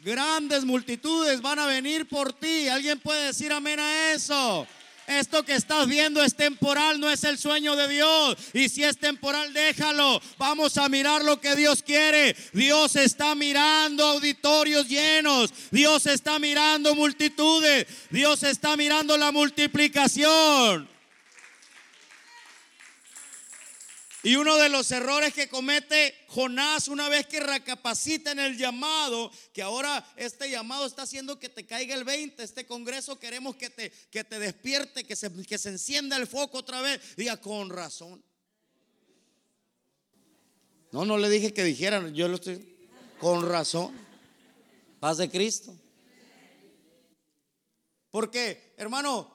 Grandes 0.00 0.64
multitudes 0.64 1.40
van 1.40 1.60
a 1.60 1.66
venir 1.66 2.08
por 2.08 2.32
ti. 2.32 2.68
¿Alguien 2.68 2.98
puede 2.98 3.26
decir 3.26 3.52
amén 3.52 3.78
a 3.78 4.12
eso? 4.12 4.66
Esto 5.06 5.44
que 5.44 5.54
estás 5.54 5.86
viendo 5.86 6.22
es 6.22 6.34
temporal, 6.34 7.00
no 7.00 7.10
es 7.10 7.24
el 7.24 7.38
sueño 7.38 7.76
de 7.76 7.88
Dios. 7.88 8.36
Y 8.52 8.68
si 8.68 8.84
es 8.84 8.98
temporal, 8.98 9.52
déjalo. 9.52 10.20
Vamos 10.38 10.78
a 10.78 10.88
mirar 10.88 11.24
lo 11.24 11.40
que 11.40 11.56
Dios 11.56 11.82
quiere. 11.82 12.36
Dios 12.52 12.96
está 12.96 13.34
mirando 13.34 14.06
auditorios 14.06 14.88
llenos. 14.88 15.52
Dios 15.70 16.06
está 16.06 16.38
mirando 16.38 16.94
multitudes. 16.94 17.86
Dios 18.10 18.42
está 18.42 18.76
mirando 18.76 19.16
la 19.16 19.32
multiplicación. 19.32 20.88
Y 24.22 24.36
uno 24.36 24.56
de 24.58 24.68
los 24.68 24.90
errores 24.90 25.32
que 25.32 25.48
comete 25.48 26.14
Jonás 26.28 26.88
una 26.88 27.08
vez 27.08 27.26
que 27.26 27.40
recapacita 27.40 28.32
en 28.32 28.38
el 28.38 28.58
llamado, 28.58 29.30
que 29.54 29.62
ahora 29.62 30.06
este 30.16 30.50
llamado 30.50 30.84
está 30.84 31.02
haciendo 31.02 31.38
que 31.38 31.48
te 31.48 31.64
caiga 31.64 31.94
el 31.94 32.04
20, 32.04 32.42
este 32.42 32.66
congreso 32.66 33.18
queremos 33.18 33.56
que 33.56 33.70
te, 33.70 33.90
que 34.10 34.22
te 34.22 34.38
despierte, 34.38 35.04
que 35.04 35.16
se, 35.16 35.32
que 35.46 35.56
se 35.56 35.70
encienda 35.70 36.18
el 36.18 36.26
foco 36.26 36.58
otra 36.58 36.82
vez. 36.82 37.00
Diga, 37.16 37.38
con 37.38 37.70
razón. 37.70 38.22
No, 40.92 41.06
no 41.06 41.16
le 41.16 41.30
dije 41.30 41.54
que 41.54 41.64
dijeran, 41.64 42.14
yo 42.14 42.28
lo 42.28 42.34
estoy, 42.34 42.76
con 43.18 43.48
razón. 43.48 43.94
Paz 44.98 45.16
de 45.16 45.30
Cristo. 45.30 45.74
Porque, 48.10 48.74
hermano, 48.76 49.32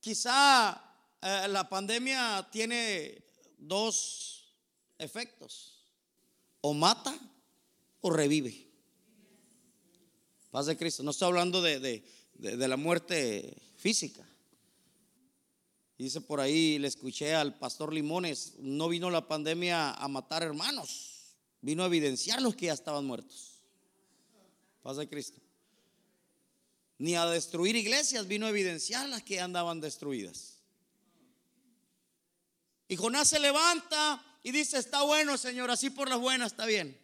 quizá 0.00 0.82
eh, 1.20 1.46
la 1.48 1.68
pandemia 1.68 2.48
tiene 2.50 3.23
dos 3.68 4.54
efectos. 4.98 5.70
O 6.60 6.72
mata 6.74 7.16
o 8.00 8.10
revive. 8.10 8.66
Paz 10.50 10.66
de 10.66 10.76
Cristo. 10.76 11.02
No 11.02 11.10
estoy 11.10 11.28
hablando 11.28 11.60
de, 11.62 11.80
de- 11.80 12.04
de- 12.34 12.68
la 12.68 12.76
muerte 12.76 13.56
física. 13.76 14.26
Dice 15.98 16.20
por 16.20 16.40
ahí, 16.40 16.78
le 16.78 16.88
escuché 16.88 17.34
al 17.34 17.58
pastor 17.58 17.92
Limones, 17.92 18.54
no 18.58 18.88
vino 18.88 19.10
la 19.10 19.28
pandemia 19.28 19.92
a 19.92 20.08
matar 20.08 20.42
hermanos, 20.42 21.36
vino 21.60 21.82
a 21.82 21.86
evidenciar 21.86 22.42
los 22.42 22.56
que 22.56 22.66
ya 22.66 22.72
estaban 22.72 23.04
muertos. 23.04 23.60
Paz 24.82 24.96
de 24.96 25.08
Cristo. 25.08 25.40
Ni 26.98 27.14
a 27.14 27.26
destruir 27.26 27.76
iglesias, 27.76 28.26
vino 28.26 28.46
a 28.46 28.50
evidenciar 28.50 29.08
las 29.08 29.22
que 29.22 29.40
andaban 29.40 29.80
destruidas. 29.80 30.53
Y 32.88 32.96
Jonás 32.96 33.28
se 33.28 33.38
levanta 33.38 34.22
y 34.42 34.50
dice, 34.52 34.78
está 34.78 35.02
bueno, 35.02 35.38
Señor, 35.38 35.70
así 35.70 35.90
por 35.90 36.08
las 36.08 36.18
buenas, 36.18 36.52
está 36.52 36.66
bien. 36.66 37.00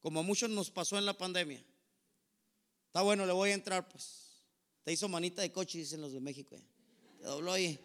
Como 0.00 0.20
a 0.20 0.22
muchos 0.22 0.50
nos 0.50 0.70
pasó 0.70 0.98
en 0.98 1.06
la 1.06 1.16
pandemia. 1.16 1.64
Está 2.86 3.02
bueno, 3.02 3.26
le 3.26 3.32
voy 3.32 3.50
a 3.50 3.54
entrar, 3.54 3.88
pues. 3.88 4.42
Te 4.84 4.92
hizo 4.92 5.08
manita 5.08 5.42
de 5.42 5.52
coche, 5.52 5.78
dicen 5.78 6.00
los 6.00 6.12
de 6.12 6.20
México. 6.20 6.56
eh. 6.56 6.62
Te 7.20 7.24
dobló 7.26 7.52
ahí. 7.52 7.78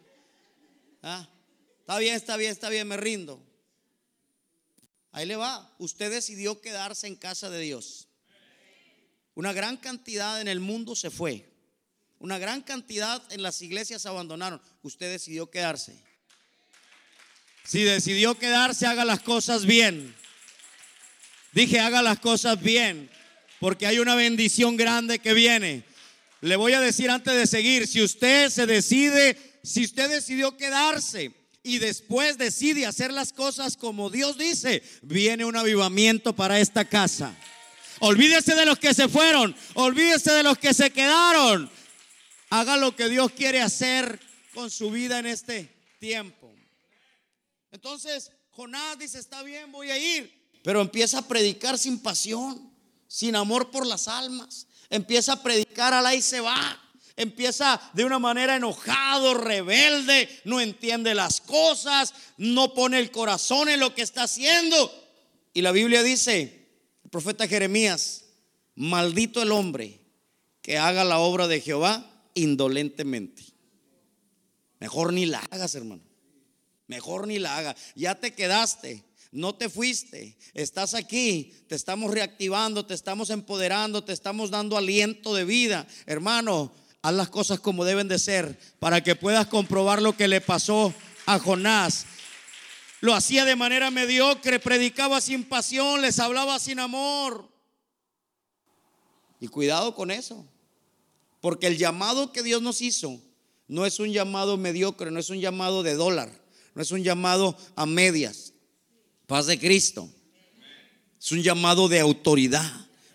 Ah, 1.02 1.28
Está 1.84 1.98
bien, 2.00 2.16
está 2.16 2.38
bien, 2.38 2.52
está 2.52 2.70
bien, 2.70 2.88
me 2.88 2.96
rindo. 2.96 3.42
Ahí 5.12 5.26
le 5.26 5.36
va. 5.36 5.76
Usted 5.80 6.10
decidió 6.10 6.62
quedarse 6.62 7.08
en 7.08 7.18
casa 7.18 7.50
de 7.50 7.60
Dios. 7.60 8.08
Una 9.36 9.52
gran 9.52 9.76
cantidad 9.76 10.40
en 10.40 10.48
el 10.48 10.62
mundo 10.62 10.96
se 10.96 11.12
fue. 11.12 11.52
Una 12.20 12.38
gran 12.38 12.62
cantidad 12.62 13.22
en 13.34 13.42
las 13.42 13.62
iglesias 13.62 14.06
abandonaron. 14.06 14.62
Usted 14.82 15.12
decidió 15.12 15.52
quedarse. 15.52 16.02
Si 17.64 17.84
decidió 17.84 18.36
quedarse, 18.36 18.86
haga 18.86 19.06
las 19.06 19.22
cosas 19.22 19.66
bien. 19.66 20.16
Dije, 21.54 21.80
haga 21.80 22.02
las 22.02 22.20
cosas 22.20 22.62
bien, 22.62 23.10
porque 23.60 23.86
hay 23.86 24.00
una 24.00 24.16
bendición 24.16 24.76
grande 24.76 25.20
que 25.20 25.34
viene. 25.34 25.84
Le 26.42 26.56
voy 26.56 26.74
a 26.74 26.82
decir 26.82 27.10
antes 27.10 27.34
de 27.36 27.48
seguir, 27.48 27.88
si 27.88 28.02
usted 28.02 28.50
se 28.50 28.66
decide, 28.66 29.38
si 29.64 29.86
usted 29.86 30.10
decidió 30.10 30.58
quedarse 30.58 31.32
y 31.64 31.78
después 31.78 32.38
decide 32.38 32.86
hacer 32.86 33.14
las 33.14 33.32
cosas 33.32 33.78
como 33.78 34.10
Dios 34.10 34.38
dice, 34.38 34.84
viene 35.02 35.46
un 35.46 35.56
avivamiento 35.56 36.36
para 36.36 36.60
esta 36.60 36.84
casa. 36.86 37.34
Olvídese 38.00 38.56
de 38.56 38.66
los 38.66 38.80
que 38.80 38.94
se 38.94 39.08
fueron, 39.08 39.56
olvídese 39.76 40.32
de 40.32 40.44
los 40.44 40.58
que 40.58 40.74
se 40.74 40.90
quedaron. 40.90 41.70
Haga 42.50 42.76
lo 42.76 42.96
que 42.96 43.08
Dios 43.08 43.32
quiere 43.32 43.62
hacer 43.62 44.20
con 44.54 44.70
su 44.70 44.92
vida 44.92 45.20
en 45.20 45.28
este 45.28 45.74
tiempo. 46.00 46.53
Entonces, 47.74 48.32
Jonás 48.52 49.00
dice, 49.00 49.18
está 49.20 49.42
bien, 49.42 49.72
voy 49.72 49.90
a 49.90 49.98
ir. 49.98 50.32
Pero 50.64 50.80
empieza 50.80 51.18
a 51.18 51.28
predicar 51.28 51.78
sin 51.78 52.00
pasión, 52.00 52.72
sin 53.08 53.36
amor 53.36 53.72
por 53.72 53.86
las 53.86 54.08
almas. 54.08 54.68
Empieza 54.92 55.34
a 55.34 55.44
predicar 55.44 55.92
al 55.92 56.06
ahí 56.06 56.22
se 56.22 56.40
va. 56.40 56.80
Empieza 57.16 57.82
de 57.94 58.06
una 58.06 58.20
manera 58.20 58.56
enojado, 58.56 59.34
rebelde, 59.34 60.30
no 60.46 60.62
entiende 60.62 61.16
las 61.16 61.42
cosas, 61.42 62.14
no 62.38 62.76
pone 62.76 63.00
el 63.00 63.10
corazón 63.10 63.70
en 63.70 63.80
lo 63.80 63.96
que 63.96 64.04
está 64.04 64.24
haciendo. 64.24 64.92
Y 65.52 65.64
la 65.64 65.72
Biblia 65.72 66.04
dice, 66.04 66.70
el 67.04 67.10
profeta 67.10 67.48
Jeremías, 67.48 68.26
maldito 68.76 69.42
el 69.42 69.52
hombre 69.52 70.00
que 70.62 70.78
haga 70.78 71.04
la 71.04 71.18
obra 71.18 71.48
de 71.48 71.60
Jehová 71.60 72.06
indolentemente. 72.36 73.44
Mejor 74.80 75.12
ni 75.12 75.26
la 75.26 75.40
hagas, 75.50 75.74
hermano. 75.74 76.13
Mejor 76.94 77.26
ni 77.26 77.40
la 77.40 77.58
haga. 77.58 77.76
Ya 77.96 78.14
te 78.14 78.36
quedaste. 78.36 79.04
No 79.32 79.56
te 79.56 79.68
fuiste, 79.68 80.38
estás 80.54 80.94
aquí, 80.94 81.52
te 81.68 81.74
estamos 81.74 82.12
reactivando, 82.12 82.86
te 82.86 82.94
estamos 82.94 83.32
empoderando, 83.32 84.04
te 84.04 84.14
estamos 84.14 84.52
dando 84.52 84.78
aliento 84.78 85.34
de 85.34 85.44
vida. 85.44 85.88
Hermano, 86.06 86.72
haz 87.02 87.14
las 87.16 87.30
cosas 87.30 87.60
como 87.60 87.84
deben 87.84 88.08
de 88.08 88.20
ser 88.20 88.60
para 88.78 89.02
que 89.02 89.16
puedas 89.16 89.48
comprobar 89.48 90.04
lo 90.04 90.16
que 90.16 90.28
le 90.28 90.40
pasó 90.40 90.94
a 91.26 91.40
Jonás. 91.40 92.06
Lo 93.02 93.16
hacía 93.16 93.44
de 93.44 93.56
manera 93.56 93.90
mediocre, 93.90 94.60
predicaba 94.60 95.20
sin 95.20 95.44
pasión, 95.44 96.04
les 96.04 96.20
hablaba 96.20 96.60
sin 96.60 96.78
amor. 96.80 97.50
Y 99.40 99.48
cuidado 99.48 99.96
con 99.96 100.12
eso, 100.12 100.46
porque 101.42 101.66
el 101.66 101.80
llamado 101.80 102.32
que 102.32 102.44
Dios 102.44 102.62
nos 102.62 102.84
hizo 102.84 103.20
no 103.68 103.88
es 103.88 104.00
un 104.00 104.12
llamado 104.12 104.58
mediocre, 104.58 105.10
no 105.10 105.20
es 105.20 105.32
un 105.32 105.40
llamado 105.40 105.82
de 105.82 105.96
dólar, 105.96 106.43
no 106.76 106.82
es 106.82 106.92
un 106.92 107.04
llamado 107.04 107.58
a 107.76 107.86
medias. 107.86 108.54
Paz 109.28 109.48
de 109.48 109.60
Cristo. 109.60 110.10
Es 111.20 111.32
un 111.32 111.42
llamado 111.42 111.88
de 111.88 112.00
autoridad, 112.00 112.70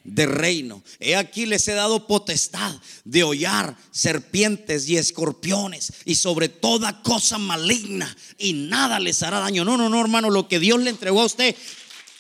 de 0.04 0.26
reino. 0.26 0.82
He 0.98 1.14
aquí 1.14 1.44
les 1.44 1.68
he 1.68 1.74
dado 1.74 2.06
potestad 2.06 2.74
de 3.04 3.22
hollar 3.22 3.76
serpientes 3.90 4.88
y 4.88 4.96
escorpiones 4.96 5.92
y 6.04 6.14
sobre 6.14 6.48
toda 6.48 7.02
cosa 7.02 7.36
maligna 7.38 8.16
y 8.38 8.54
nada 8.54 8.98
les 9.00 9.22
hará 9.22 9.40
daño. 9.40 9.64
No, 9.64 9.76
no, 9.76 9.88
no, 9.88 10.00
hermano, 10.00 10.30
lo 10.30 10.48
que 10.48 10.58
Dios 10.58 10.80
le 10.80 10.90
entregó 10.90 11.20
a 11.20 11.26
usted. 11.26 11.54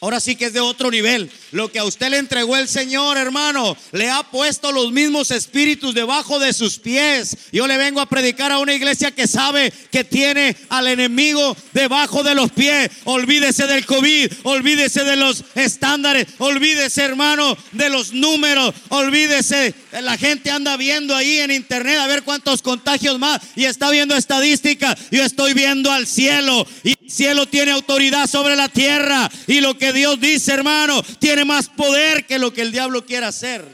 Ahora 0.00 0.20
sí 0.20 0.36
que 0.36 0.46
es 0.46 0.52
de 0.52 0.60
otro 0.60 0.90
nivel. 0.90 1.30
Lo 1.50 1.72
que 1.72 1.78
a 1.78 1.84
usted 1.84 2.10
le 2.10 2.18
entregó 2.18 2.56
el 2.56 2.68
Señor, 2.68 3.16
hermano, 3.16 3.76
le 3.92 4.10
ha 4.10 4.22
puesto 4.22 4.70
los 4.70 4.92
mismos 4.92 5.30
espíritus 5.30 5.94
debajo 5.94 6.38
de 6.38 6.52
sus 6.52 6.78
pies. 6.78 7.36
Yo 7.52 7.66
le 7.66 7.78
vengo 7.78 8.00
a 8.00 8.08
predicar 8.08 8.52
a 8.52 8.58
una 8.58 8.74
iglesia 8.74 9.10
que 9.10 9.26
sabe 9.26 9.72
que 9.90 10.04
tiene 10.04 10.56
al 10.68 10.88
enemigo 10.88 11.56
debajo 11.72 12.22
de 12.22 12.34
los 12.34 12.50
pies. 12.50 12.90
Olvídese 13.04 13.66
del 13.66 13.86
COVID, 13.86 14.30
olvídese 14.42 15.04
de 15.04 15.16
los 15.16 15.44
estándares, 15.54 16.26
olvídese, 16.38 17.02
hermano, 17.02 17.56
de 17.72 17.88
los 17.88 18.12
números, 18.12 18.74
olvídese. 18.90 19.74
La 20.02 20.18
gente 20.18 20.50
anda 20.50 20.76
viendo 20.76 21.16
ahí 21.16 21.38
en 21.38 21.50
internet 21.50 21.98
a 21.98 22.06
ver 22.06 22.24
cuántos 22.24 22.60
contagios 22.60 23.18
más 23.18 23.40
y 23.56 23.64
está 23.64 23.90
viendo 23.90 24.16
estadísticas. 24.16 24.96
Yo 25.10 25.24
estoy 25.24 25.54
viendo 25.54 25.90
al 25.90 26.06
cielo 26.06 26.66
y 26.84 26.90
el 26.90 27.10
cielo 27.10 27.46
tiene 27.46 27.72
autoridad 27.72 28.28
sobre 28.28 28.54
la 28.54 28.68
tierra 28.68 29.30
y 29.46 29.60
lo 29.60 29.78
que 29.78 29.92
Dios 29.94 30.20
dice, 30.20 30.52
hermano, 30.52 31.02
tiene 31.18 31.37
más 31.44 31.68
poder 31.68 32.26
que 32.26 32.38
lo 32.38 32.52
que 32.52 32.62
el 32.62 32.72
diablo 32.72 33.04
quiera 33.04 33.28
hacer. 33.28 33.64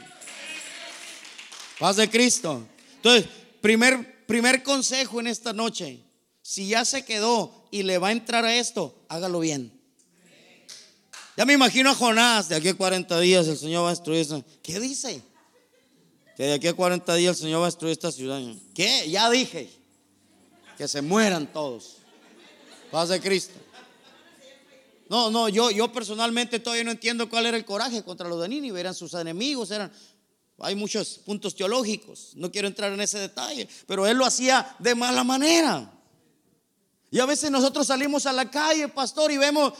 Paz 1.79 1.97
de 1.97 2.09
Cristo. 2.09 2.67
Entonces, 2.95 3.29
primer, 3.61 4.25
primer 4.25 4.63
consejo 4.63 5.19
en 5.19 5.27
esta 5.27 5.53
noche. 5.53 5.99
Si 6.41 6.67
ya 6.67 6.85
se 6.85 7.03
quedó 7.03 7.67
y 7.71 7.83
le 7.83 7.97
va 7.97 8.09
a 8.09 8.11
entrar 8.11 8.45
a 8.45 8.55
esto, 8.55 9.05
hágalo 9.09 9.39
bien. 9.39 9.71
Ya 11.37 11.45
me 11.45 11.53
imagino 11.53 11.89
a 11.89 11.95
Jonás, 11.95 12.47
de 12.47 12.55
aquí 12.55 12.69
a 12.69 12.73
40 12.75 13.19
días 13.19 13.47
el 13.47 13.57
Señor 13.57 13.83
va 13.83 13.87
a 13.87 13.91
destruir. 13.91 14.25
¿Qué 14.63 14.79
dice? 14.79 15.21
Que 16.37 16.43
de 16.43 16.53
aquí 16.53 16.67
a 16.67 16.73
40 16.73 17.15
días 17.15 17.37
el 17.37 17.43
Señor 17.43 17.61
va 17.61 17.65
a 17.65 17.67
destruir 17.67 17.91
esta 17.91 18.11
ciudad. 18.11 18.41
¿Qué? 18.73 19.09
Ya 19.09 19.29
dije. 19.29 19.69
Que 20.77 20.87
se 20.87 21.01
mueran 21.01 21.51
todos. 21.51 21.97
Paz 22.91 23.09
de 23.09 23.19
Cristo. 23.19 23.53
No, 25.15 25.31
no, 25.31 25.47
yo, 25.47 25.71
yo 25.71 25.89
personalmente 25.93 26.59
todavía 26.59 26.83
no 26.83 26.91
entiendo 26.91 27.29
cuál 27.29 27.45
era 27.45 27.55
el 27.55 27.63
coraje 27.63 28.03
contra 28.03 28.27
los 28.27 28.41
de 28.41 28.49
Nínive. 28.49 28.81
Eran 28.81 28.93
sus 28.93 29.13
enemigos, 29.13 29.71
eran. 29.71 29.89
Hay 30.59 30.75
muchos 30.75 31.19
puntos 31.19 31.55
teológicos. 31.55 32.33
No 32.35 32.51
quiero 32.51 32.67
entrar 32.67 32.91
en 32.91 32.99
ese 32.99 33.19
detalle. 33.19 33.65
Pero 33.87 34.05
él 34.05 34.17
lo 34.17 34.25
hacía 34.25 34.75
de 34.77 34.93
mala 34.93 35.23
manera. 35.23 35.89
Y 37.11 37.19
a 37.21 37.25
veces 37.25 37.49
nosotros 37.49 37.87
salimos 37.87 38.25
a 38.25 38.33
la 38.33 38.51
calle, 38.51 38.89
pastor, 38.89 39.31
y 39.31 39.37
vemos, 39.37 39.71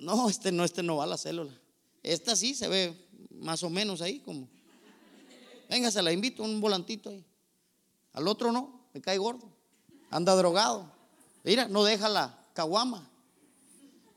no, 0.00 0.28
este 0.28 0.52
no, 0.52 0.62
este 0.62 0.82
no 0.82 0.96
va 0.96 1.04
a 1.04 1.06
la 1.06 1.16
célula. 1.16 1.58
Esta 2.02 2.36
sí 2.36 2.54
se 2.54 2.68
ve 2.68 2.94
más 3.30 3.62
o 3.62 3.70
menos 3.70 4.02
ahí 4.02 4.18
como. 4.18 4.46
Venga, 5.70 5.90
se 5.90 6.02
la 6.02 6.12
invito, 6.12 6.42
un 6.42 6.60
volantito 6.60 7.08
ahí. 7.08 7.24
Al 8.12 8.28
otro 8.28 8.52
no, 8.52 8.88
me 8.92 9.00
cae 9.00 9.16
gordo. 9.16 9.48
Anda 10.10 10.36
drogado. 10.36 10.92
Mira, 11.44 11.66
no 11.66 11.82
deja 11.82 12.10
la 12.10 12.38
caguama. 12.52 13.08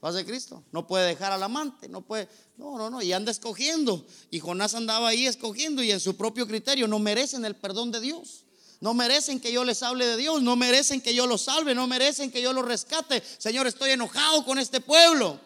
Paz 0.06 0.14
de 0.14 0.24
Cristo. 0.24 0.64
No 0.72 0.86
puede 0.86 1.08
dejar 1.08 1.32
al 1.32 1.41
amante, 1.41 1.89
no 1.89 2.01
puede. 2.06 2.30
No, 2.58 2.78
no, 2.78 2.91
no. 2.91 3.01
Y 3.01 3.12
anda 3.12 3.32
escogiendo. 3.32 4.06
Y 4.30 4.39
Jonás 4.39 4.76
andaba 4.76 5.08
ahí 5.08 5.26
escogiendo 5.26 5.82
y 5.82 5.89
en 5.89 5.99
su 5.99 6.16
propio 6.16 6.45
criterio 6.45 6.88
no 6.88 6.99
merecen 6.99 7.43
el 7.43 7.56
perdón 7.56 7.91
de 7.91 7.99
Dios. 7.99 8.45
No 8.82 8.93
merecen 8.93 9.39
que 9.39 9.51
yo 9.51 9.64
les 9.64 9.82
hable 9.82 10.06
de 10.06 10.16
Dios. 10.16 10.43
No 10.43 10.56
merecen 10.56 11.01
que 11.01 11.16
yo 11.16 11.26
los 11.26 11.41
salve. 11.41 11.74
No 11.74 11.88
merecen 11.88 12.30
que 12.30 12.39
yo 12.39 12.53
los 12.53 12.64
rescate. 12.66 13.24
Señor, 13.39 13.66
estoy 13.66 13.89
enojado 13.89 14.45
con 14.45 14.60
este 14.60 14.80
pueblo. 14.80 15.41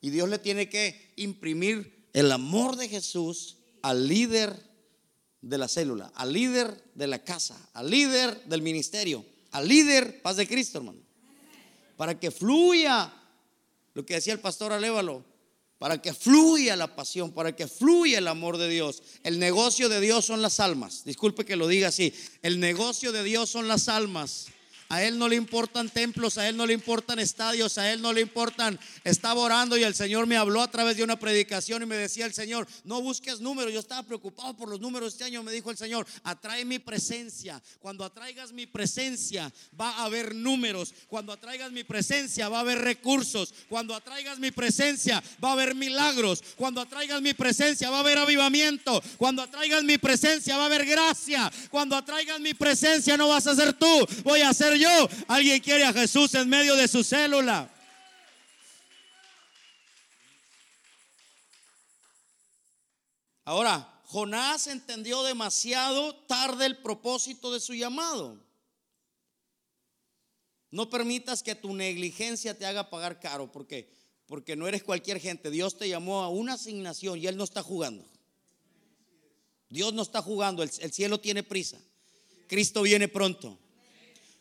Y 0.00 0.08
Dios 0.08 0.26
le 0.30 0.38
tiene 0.38 0.70
que 0.70 1.12
imprimir 1.16 2.08
el 2.14 2.32
amor 2.32 2.76
de 2.76 2.88
Jesús 2.88 3.58
al 3.82 4.08
líder 4.08 4.58
de 5.42 5.58
la 5.58 5.68
célula, 5.68 6.10
al 6.14 6.32
líder 6.32 6.82
de 6.94 7.08
la 7.08 7.22
casa, 7.22 7.60
al 7.74 7.90
líder 7.90 8.42
del 8.46 8.62
ministerio, 8.62 9.22
al 9.50 9.68
líder, 9.68 10.22
paz 10.22 10.36
de 10.36 10.48
Cristo, 10.48 10.78
hermano. 10.78 11.03
Para 11.96 12.18
que 12.18 12.30
fluya 12.30 13.12
lo 13.94 14.04
que 14.04 14.14
decía 14.14 14.32
el 14.32 14.40
pastor 14.40 14.72
Alévalo, 14.72 15.24
para 15.78 16.00
que 16.00 16.12
fluya 16.12 16.76
la 16.76 16.94
pasión, 16.96 17.32
para 17.32 17.54
que 17.54 17.68
fluya 17.68 18.18
el 18.18 18.28
amor 18.28 18.58
de 18.58 18.68
Dios. 18.68 19.02
El 19.22 19.38
negocio 19.38 19.88
de 19.88 20.00
Dios 20.00 20.24
son 20.24 20.42
las 20.42 20.60
almas. 20.60 21.04
Disculpe 21.04 21.44
que 21.44 21.56
lo 21.56 21.68
diga 21.68 21.88
así. 21.88 22.14
El 22.42 22.58
negocio 22.58 23.12
de 23.12 23.22
Dios 23.22 23.50
son 23.50 23.68
las 23.68 23.88
almas. 23.88 24.46
A 24.94 25.02
Él 25.02 25.18
no 25.18 25.26
le 25.26 25.34
importan 25.34 25.88
templos, 25.88 26.38
a 26.38 26.48
Él 26.48 26.56
no 26.56 26.66
le 26.66 26.72
importan 26.72 27.18
estadios, 27.18 27.78
a 27.78 27.92
Él 27.92 28.00
no 28.00 28.12
le 28.12 28.20
importan. 28.20 28.78
Estaba 29.02 29.40
orando 29.40 29.76
y 29.76 29.82
el 29.82 29.92
Señor 29.92 30.28
me 30.28 30.36
habló 30.36 30.62
a 30.62 30.70
través 30.70 30.96
de 30.96 31.02
una 31.02 31.18
predicación 31.18 31.82
y 31.82 31.86
me 31.86 31.96
decía 31.96 32.26
el 32.26 32.32
Señor, 32.32 32.68
no 32.84 33.02
busques 33.02 33.40
números. 33.40 33.72
Yo 33.72 33.80
estaba 33.80 34.04
preocupado 34.04 34.56
por 34.56 34.68
los 34.68 34.78
números 34.78 35.14
este 35.14 35.24
año. 35.24 35.42
Me 35.42 35.50
dijo 35.50 35.72
el 35.72 35.76
Señor, 35.76 36.06
atrae 36.22 36.64
mi 36.64 36.78
presencia. 36.78 37.60
Cuando 37.80 38.04
atraigas 38.04 38.52
mi 38.52 38.66
presencia 38.66 39.52
va 39.78 39.90
a 39.90 40.04
haber 40.04 40.32
números. 40.32 40.94
Cuando 41.08 41.32
atraigas 41.32 41.72
mi 41.72 41.82
presencia 41.82 42.48
va 42.48 42.58
a 42.58 42.60
haber 42.60 42.78
recursos. 42.78 43.52
Cuando 43.68 43.96
atraigas 43.96 44.38
mi 44.38 44.52
presencia 44.52 45.20
va 45.42 45.48
a 45.48 45.52
haber 45.54 45.74
milagros. 45.74 46.40
Cuando 46.54 46.80
atraigas 46.80 47.20
mi 47.20 47.34
presencia 47.34 47.90
va 47.90 47.96
a 47.96 48.00
haber 48.00 48.18
avivamiento. 48.18 49.02
Cuando 49.18 49.42
atraigas 49.42 49.82
mi 49.82 49.98
presencia 49.98 50.56
va 50.56 50.62
a 50.62 50.66
haber 50.66 50.86
gracia. 50.86 51.50
Cuando 51.72 51.96
atraigas 51.96 52.38
mi 52.38 52.54
presencia 52.54 53.16
no 53.16 53.26
vas 53.26 53.48
a 53.48 53.56
ser 53.56 53.72
tú, 53.72 54.06
voy 54.22 54.42
a 54.42 54.54
ser 54.54 54.74
yo. 54.76 54.83
Alguien 55.28 55.60
quiere 55.60 55.84
a 55.84 55.92
Jesús 55.92 56.34
en 56.34 56.48
medio 56.48 56.76
de 56.76 56.88
su 56.88 57.02
célula. 57.04 57.70
Ahora, 63.44 64.00
Jonás 64.06 64.66
entendió 64.66 65.22
demasiado 65.22 66.14
tarde 66.26 66.66
el 66.66 66.78
propósito 66.78 67.52
de 67.52 67.60
su 67.60 67.74
llamado. 67.74 68.40
No 70.70 70.88
permitas 70.88 71.42
que 71.42 71.54
tu 71.54 71.74
negligencia 71.74 72.56
te 72.56 72.66
haga 72.66 72.90
pagar 72.90 73.20
caro, 73.20 73.52
porque 73.52 73.92
porque 74.26 74.56
no 74.56 74.66
eres 74.66 74.82
cualquier 74.82 75.20
gente. 75.20 75.50
Dios 75.50 75.76
te 75.76 75.88
llamó 75.88 76.22
a 76.22 76.28
una 76.28 76.54
asignación 76.54 77.18
y 77.18 77.26
él 77.26 77.36
no 77.36 77.44
está 77.44 77.62
jugando. 77.62 78.04
Dios 79.68 79.92
no 79.92 80.02
está 80.02 80.22
jugando, 80.22 80.62
el, 80.62 80.70
el 80.80 80.92
cielo 80.92 81.20
tiene 81.20 81.42
prisa. 81.42 81.80
Cristo 82.48 82.82
viene 82.82 83.08
pronto. 83.08 83.58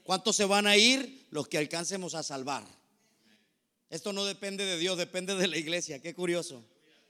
¿Cuántos 0.03 0.35
se 0.35 0.45
van 0.45 0.67
a 0.67 0.77
ir? 0.77 1.27
Los 1.31 1.47
que 1.47 1.57
alcancemos 1.57 2.13
a 2.15 2.23
salvar. 2.23 2.65
Esto 3.89 4.11
no 4.11 4.25
depende 4.25 4.65
de 4.65 4.77
Dios, 4.77 4.97
depende 4.97 5.35
de 5.35 5.47
la 5.47 5.57
iglesia. 5.57 6.01
Qué 6.01 6.13
curioso. 6.13 6.63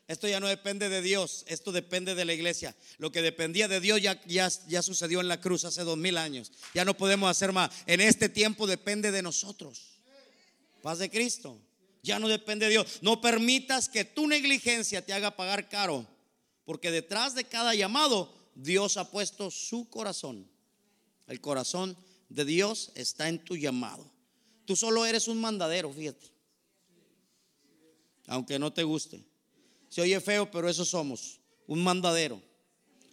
Esto 0.07 0.27
ya 0.27 0.39
no 0.39 0.47
depende 0.47 0.89
de 0.89 1.01
Dios, 1.01 1.45
esto 1.47 1.71
depende 1.71 2.13
de 2.13 2.25
la 2.25 2.33
iglesia. 2.33 2.75
Lo 2.97 3.11
que 3.11 3.21
dependía 3.21 3.69
de 3.69 3.79
Dios 3.79 4.01
ya, 4.01 4.21
ya, 4.25 4.49
ya 4.67 4.81
sucedió 4.81 5.21
en 5.21 5.29
la 5.29 5.39
cruz 5.39 5.63
hace 5.63 5.83
dos 5.83 5.97
mil 5.97 6.17
años. 6.17 6.51
Ya 6.73 6.83
no 6.83 6.95
podemos 6.95 7.29
hacer 7.29 7.53
más. 7.53 7.71
En 7.85 8.01
este 8.01 8.27
tiempo 8.27 8.67
depende 8.67 9.11
de 9.11 9.21
nosotros. 9.21 10.01
Paz 10.81 10.99
de 10.99 11.09
Cristo. 11.09 11.57
Ya 12.03 12.19
no 12.19 12.27
depende 12.27 12.65
de 12.65 12.71
Dios. 12.71 12.99
No 13.01 13.21
permitas 13.21 13.87
que 13.87 14.03
tu 14.03 14.27
negligencia 14.27 15.05
te 15.05 15.13
haga 15.13 15.37
pagar 15.37 15.69
caro. 15.69 16.05
Porque 16.65 16.91
detrás 16.91 17.33
de 17.33 17.45
cada 17.45 17.73
llamado, 17.73 18.33
Dios 18.55 18.97
ha 18.97 19.09
puesto 19.09 19.49
su 19.51 19.89
corazón. 19.89 20.49
El 21.27 21.39
corazón 21.39 21.95
de 22.33 22.45
Dios 22.45 22.91
está 22.95 23.29
en 23.29 23.37
tu 23.37 23.55
llamado. 23.55 24.11
Tú 24.65 24.75
solo 24.75 25.05
eres 25.05 25.27
un 25.27 25.39
mandadero, 25.39 25.93
fíjate. 25.93 26.31
Aunque 28.27 28.57
no 28.57 28.73
te 28.73 28.83
guste. 28.83 29.23
Se 29.89 30.01
oye 30.01 30.19
feo, 30.19 30.49
pero 30.49 30.67
eso 30.67 30.83
somos. 30.83 31.39
Un 31.67 31.83
mandadero. 31.83 32.41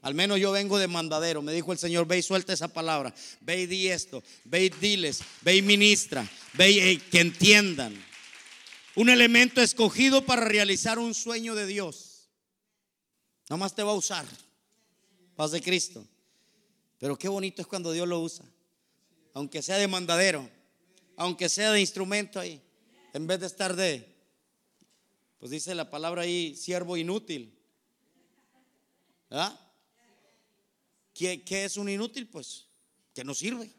Al 0.01 0.15
menos 0.15 0.41
yo 0.41 0.53
vengo 0.53 0.79
de 0.79 0.89
mandadero. 0.89 1.43
Me 1.43 1.53
dijo 1.53 1.73
el 1.73 1.79
Señor, 1.79 2.07
ve 2.07 2.19
y 2.19 2.23
suelta 2.23 2.55
esa 2.55 2.69
palabra. 2.69 3.15
Ve 3.43 3.63
y 3.63 3.67
di 3.67 3.89
esto. 3.89 4.23
Ve 4.45 4.65
y 4.65 4.69
diles. 4.71 5.21
Ve 5.43 5.57
y 5.57 5.63
ministra. 5.63 6.27
Ve 6.55 6.71
y 6.71 6.97
que 6.97 7.21
entiendan. 7.21 7.95
Un 8.95 9.11
elemento 9.11 9.61
escogido 9.61 10.25
para 10.25 10.45
realizar 10.45 10.99
un 10.99 11.13
sueño 11.13 11.55
de 11.55 11.67
Dios. 11.67 12.31
Nada 13.51 13.59
más 13.59 13.75
te 13.75 13.83
va 13.83 13.91
a 13.91 13.97
usar. 13.97 14.25
Paz 15.37 15.51
de 15.51 15.61
Cristo. 15.61 16.07
Pero 16.99 17.19
qué 17.19 17.29
bonito 17.29 17.61
es 17.61 17.69
cuando 17.69 17.93
Dios 17.93 18.09
lo 18.09 18.21
usa. 18.21 18.47
Aunque 19.35 19.63
sea 19.63 19.77
de 19.79 19.89
mandadero. 19.89 20.49
Aunque 21.17 21.49
sea 21.49 21.73
de 21.73 21.81
instrumento 21.81 22.41
ahí. 22.41 22.61
En 23.13 23.27
vez 23.27 23.41
de 23.41 23.47
estar 23.47 23.75
de, 23.75 24.07
pues 25.39 25.51
dice 25.51 25.75
la 25.75 25.91
palabra 25.91 26.23
ahí, 26.23 26.55
siervo 26.57 26.97
inútil. 26.97 27.59
¿Ah? 29.31 29.59
¿Qué, 31.15 31.43
¿Qué, 31.43 31.65
es 31.65 31.77
un 31.77 31.89
inútil? 31.89 32.29
Pues 32.29 32.67
que 33.15 33.25
no 33.25 33.35
sirve. 33.35 33.71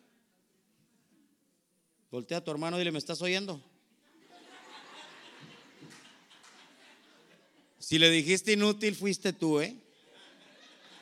Voltea 2.10 2.40
a 2.40 2.44
tu 2.44 2.52
hermano 2.52 2.78
y 2.78 2.80
dile, 2.80 2.92
¿me 2.92 3.00
estás 3.00 3.22
oyendo? 3.22 3.64
Si 7.80 7.98
le 7.98 8.10
dijiste 8.10 8.54
inútil, 8.54 8.96
fuiste 8.96 9.34
tú, 9.34 9.60
¿eh? 9.60 9.76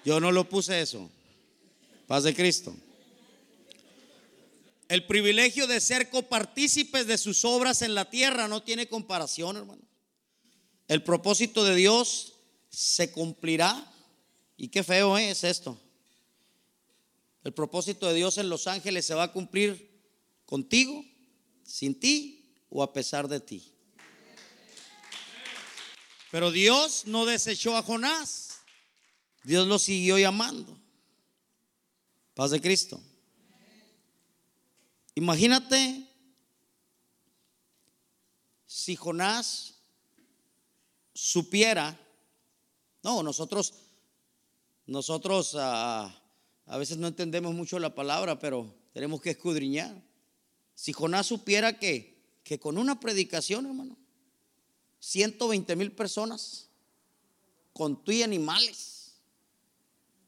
Yo 0.05 0.19
no 0.19 0.31
lo 0.31 0.47
puse 0.47 0.81
eso. 0.81 1.09
Paz 2.07 2.23
de 2.23 2.33
Cristo. 2.33 2.75
El 4.89 5.05
privilegio 5.05 5.67
de 5.67 5.79
ser 5.79 6.09
copartícipes 6.09 7.05
de 7.05 7.19
sus 7.19 7.45
obras 7.45 7.83
en 7.83 7.93
la 7.93 8.09
tierra 8.09 8.47
no 8.47 8.63
tiene 8.63 8.89
comparación, 8.89 9.55
hermano. 9.55 9.83
El 10.87 11.03
propósito 11.03 11.63
de 11.63 11.75
Dios 11.75 12.33
se 12.69 13.11
cumplirá. 13.11 13.85
Y 14.57 14.69
qué 14.69 14.83
feo 14.83 15.15
¿eh? 15.15 15.29
es 15.29 15.43
esto. 15.43 15.79
El 17.43 17.53
propósito 17.53 18.07
de 18.07 18.15
Dios 18.15 18.39
en 18.39 18.49
los 18.49 18.65
ángeles 18.65 19.05
se 19.05 19.13
va 19.13 19.23
a 19.23 19.31
cumplir 19.31 19.89
contigo, 20.47 21.05
sin 21.63 21.99
ti 21.99 22.55
o 22.69 22.81
a 22.81 22.91
pesar 22.91 23.27
de 23.27 23.39
ti. 23.39 23.71
Pero 26.31 26.49
Dios 26.49 27.03
no 27.05 27.27
desechó 27.27 27.77
a 27.77 27.83
Jonás. 27.83 28.61
Dios 29.43 29.67
lo 29.67 29.77
siguió 29.77 30.17
llamando. 30.17 30.79
Paz 32.33 32.49
de 32.49 32.59
Cristo. 32.59 32.99
Imagínate 35.15 36.07
si 38.65 38.95
Jonás 38.95 39.75
supiera, 41.13 41.99
no, 43.03 43.23
nosotros, 43.23 43.73
nosotros 44.85 45.55
a, 45.55 46.05
a 46.65 46.77
veces 46.77 46.97
no 46.97 47.07
entendemos 47.07 47.53
mucho 47.53 47.79
la 47.79 47.95
palabra, 47.95 48.39
pero 48.39 48.73
tenemos 48.93 49.21
que 49.21 49.31
escudriñar. 49.31 50.01
Si 50.75 50.93
Jonás 50.93 51.27
supiera 51.27 51.77
que, 51.77 52.39
que 52.43 52.59
con 52.59 52.77
una 52.77 52.99
predicación, 52.99 53.65
hermano, 53.65 53.97
120 54.99 55.75
mil 55.75 55.91
personas 55.91 56.69
con 57.73 58.03
tu 58.03 58.11
y 58.11 58.23
animales 58.23 59.15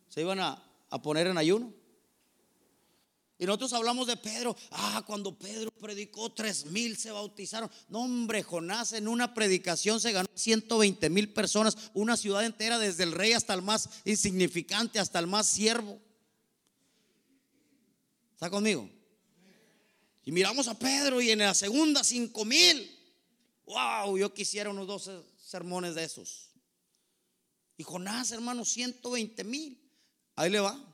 se 0.10 0.22
iban 0.22 0.40
a, 0.40 0.64
a 0.90 1.02
poner 1.02 1.28
en 1.28 1.38
ayuno. 1.38 1.74
Y 3.42 3.48
nosotros 3.48 3.74
hablamos 3.74 4.06
de 4.06 4.18
Pedro. 4.18 4.56
Ah, 4.70 5.04
cuando 5.04 5.36
Pedro 5.36 5.72
predicó, 5.72 6.32
tres 6.32 6.64
mil 6.68 6.96
se 6.96 7.10
bautizaron. 7.10 7.72
No, 7.90 8.02
hombre, 8.02 8.44
Jonás 8.44 8.94
en 8.94 9.08
una 9.08 9.34
predicación 9.34 10.00
se 10.00 10.12
ganó 10.12 10.30
120 10.36 11.10
mil 11.10 11.34
personas, 11.34 11.76
una 11.96 12.16
ciudad 12.18 12.46
entera, 12.46 12.78
desde 12.78 13.02
el 13.02 13.14
rey 13.14 13.34
hasta 13.34 13.56
el 13.56 13.64
más 13.64 13.90
insignificante, 14.06 15.00
hasta 15.00 15.18
el 15.18 15.26
más 15.26 15.48
siervo. 15.48 16.00
¿Está 18.36 18.52
conmigo? 18.52 18.88
Y 20.24 20.32
miramos 20.32 20.68
a 20.68 20.78
Pedro 20.78 21.20
y 21.20 21.32
en 21.32 21.40
la 21.40 21.56
segunda 21.56 22.04
cinco 22.04 22.46
mil. 22.46 22.96
Wow, 23.66 24.20
yo 24.20 24.32
quisiera 24.36 24.70
unos 24.70 24.86
12 24.86 25.20
sermones 25.44 25.96
de 25.96 26.04
esos. 26.04 26.52
Y 27.76 27.82
Jonás, 27.82 28.32
hermano, 28.34 28.66
120 28.66 29.44
mil. 29.46 29.82
Ahí 30.36 30.52
le 30.52 30.60
va 30.60 30.91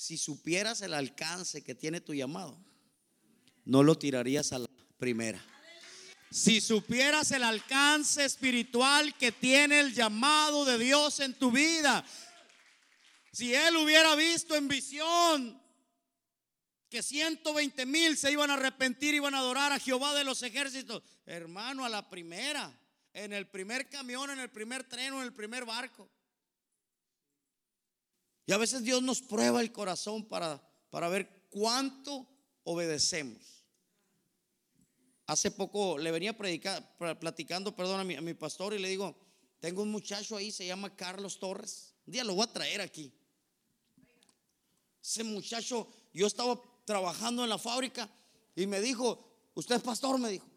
si 0.00 0.16
supieras 0.16 0.80
el 0.80 0.94
alcance 0.94 1.62
que 1.62 1.74
tiene 1.74 2.00
tu 2.00 2.14
llamado, 2.14 2.58
no 3.66 3.82
lo 3.82 3.98
tirarías 3.98 4.50
a 4.52 4.60
la 4.60 4.68
primera. 4.96 5.44
Si 6.30 6.62
supieras 6.62 7.32
el 7.32 7.44
alcance 7.44 8.24
espiritual 8.24 9.14
que 9.18 9.30
tiene 9.30 9.78
el 9.78 9.92
llamado 9.92 10.64
de 10.64 10.78
Dios 10.78 11.20
en 11.20 11.34
tu 11.34 11.50
vida, 11.50 12.02
si 13.30 13.54
él 13.54 13.76
hubiera 13.76 14.14
visto 14.14 14.56
en 14.56 14.68
visión 14.68 15.60
que 16.88 17.02
120 17.02 17.84
mil 17.84 18.16
se 18.16 18.32
iban 18.32 18.50
a 18.50 18.54
arrepentir, 18.54 19.14
iban 19.14 19.34
a 19.34 19.40
adorar 19.40 19.70
a 19.72 19.78
Jehová 19.78 20.14
de 20.14 20.24
los 20.24 20.42
ejércitos, 20.42 21.02
hermano, 21.26 21.84
a 21.84 21.90
la 21.90 22.08
primera, 22.08 22.72
en 23.12 23.34
el 23.34 23.48
primer 23.48 23.90
camión, 23.90 24.30
en 24.30 24.40
el 24.40 24.50
primer 24.50 24.84
tren 24.84 25.12
o 25.12 25.18
en 25.18 25.24
el 25.24 25.34
primer 25.34 25.66
barco. 25.66 26.08
Y 28.50 28.52
a 28.52 28.58
veces 28.58 28.82
Dios 28.82 29.00
nos 29.00 29.22
prueba 29.22 29.60
el 29.60 29.70
corazón 29.70 30.24
para, 30.24 30.60
para 30.90 31.08
ver 31.08 31.46
cuánto 31.50 32.26
obedecemos. 32.64 33.62
Hace 35.28 35.52
poco 35.52 35.96
le 35.96 36.10
venía 36.10 36.36
predicar, 36.36 36.96
platicando, 37.20 37.76
perdón, 37.76 38.00
a 38.00 38.02
mi, 38.02 38.16
a 38.16 38.20
mi 38.20 38.34
pastor 38.34 38.74
y 38.74 38.80
le 38.80 38.88
digo, 38.88 39.14
tengo 39.60 39.82
un 39.82 39.92
muchacho 39.92 40.36
ahí, 40.36 40.50
se 40.50 40.66
llama 40.66 40.96
Carlos 40.96 41.38
Torres. 41.38 41.94
Un 42.04 42.12
día 42.12 42.24
lo 42.24 42.34
voy 42.34 42.42
a 42.42 42.52
traer 42.52 42.80
aquí. 42.80 43.12
Ese 45.00 45.22
muchacho, 45.22 45.86
yo 46.12 46.26
estaba 46.26 46.60
trabajando 46.84 47.44
en 47.44 47.50
la 47.50 47.58
fábrica 47.58 48.10
y 48.56 48.66
me 48.66 48.80
dijo, 48.80 49.32
usted 49.54 49.76
es 49.76 49.82
pastor, 49.82 50.18
me 50.18 50.28
dijo. 50.28 50.48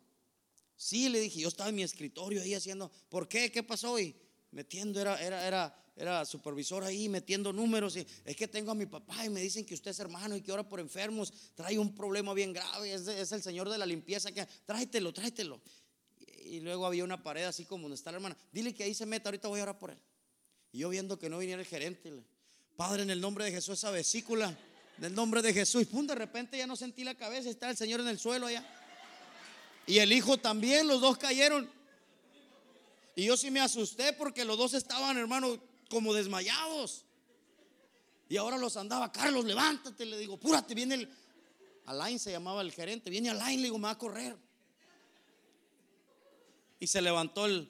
Sí, 0.76 1.10
le 1.10 1.20
dije, 1.20 1.41
yo 1.41 1.48
estaba 1.48 1.70
en 1.70 1.76
mi 1.76 1.84
escritorio 1.84 2.41
ahí 2.41 2.56
haciendo, 2.56 2.89
¿por 3.10 3.28
qué? 3.28 3.52
¿Qué 3.52 3.62
pasó 3.62 3.91
hoy? 3.91 4.16
Metiendo, 4.50 5.00
era, 5.00 5.22
era, 5.22 5.46
era, 5.46 5.83
era 5.96 6.26
supervisor 6.26 6.84
ahí, 6.84 7.08
metiendo 7.08 7.54
números. 7.54 7.96
Y 7.98 8.08
es 8.26 8.36
que 8.36 8.48
tengo 8.48 8.72
a 8.72 8.76
mi 8.76 8.86
papá 8.86 9.26
y 9.26 9.30
me 9.30 9.41
dicen 9.41 9.66
que 9.66 9.76
usted 9.76 9.91
es 9.91 10.00
hermano 10.00 10.36
y 10.36 10.41
que 10.41 10.52
ora 10.52 10.68
por 10.68 10.80
enfermos. 10.80 11.32
Trae 11.54 11.78
un 11.78 11.94
problema 11.94 12.34
bien 12.34 12.52
grave, 12.52 12.94
es, 12.94 13.32
el 13.32 13.44
señor 13.44 13.70
de 13.70 13.78
la 13.78 13.86
limpieza. 13.86 14.32
que 14.32 14.46
Tráetelo, 14.66 15.14
tráetelo. 15.14 15.62
Y, 16.46 16.60
luego 16.62 16.86
había 16.86 17.04
una 17.04 17.22
pared 17.22 17.44
así 17.44 17.66
como 17.66 17.84
donde 17.84 17.96
está 17.96 18.12
la 18.12 18.18
hermana. 18.18 18.38
Dile 18.52 18.74
que 18.74 18.84
ahí 18.84 18.94
se 18.94 19.06
meta, 19.06 19.30
ahorita 19.30 19.48
voy 19.48 19.60
a 19.60 19.64
orar 19.64 19.80
por 19.80 19.91
él. 19.91 19.98
Y 20.72 20.80
yo 20.80 20.89
viendo 20.89 21.20
que 21.20 21.30
no 21.30 21.38
viniera 21.38 21.62
el 21.62 21.68
gerente, 21.68 22.12
Padre, 22.76 23.04
en 23.04 23.12
el 23.12 23.22
nombre 23.22 23.46
de 23.46 23.52
Jesús, 23.52 23.78
esa 23.78 23.91
vesícula, 23.91 24.58
en 24.98 25.04
el 25.04 25.14
nombre 25.14 25.44
de 25.44 25.54
Jesús. 25.54 25.84
Y 25.84 25.86
pum, 25.86 26.08
de 26.08 26.16
repente 26.16 26.58
ya 26.58 26.66
no 26.66 26.76
sentí 26.76 27.04
la 27.04 27.14
cabeza, 27.16 27.50
está 27.50 27.70
el 27.70 27.78
Señor 27.78 28.00
en 28.00 28.08
el 28.08 28.18
suelo 28.18 28.48
allá. 28.48 28.66
Y 29.86 30.00
el 30.00 30.12
hijo 30.12 30.38
también, 30.38 30.88
los 30.88 31.02
dos 31.02 31.18
cayeron. 31.20 31.70
Y 33.16 33.26
yo 33.26 33.38
sí 33.38 33.52
me 33.52 33.60
asusté 33.60 34.14
porque 34.14 34.44
los 34.44 34.58
dos 34.58 34.74
estaban, 34.74 35.18
hermano, 35.18 35.60
como 35.94 36.14
desmayados. 36.14 37.06
Y 38.28 38.38
ahora 38.38 38.58
los 38.58 38.76
andaba, 38.78 39.12
Carlos, 39.12 39.46
levántate, 39.46 40.06
le 40.06 40.18
digo, 40.18 40.38
púrate, 40.38 40.74
viene 40.74 40.96
el. 40.96 41.10
Alain 41.86 42.18
se 42.18 42.32
llamaba 42.32 42.62
el 42.62 42.72
gerente, 42.72 43.10
viene 43.10 43.30
Alain, 43.30 43.60
le 43.60 43.66
digo, 43.66 43.78
me 43.78 43.86
va 43.86 43.91
a 43.91 43.98
correr. 43.98 44.36
Y 46.80 46.88
se 46.88 47.02
levantó 47.02 47.46
el, 47.46 47.70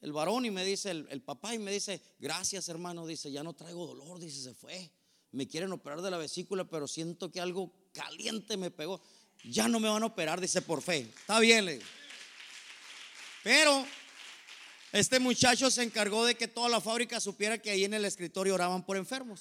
el 0.00 0.12
varón 0.12 0.44
y 0.44 0.50
me 0.50 0.64
dice, 0.64 0.90
el, 0.90 1.06
el 1.10 1.20
papá, 1.20 1.54
y 1.54 1.58
me 1.58 1.72
dice, 1.72 2.00
gracias 2.18 2.68
hermano, 2.68 3.06
dice, 3.06 3.30
ya 3.32 3.42
no 3.42 3.54
traigo 3.54 3.86
dolor, 3.86 4.18
dice, 4.18 4.40
se 4.42 4.54
fue. 4.54 4.90
Me 5.32 5.48
quieren 5.48 5.72
operar 5.72 6.00
de 6.00 6.10
la 6.10 6.18
vesícula, 6.18 6.64
pero 6.64 6.86
siento 6.86 7.32
que 7.32 7.40
algo 7.40 7.72
caliente 7.92 8.56
me 8.56 8.70
pegó. 8.70 9.02
Ya 9.42 9.66
no 9.68 9.80
me 9.80 9.88
van 9.88 10.02
a 10.02 10.06
operar, 10.06 10.40
dice, 10.40 10.62
por 10.62 10.80
fe. 10.80 11.00
Está 11.00 11.40
bien, 11.40 11.64
le 11.64 11.72
digo. 11.74 11.84
Pero 13.42 13.84
este 14.94 15.18
muchacho 15.18 15.72
se 15.72 15.82
encargó 15.82 16.24
de 16.24 16.36
que 16.36 16.46
toda 16.46 16.68
la 16.68 16.80
fábrica 16.80 17.18
supiera 17.18 17.58
que 17.58 17.70
ahí 17.70 17.82
en 17.82 17.94
el 17.94 18.04
escritorio 18.04 18.54
oraban 18.54 18.86
por 18.86 18.96
enfermos. 18.96 19.40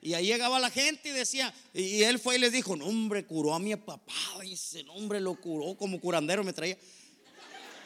Y 0.00 0.14
ahí 0.14 0.26
llegaba 0.26 0.58
la 0.58 0.70
gente 0.70 1.10
y 1.10 1.12
decía, 1.12 1.54
y 1.72 2.02
él 2.02 2.18
fue 2.18 2.34
y 2.34 2.40
les 2.40 2.50
dijo, 2.50 2.74
no 2.74 2.86
hombre, 2.86 3.24
curó 3.24 3.54
a 3.54 3.60
mi 3.60 3.76
papá, 3.76 4.12
dice, 4.40 4.82
no 4.82 4.94
hombre, 4.94 5.20
lo 5.20 5.40
curó 5.40 5.76
como 5.76 6.00
curandero 6.00 6.42
me 6.42 6.52
traía. 6.52 6.76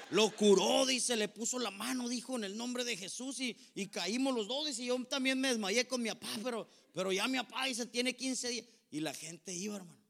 Lo 0.09 0.35
curó, 0.35 0.87
dice, 0.87 1.17
le 1.17 1.29
puso 1.29 1.59
la 1.59 1.71
mano, 1.71 2.09
dijo, 2.09 2.37
en 2.37 2.45
el 2.45 2.57
nombre 2.57 2.85
de 2.85 2.97
Jesús 2.97 3.39
y, 3.41 3.55
y 3.75 3.89
caímos 3.89 4.35
los 4.35 4.49
dos, 4.49 4.67
dice, 4.67 4.87
yo 4.87 4.99
también 5.05 5.39
me 5.39 5.49
desmayé 5.49 5.87
con 5.87 6.01
mi 6.01 6.09
papá, 6.09 6.29
pero, 6.43 6.67
pero 6.95 7.13
ya 7.13 7.29
mi 7.29 7.37
papá, 7.37 7.67
dice, 7.67 7.85
tiene 7.85 8.17
15 8.17 8.49
días. 8.49 8.67
Y 8.91 9.01
la 9.01 9.13
gente 9.13 9.53
iba, 9.53 9.77
hermano. 9.77 10.01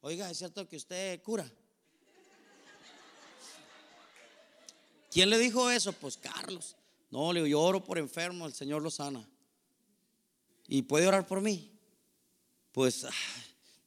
Oiga, 0.00 0.30
¿es 0.30 0.38
cierto 0.38 0.66
que 0.66 0.78
usted 0.78 1.20
cura? 1.22 1.52
¿Quién 5.10 5.28
le 5.28 5.38
dijo 5.38 5.70
eso? 5.70 5.92
Pues 5.92 6.16
Carlos. 6.16 6.76
No, 7.10 7.32
le 7.32 7.40
digo, 7.40 7.48
yo 7.48 7.60
oro 7.60 7.82
por 7.84 7.98
enfermo, 7.98 8.46
el 8.46 8.54
Señor 8.54 8.82
lo 8.82 8.90
sana. 8.90 9.28
¿Y 10.68 10.82
puede 10.82 11.08
orar 11.08 11.26
por 11.26 11.40
mí? 11.40 11.72
Pues 12.70 13.04
ah, 13.04 13.10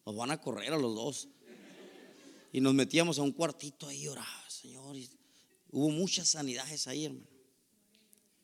nos 0.05 0.15
van 0.15 0.32
a 0.32 0.41
correr 0.41 0.74
a 0.74 0.78
los 0.78 0.93
dos. 0.93 1.28
Y 2.51 2.59
nos 2.59 2.74
metíamos 2.74 3.17
a 3.17 3.21
un 3.21 3.32
cuartito 3.32 3.88
ahí, 3.88 4.07
oraba, 4.07 4.49
Señor. 4.49 4.95
y 4.97 5.09
hubo 5.71 5.89
muchas 5.89 6.30
sanidades 6.30 6.88
ahí, 6.88 7.05
hermano. 7.05 7.26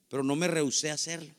Pero 0.08 0.24
no 0.24 0.36
me 0.36 0.48
rehusé 0.48 0.90
a 0.90 0.96
hacerlo. 0.96 1.36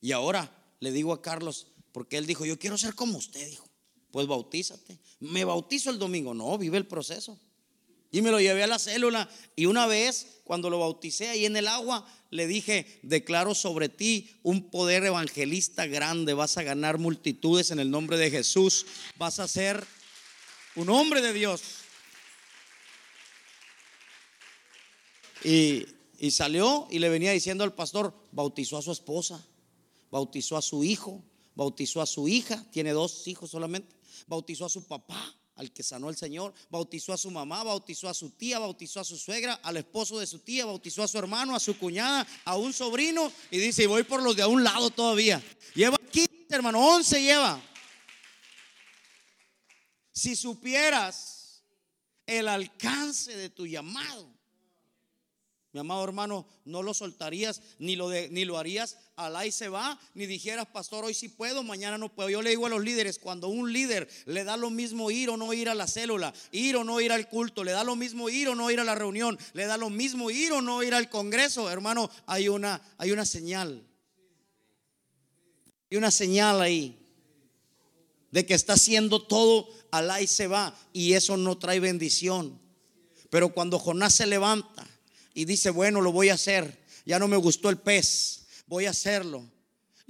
Y 0.00 0.12
ahora 0.12 0.52
le 0.80 0.90
digo 0.92 1.12
a 1.12 1.22
Carlos, 1.22 1.68
porque 1.92 2.18
él 2.18 2.26
dijo, 2.26 2.44
yo 2.44 2.58
quiero 2.58 2.76
ser 2.76 2.94
como 2.94 3.18
usted, 3.18 3.48
dijo. 3.48 3.66
Pues 4.10 4.26
bautízate. 4.26 4.98
Me 5.20 5.44
bautizo 5.44 5.90
el 5.90 5.98
domingo. 5.98 6.34
No, 6.34 6.58
vive 6.58 6.76
el 6.76 6.86
proceso. 6.86 7.38
Y 8.10 8.22
me 8.22 8.30
lo 8.30 8.40
llevé 8.40 8.62
a 8.64 8.66
la 8.66 8.78
célula. 8.78 9.28
Y 9.54 9.66
una 9.66 9.86
vez, 9.86 10.40
cuando 10.44 10.68
lo 10.68 10.78
bauticé 10.80 11.28
ahí 11.28 11.46
en 11.46 11.56
el 11.56 11.68
agua, 11.68 12.06
le 12.30 12.46
dije, 12.46 13.00
declaro 13.02 13.54
sobre 13.54 13.88
ti 13.88 14.30
un 14.42 14.70
poder 14.70 15.04
evangelista 15.04 15.86
grande. 15.86 16.34
Vas 16.34 16.56
a 16.56 16.62
ganar 16.62 16.98
multitudes 16.98 17.70
en 17.70 17.78
el 17.78 17.90
nombre 17.90 18.16
de 18.18 18.30
Jesús. 18.30 18.86
Vas 19.16 19.38
a 19.38 19.46
ser 19.46 19.84
un 20.74 20.88
hombre 20.88 21.22
de 21.22 21.32
Dios. 21.32 21.62
Y, 25.44 25.86
y 26.18 26.32
salió 26.32 26.86
y 26.90 26.98
le 26.98 27.08
venía 27.08 27.32
diciendo 27.32 27.64
al 27.64 27.74
pastor, 27.74 28.14
bautizó 28.32 28.76
a 28.76 28.82
su 28.82 28.92
esposa, 28.92 29.46
bautizó 30.10 30.56
a 30.56 30.62
su 30.62 30.84
hijo, 30.84 31.24
bautizó 31.54 32.02
a 32.02 32.06
su 32.06 32.28
hija, 32.28 32.64
tiene 32.70 32.90
dos 32.90 33.26
hijos 33.26 33.50
solamente, 33.50 33.96
bautizó 34.26 34.66
a 34.66 34.68
su 34.68 34.86
papá, 34.86 35.34
al 35.60 35.70
que 35.72 35.82
sanó 35.82 36.08
el 36.08 36.16
Señor, 36.16 36.54
bautizó 36.70 37.12
a 37.12 37.18
su 37.18 37.30
mamá, 37.30 37.62
bautizó 37.62 38.08
a 38.08 38.14
su 38.14 38.30
tía, 38.30 38.58
bautizó 38.58 39.00
a 39.00 39.04
su 39.04 39.18
suegra, 39.18 39.60
al 39.62 39.76
esposo 39.76 40.18
de 40.18 40.26
su 40.26 40.38
tía, 40.38 40.64
bautizó 40.64 41.02
a 41.02 41.08
su 41.08 41.18
hermano, 41.18 41.54
a 41.54 41.60
su 41.60 41.76
cuñada, 41.76 42.26
a 42.46 42.56
un 42.56 42.72
sobrino 42.72 43.30
y 43.50 43.58
dice, 43.58 43.82
y 43.82 43.86
voy 43.86 44.02
por 44.04 44.22
los 44.22 44.34
de 44.34 44.40
a 44.40 44.46
un 44.46 44.64
lado 44.64 44.88
todavía. 44.88 45.42
Lleva 45.74 45.98
15, 45.98 46.30
hermano, 46.48 46.80
11 46.80 47.22
lleva. 47.22 47.62
Si 50.12 50.34
supieras 50.34 51.62
el 52.24 52.48
alcance 52.48 53.36
de 53.36 53.50
tu 53.50 53.66
llamado, 53.66 54.32
mi 55.72 55.78
amado 55.80 56.02
hermano, 56.02 56.46
no 56.64 56.82
lo 56.82 56.92
soltarías, 56.94 57.62
ni 57.78 57.94
lo, 57.94 58.08
de- 58.08 58.28
ni 58.30 58.44
lo 58.44 58.58
harías 58.58 58.96
al 59.14 59.36
ahí 59.36 59.52
se 59.52 59.68
va, 59.68 60.00
ni 60.14 60.26
dijeras, 60.26 60.66
pastor, 60.66 61.04
hoy 61.04 61.14
sí 61.14 61.28
puedo, 61.28 61.62
mañana 61.62 61.96
no 61.96 62.08
puedo. 62.08 62.28
Yo 62.28 62.42
le 62.42 62.50
digo 62.50 62.66
a 62.66 62.70
los 62.70 62.82
líderes, 62.82 63.18
cuando 63.18 63.46
un 63.48 63.72
líder 63.72 64.08
le 64.26 64.42
da 64.44 64.56
lo 64.56 64.70
mismo 64.70 65.10
ir 65.12 65.30
o 65.30 65.36
no 65.36 65.52
ir 65.52 65.68
a 65.68 65.74
la 65.74 65.86
célula, 65.86 66.34
ir 66.50 66.74
o 66.76 66.82
no 66.82 67.00
ir 67.00 67.12
al 67.12 67.28
culto, 67.28 67.62
le 67.62 67.70
da 67.72 67.84
lo 67.84 67.94
mismo 67.94 68.28
ir 68.28 68.48
o 68.48 68.54
no 68.56 68.70
ir 68.70 68.80
a 68.80 68.84
la 68.84 68.94
reunión, 68.96 69.38
le 69.52 69.66
da 69.66 69.76
lo 69.76 69.90
mismo 69.90 70.30
ir 70.30 70.52
o 70.52 70.60
no 70.60 70.82
ir 70.82 70.92
al 70.94 71.08
congreso, 71.08 71.70
hermano, 71.70 72.10
hay 72.26 72.48
una, 72.48 72.80
hay 72.98 73.12
una 73.12 73.24
señal. 73.24 73.86
Hay 75.90 75.98
una 75.98 76.10
señal 76.10 76.60
ahí 76.60 76.96
de 78.30 78.46
que 78.46 78.54
está 78.54 78.72
haciendo 78.72 79.22
todo 79.22 79.68
al 79.90 80.10
ahí 80.10 80.26
se 80.26 80.46
va 80.46 80.74
y 80.92 81.12
eso 81.12 81.36
no 81.36 81.58
trae 81.58 81.78
bendición. 81.80 82.60
Pero 83.28 83.52
cuando 83.52 83.78
Jonás 83.78 84.14
se 84.14 84.26
levanta 84.26 84.86
y 85.34 85.44
dice, 85.44 85.70
bueno, 85.70 86.00
lo 86.00 86.12
voy 86.12 86.28
a 86.28 86.34
hacer, 86.34 86.78
ya 87.04 87.18
no 87.18 87.28
me 87.28 87.36
gustó 87.36 87.70
el 87.70 87.78
pez, 87.78 88.46
voy 88.66 88.86
a 88.86 88.90
hacerlo. 88.90 89.44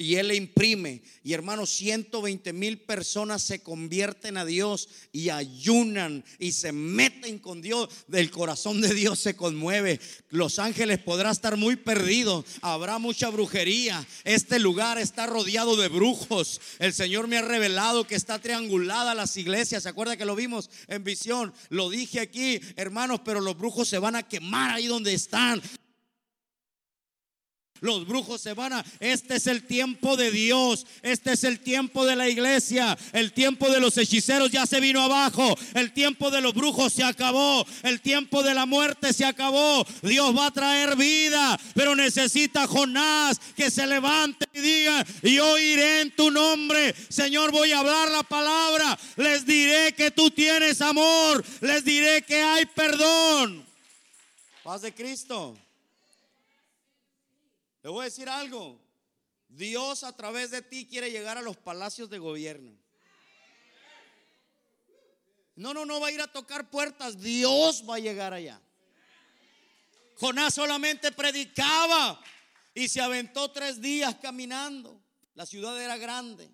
Y 0.00 0.14
él 0.14 0.28
le 0.28 0.34
imprime. 0.34 1.02
Y 1.22 1.34
hermanos, 1.34 1.68
120 1.68 2.54
mil 2.54 2.78
personas 2.78 3.42
se 3.42 3.62
convierten 3.62 4.38
a 4.38 4.46
Dios 4.46 4.88
y 5.12 5.28
ayunan 5.28 6.24
y 6.38 6.52
se 6.52 6.72
meten 6.72 7.38
con 7.38 7.60
Dios. 7.60 7.90
Del 8.08 8.30
corazón 8.30 8.80
de 8.80 8.94
Dios 8.94 9.18
se 9.18 9.36
conmueve. 9.36 10.00
Los 10.30 10.58
ángeles 10.58 11.00
podrán 11.00 11.32
estar 11.32 11.58
muy 11.58 11.76
perdidos. 11.76 12.46
Habrá 12.62 12.98
mucha 12.98 13.28
brujería. 13.28 14.06
Este 14.24 14.58
lugar 14.58 14.96
está 14.96 15.26
rodeado 15.26 15.76
de 15.76 15.88
brujos. 15.88 16.62
El 16.78 16.94
Señor 16.94 17.28
me 17.28 17.36
ha 17.36 17.42
revelado 17.42 18.06
que 18.06 18.14
está 18.14 18.38
triangulada 18.38 19.14
las 19.14 19.36
iglesias. 19.36 19.82
¿Se 19.82 19.90
acuerda 19.90 20.16
que 20.16 20.24
lo 20.24 20.34
vimos 20.34 20.70
en 20.88 21.04
visión? 21.04 21.52
Lo 21.68 21.90
dije 21.90 22.20
aquí, 22.20 22.58
hermanos, 22.76 23.20
pero 23.22 23.42
los 23.42 23.58
brujos 23.58 23.86
se 23.86 23.98
van 23.98 24.16
a 24.16 24.26
quemar 24.26 24.76
ahí 24.76 24.86
donde 24.86 25.12
están. 25.12 25.60
Los 27.80 28.06
brujos 28.06 28.40
se 28.40 28.52
van 28.52 28.74
a... 28.74 28.84
Este 29.00 29.36
es 29.36 29.46
el 29.46 29.66
tiempo 29.66 30.16
de 30.16 30.30
Dios. 30.30 30.86
Este 31.02 31.32
es 31.32 31.44
el 31.44 31.60
tiempo 31.60 32.04
de 32.04 32.14
la 32.14 32.28
iglesia. 32.28 32.96
El 33.12 33.32
tiempo 33.32 33.70
de 33.70 33.80
los 33.80 33.96
hechiceros 33.96 34.50
ya 34.50 34.66
se 34.66 34.80
vino 34.80 35.02
abajo. 35.02 35.56
El 35.74 35.92
tiempo 35.92 36.30
de 36.30 36.40
los 36.40 36.52
brujos 36.52 36.92
se 36.92 37.02
acabó. 37.02 37.66
El 37.82 38.00
tiempo 38.00 38.42
de 38.42 38.54
la 38.54 38.66
muerte 38.66 39.12
se 39.12 39.24
acabó. 39.24 39.86
Dios 40.02 40.36
va 40.36 40.46
a 40.46 40.50
traer 40.50 40.96
vida. 40.96 41.58
Pero 41.74 41.96
necesita 41.96 42.66
Jonás 42.66 43.40
que 43.56 43.70
se 43.70 43.86
levante 43.86 44.46
y 44.52 44.60
diga, 44.60 45.06
yo 45.22 45.58
iré 45.58 46.02
en 46.02 46.14
tu 46.14 46.30
nombre. 46.30 46.94
Señor, 47.08 47.50
voy 47.50 47.72
a 47.72 47.78
hablar 47.78 48.10
la 48.10 48.22
palabra. 48.22 48.98
Les 49.16 49.46
diré 49.46 49.94
que 49.94 50.10
tú 50.10 50.30
tienes 50.30 50.80
amor. 50.82 51.42
Les 51.60 51.84
diré 51.84 52.22
que 52.22 52.42
hay 52.42 52.66
perdón. 52.66 53.64
Paz 54.62 54.82
de 54.82 54.92
Cristo. 54.92 55.56
Le 57.82 57.90
voy 57.90 58.02
a 58.02 58.04
decir 58.04 58.28
algo. 58.28 58.80
Dios 59.48 60.04
a 60.04 60.14
través 60.14 60.50
de 60.50 60.62
ti 60.62 60.86
quiere 60.86 61.10
llegar 61.10 61.38
a 61.38 61.42
los 61.42 61.56
palacios 61.56 62.08
de 62.08 62.18
gobierno. 62.18 62.76
No, 65.56 65.74
no, 65.74 65.84
no 65.84 66.00
va 66.00 66.08
a 66.08 66.12
ir 66.12 66.20
a 66.20 66.32
tocar 66.32 66.70
puertas. 66.70 67.20
Dios 67.20 67.84
va 67.88 67.96
a 67.96 67.98
llegar 67.98 68.32
allá. 68.32 68.60
Jonás 70.16 70.54
solamente 70.54 71.12
predicaba 71.12 72.20
y 72.74 72.88
se 72.88 73.00
aventó 73.00 73.50
tres 73.50 73.80
días 73.80 74.14
caminando. 74.22 75.02
La 75.34 75.46
ciudad 75.46 75.80
era 75.82 75.96
grande. 75.96 76.50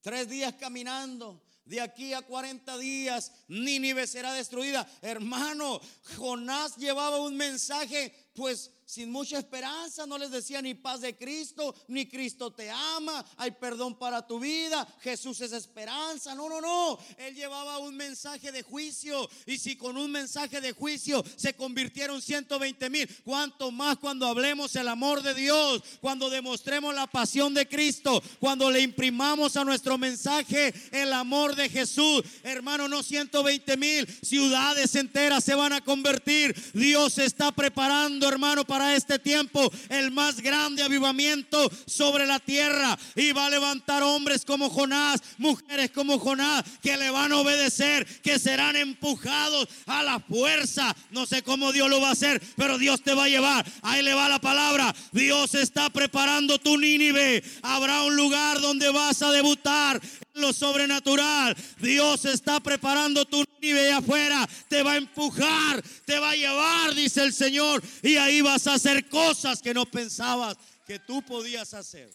Tres 0.00 0.28
días 0.28 0.54
caminando. 0.54 1.42
De 1.64 1.80
aquí 1.80 2.12
a 2.14 2.22
40 2.22 2.78
días, 2.78 3.32
Nínive 3.48 4.06
será 4.06 4.32
destruida. 4.32 4.88
Hermano, 5.02 5.80
Jonás 6.16 6.76
llevaba 6.76 7.20
un 7.20 7.36
mensaje 7.36 8.12
pues 8.34 8.72
sin 8.90 9.10
mucha 9.10 9.38
esperanza, 9.38 10.04
no 10.04 10.18
les 10.18 10.32
decía 10.32 10.60
ni 10.60 10.74
paz 10.74 11.00
de 11.00 11.16
Cristo, 11.16 11.74
ni 11.86 12.06
Cristo 12.06 12.50
te 12.50 12.68
ama, 12.70 13.24
hay 13.36 13.52
perdón 13.52 13.96
para 13.96 14.26
tu 14.26 14.40
vida, 14.40 14.86
Jesús 15.00 15.40
es 15.40 15.52
esperanza. 15.52 16.34
No, 16.34 16.48
no, 16.48 16.60
no. 16.60 16.98
Él 17.16 17.36
llevaba 17.36 17.78
un 17.78 17.96
mensaje 17.96 18.50
de 18.50 18.62
juicio 18.62 19.30
y 19.46 19.58
si 19.58 19.76
con 19.76 19.96
un 19.96 20.10
mensaje 20.10 20.60
de 20.60 20.72
juicio 20.72 21.24
se 21.36 21.54
convirtieron 21.54 22.20
120 22.20 22.90
mil, 22.90 23.08
cuánto 23.24 23.70
más 23.70 23.96
cuando 23.98 24.26
hablemos 24.26 24.74
el 24.74 24.88
amor 24.88 25.22
de 25.22 25.34
Dios, 25.34 25.82
cuando 26.00 26.28
demostremos 26.28 26.92
la 26.92 27.06
pasión 27.06 27.54
de 27.54 27.68
Cristo, 27.68 28.20
cuando 28.40 28.70
le 28.72 28.80
imprimamos 28.80 29.56
a 29.56 29.64
nuestro 29.64 29.98
mensaje 29.98 30.74
el 30.90 31.12
amor 31.12 31.54
de 31.54 31.68
Jesús. 31.68 32.24
Hermano, 32.42 32.88
no 32.88 33.04
120 33.04 33.76
mil 33.76 34.06
ciudades 34.22 34.96
enteras 34.96 35.44
se 35.44 35.54
van 35.54 35.72
a 35.72 35.80
convertir. 35.80 36.56
Dios 36.74 37.18
está 37.18 37.52
preparando, 37.52 38.28
hermano, 38.28 38.66
para 38.66 38.79
este 38.80 39.18
tiempo 39.18 39.70
el 39.88 40.10
más 40.10 40.40
grande 40.40 40.82
avivamiento 40.82 41.70
sobre 41.86 42.26
la 42.26 42.38
tierra. 42.38 42.98
Y 43.14 43.32
va 43.32 43.46
a 43.46 43.50
levantar 43.50 44.02
hombres 44.02 44.44
como 44.44 44.70
Jonás, 44.70 45.20
mujeres 45.38 45.90
como 45.90 46.18
Jonás, 46.18 46.64
que 46.82 46.96
le 46.96 47.10
van 47.10 47.32
a 47.32 47.38
obedecer, 47.38 48.06
que 48.22 48.38
serán 48.38 48.76
empujados 48.76 49.68
a 49.86 50.02
la 50.02 50.20
fuerza. 50.20 50.94
No 51.10 51.26
sé 51.26 51.42
cómo 51.42 51.72
Dios 51.72 51.88
lo 51.88 52.00
va 52.00 52.08
a 52.08 52.12
hacer, 52.12 52.40
pero 52.56 52.78
Dios 52.78 53.02
te 53.02 53.14
va 53.14 53.24
a 53.24 53.28
llevar. 53.28 53.66
Ahí 53.82 54.02
le 54.02 54.14
va 54.14 54.28
la 54.28 54.40
palabra. 54.40 54.94
Dios 55.12 55.54
está 55.54 55.90
preparando 55.90 56.58
tu 56.58 56.78
Nínive. 56.78 57.42
Habrá 57.62 58.02
un 58.02 58.16
lugar 58.16 58.60
donde 58.60 58.90
vas 58.90 59.22
a 59.22 59.32
debutar 59.32 60.00
lo 60.34 60.52
sobrenatural. 60.52 61.56
Dios 61.80 62.24
está 62.24 62.60
preparando 62.60 63.24
tu 63.24 63.44
nivel 63.60 63.92
afuera. 63.92 64.48
Te 64.68 64.82
va 64.82 64.92
a 64.92 64.96
empujar, 64.96 65.82
te 66.04 66.18
va 66.18 66.30
a 66.30 66.36
llevar, 66.36 66.94
dice 66.94 67.22
el 67.22 67.32
Señor. 67.32 67.82
Y 68.02 68.16
ahí 68.16 68.40
vas 68.40 68.66
a 68.66 68.74
hacer 68.74 69.08
cosas 69.08 69.60
que 69.60 69.74
no 69.74 69.86
pensabas 69.86 70.56
que 70.86 70.98
tú 70.98 71.22
podías 71.22 71.74
hacer. 71.74 72.10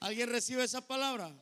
¿Alguien 0.00 0.28
recibe 0.28 0.64
esa 0.64 0.80
palabra? 0.80 1.32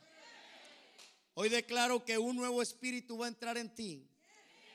Hoy 1.35 1.49
declaro 1.49 2.05
que 2.05 2.19
un 2.19 2.37
nuevo 2.37 2.63
espíritu 2.63 3.19
va 3.19 3.27
a 3.27 3.29
entrar 3.29 3.57
en 3.57 3.75
ti. 3.75 4.07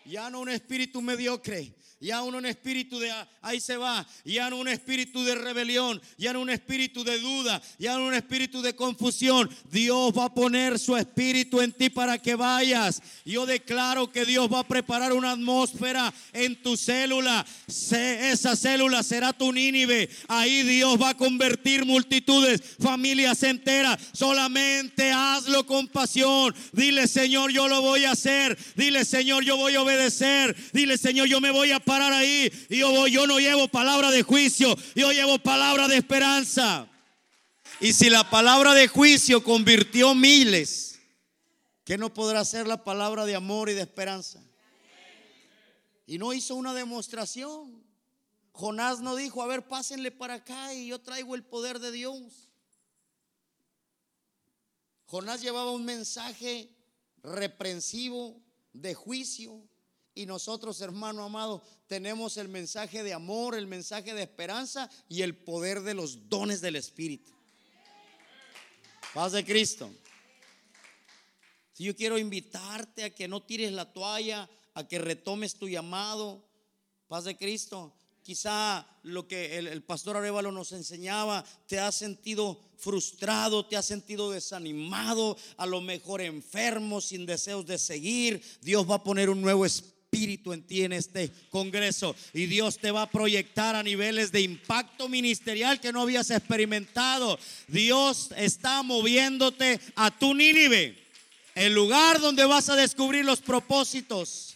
Ya 0.05 0.29
no 0.29 0.39
un 0.39 0.49
espíritu 0.49 1.01
mediocre, 1.01 1.73
ya 1.99 2.21
un 2.21 2.45
espíritu 2.45 2.99
de 2.99 3.11
ahí 3.41 3.59
se 3.59 3.77
va, 3.77 4.05
ya 4.23 4.49
no 4.49 4.57
un 4.57 4.67
espíritu 4.67 5.23
de 5.23 5.35
rebelión, 5.35 6.01
ya 6.17 6.33
no 6.33 6.41
un 6.41 6.49
espíritu 6.49 7.03
de 7.03 7.17
duda, 7.17 7.61
ya 7.79 7.97
no 7.97 8.05
un 8.05 8.13
espíritu 8.13 8.61
de 8.61 8.75
confusión. 8.75 9.49
Dios 9.71 10.13
va 10.15 10.25
a 10.25 10.33
poner 10.33 10.77
su 10.77 10.95
espíritu 10.95 11.61
en 11.61 11.71
ti 11.71 11.89
para 11.89 12.17
que 12.19 12.35
vayas. 12.35 13.01
Yo 13.25 13.45
declaro 13.45 14.11
que 14.11 14.25
Dios 14.25 14.51
va 14.51 14.59
a 14.59 14.67
preparar 14.67 15.13
una 15.13 15.31
atmósfera 15.31 16.13
en 16.33 16.61
tu 16.61 16.77
célula. 16.77 17.45
Esa 17.67 18.55
célula 18.55 19.01
será 19.01 19.33
tu 19.33 19.51
Nínive. 19.51 20.09
Ahí 20.27 20.63
Dios 20.63 21.01
va 21.01 21.09
a 21.09 21.17
convertir 21.17 21.85
multitudes, 21.85 22.61
familias 22.79 23.41
enteras. 23.43 23.99
Solamente 24.13 25.11
hazlo 25.11 25.65
con 25.65 25.87
pasión. 25.87 26.53
Dile, 26.73 27.07
Señor, 27.07 27.51
yo 27.51 27.67
lo 27.67 27.81
voy 27.81 28.05
a 28.05 28.11
hacer. 28.11 28.57
Dile, 28.75 29.03
Señor, 29.03 29.43
yo 29.43 29.57
voy 29.57 29.75
a 29.75 29.81
obedecer. 29.81 30.55
Dile, 30.73 30.97
Señor, 30.97 31.27
yo 31.27 31.41
me 31.41 31.51
voy 31.51 31.71
a 31.71 31.86
parar 31.87 32.11
ahí. 32.11 32.51
Y 32.69 32.79
yo 32.79 32.91
voy, 32.91 33.11
yo 33.11 33.25
no 33.25 33.39
llevo 33.39 33.69
palabra 33.69 34.11
de 34.11 34.21
juicio, 34.21 34.75
yo 34.93 35.11
llevo 35.11 35.39
palabra 35.39 35.87
de 35.87 35.95
esperanza. 35.95 36.87
Y 37.79 37.93
si 37.93 38.09
la 38.09 38.29
palabra 38.29 38.73
de 38.73 38.87
juicio 38.89 39.43
convirtió 39.43 40.13
miles, 40.13 40.99
¿qué 41.85 41.97
no 41.97 42.13
podrá 42.13 42.43
ser 42.43 42.67
la 42.67 42.83
palabra 42.83 43.25
de 43.25 43.35
amor 43.35 43.69
y 43.69 43.73
de 43.73 43.81
esperanza? 43.81 44.43
Y 46.05 46.17
no 46.17 46.33
hizo 46.33 46.55
una 46.55 46.73
demostración. 46.73 47.83
Jonás 48.51 48.99
no 48.99 49.15
dijo, 49.15 49.41
a 49.41 49.47
ver, 49.47 49.67
pásenle 49.67 50.11
para 50.11 50.35
acá 50.35 50.73
y 50.73 50.87
yo 50.87 50.99
traigo 50.99 51.35
el 51.35 51.43
poder 51.43 51.79
de 51.79 51.91
Dios. 51.91 52.49
Jonás 55.05 55.41
llevaba 55.41 55.71
un 55.71 55.85
mensaje 55.85 56.69
reprensivo 57.23 58.41
de 58.73 58.93
juicio 58.93 59.66
y 60.17 60.25
nosotros, 60.25 60.81
hermano 60.81 61.23
amado, 61.23 61.61
tenemos 61.85 62.37
el 62.37 62.47
mensaje 62.47 63.03
de 63.03 63.13
amor, 63.13 63.55
el 63.55 63.67
mensaje 63.67 64.13
de 64.15 64.23
esperanza 64.23 64.89
y 65.07 65.21
el 65.21 65.35
poder 65.35 65.81
de 65.81 65.93
los 65.93 66.27
dones 66.27 66.59
del 66.59 66.75
Espíritu. 66.75 67.31
Paz 69.13 69.33
de 69.33 69.45
Cristo. 69.45 69.89
Si 71.73 71.83
yo 71.83 71.95
quiero 71.95 72.17
invitarte 72.17 73.03
a 73.03 73.09
que 73.11 73.27
no 73.27 73.43
tires 73.43 73.71
la 73.71 73.93
toalla, 73.93 74.49
a 74.73 74.87
que 74.87 74.97
retomes 74.97 75.55
tu 75.55 75.69
llamado, 75.69 76.43
paz 77.07 77.25
de 77.25 77.37
Cristo. 77.37 77.93
Quizá 78.23 78.85
lo 79.03 79.27
que 79.27 79.57
el, 79.57 79.67
el 79.67 79.83
pastor 79.83 80.17
Arevalo 80.17 80.51
nos 80.51 80.71
enseñaba, 80.71 81.45
te 81.67 81.79
has 81.79 81.95
sentido 81.95 82.59
frustrado, 82.77 83.65
te 83.65 83.77
has 83.77 83.85
sentido 83.85 84.31
desanimado, 84.31 85.37
a 85.55 85.65
lo 85.65 85.79
mejor 85.79 86.21
enfermo, 86.21 86.99
sin 86.99 87.25
deseos 87.25 87.65
de 87.65 87.77
seguir. 87.77 88.43
Dios 88.61 88.89
va 88.89 88.95
a 88.95 89.03
poner 89.03 89.29
un 89.29 89.41
nuevo 89.41 89.65
espíritu 89.65 89.96
en 90.11 90.63
ti 90.63 90.83
en 90.83 90.93
este 90.93 91.31
congreso 91.49 92.15
y 92.33 92.45
Dios 92.45 92.77
te 92.77 92.91
va 92.91 93.03
a 93.03 93.09
proyectar 93.09 93.75
a 93.75 93.83
niveles 93.83 94.31
de 94.31 94.41
impacto 94.41 95.09
ministerial 95.09 95.79
que 95.79 95.91
no 95.91 96.01
habías 96.01 96.31
experimentado. 96.31 97.37
Dios 97.67 98.29
está 98.37 98.83
moviéndote 98.83 99.79
a 99.95 100.17
tu 100.17 100.33
Nínive, 100.33 100.97
el 101.55 101.73
lugar 101.73 102.19
donde 102.19 102.45
vas 102.45 102.69
a 102.69 102.75
descubrir 102.75 103.25
los 103.25 103.41
propósitos 103.41 104.55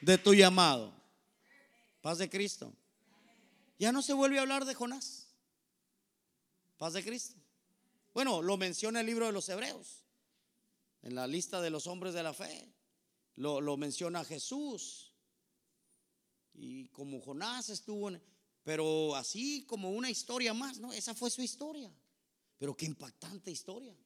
de 0.00 0.18
tu 0.18 0.34
llamado. 0.34 0.92
Paz 2.00 2.18
de 2.18 2.28
Cristo. 2.28 2.72
Ya 3.78 3.92
no 3.92 4.02
se 4.02 4.12
vuelve 4.12 4.38
a 4.38 4.42
hablar 4.42 4.64
de 4.64 4.74
Jonás. 4.74 5.28
Paz 6.76 6.92
de 6.92 7.04
Cristo. 7.04 7.34
Bueno, 8.14 8.42
lo 8.42 8.56
menciona 8.56 9.00
el 9.00 9.06
libro 9.06 9.26
de 9.26 9.32
los 9.32 9.48
Hebreos, 9.48 10.02
en 11.02 11.14
la 11.14 11.26
lista 11.26 11.60
de 11.60 11.70
los 11.70 11.86
hombres 11.86 12.14
de 12.14 12.22
la 12.22 12.34
fe. 12.34 12.66
Lo, 13.38 13.60
lo 13.60 13.76
menciona 13.76 14.24
Jesús. 14.24 15.12
Y 16.54 16.88
como 16.88 17.20
Jonás 17.20 17.68
estuvo, 17.70 18.08
en, 18.08 18.20
pero 18.64 19.14
así 19.14 19.64
como 19.64 19.90
una 19.90 20.10
historia 20.10 20.52
más, 20.52 20.78
¿no? 20.80 20.92
Esa 20.92 21.14
fue 21.14 21.30
su 21.30 21.40
historia. 21.40 21.90
Pero 22.58 22.76
qué 22.76 22.86
impactante 22.86 23.50
historia. 23.50 23.96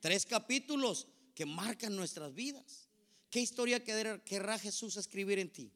Tres 0.00 0.24
capítulos 0.24 1.06
que 1.34 1.44
marcan 1.44 1.94
nuestras 1.94 2.32
vidas. 2.34 2.88
¿Qué 3.28 3.40
historia 3.40 3.84
querrá 3.84 4.58
Jesús 4.58 4.96
escribir 4.96 5.38
en 5.38 5.52
ti? 5.52 5.70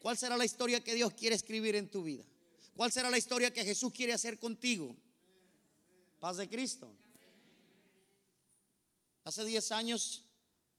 ¿Cuál 0.00 0.18
será 0.18 0.36
la 0.36 0.44
historia 0.44 0.82
que 0.82 0.94
Dios 0.94 1.12
quiere 1.14 1.36
escribir 1.36 1.76
en 1.76 1.88
tu 1.88 2.02
vida? 2.02 2.24
¿Cuál 2.74 2.90
será 2.90 3.08
la 3.08 3.18
historia 3.18 3.52
que 3.52 3.64
Jesús 3.64 3.92
quiere 3.92 4.12
hacer 4.12 4.40
contigo? 4.40 4.96
Paz 6.18 6.38
de 6.38 6.48
Cristo. 6.48 6.92
Hace 9.22 9.44
10 9.44 9.72
años 9.72 10.25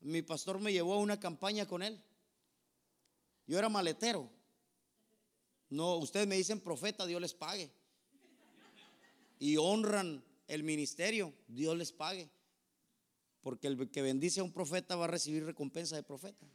mi 0.02 0.22
pastor 0.22 0.60
me 0.60 0.72
llevó 0.72 0.94
a 0.94 1.00
una 1.00 1.20
campaña 1.20 1.66
con 1.66 1.84
él. 1.84 2.02
Yo 3.46 3.58
era 3.58 3.70
maletero. 3.70 4.30
No, 5.70 5.96
ustedes 5.98 6.28
me 6.28 6.36
dicen 6.36 6.60
profeta, 6.60 7.06
Dios 7.06 7.22
les 7.22 7.34
pague. 7.34 7.72
Y 9.40 9.58
honran 9.58 10.24
el 10.48 10.64
ministerio, 10.64 11.34
Dios 11.48 11.78
les 11.78 11.92
pague. 11.92 12.30
Porque 13.42 13.68
el 13.68 13.90
que 13.90 14.02
bendice 14.02 14.40
a 14.40 14.44
un 14.44 14.52
profeta 14.52 14.96
va 14.96 15.06
a 15.06 15.10
recibir 15.10 15.46
recompensa 15.46 15.96
de 15.96 16.04
profeta. 16.04 16.46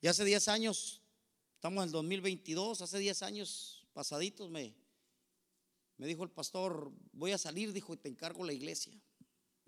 Y 0.00 0.06
hace 0.06 0.24
10 0.24 0.48
años, 0.48 1.02
estamos 1.54 1.82
en 1.82 1.88
el 1.88 1.92
2022, 1.92 2.80
hace 2.80 2.98
10 2.98 3.22
años 3.22 3.86
pasaditos 3.92 4.48
me, 4.50 4.74
me 5.96 6.06
dijo 6.06 6.24
el 6.24 6.30
pastor, 6.30 6.90
voy 7.12 7.32
a 7.32 7.38
salir, 7.38 7.72
dijo, 7.72 7.92
y 7.92 7.98
te 7.98 8.08
encargo 8.08 8.44
la 8.44 8.52
iglesia. 8.52 8.98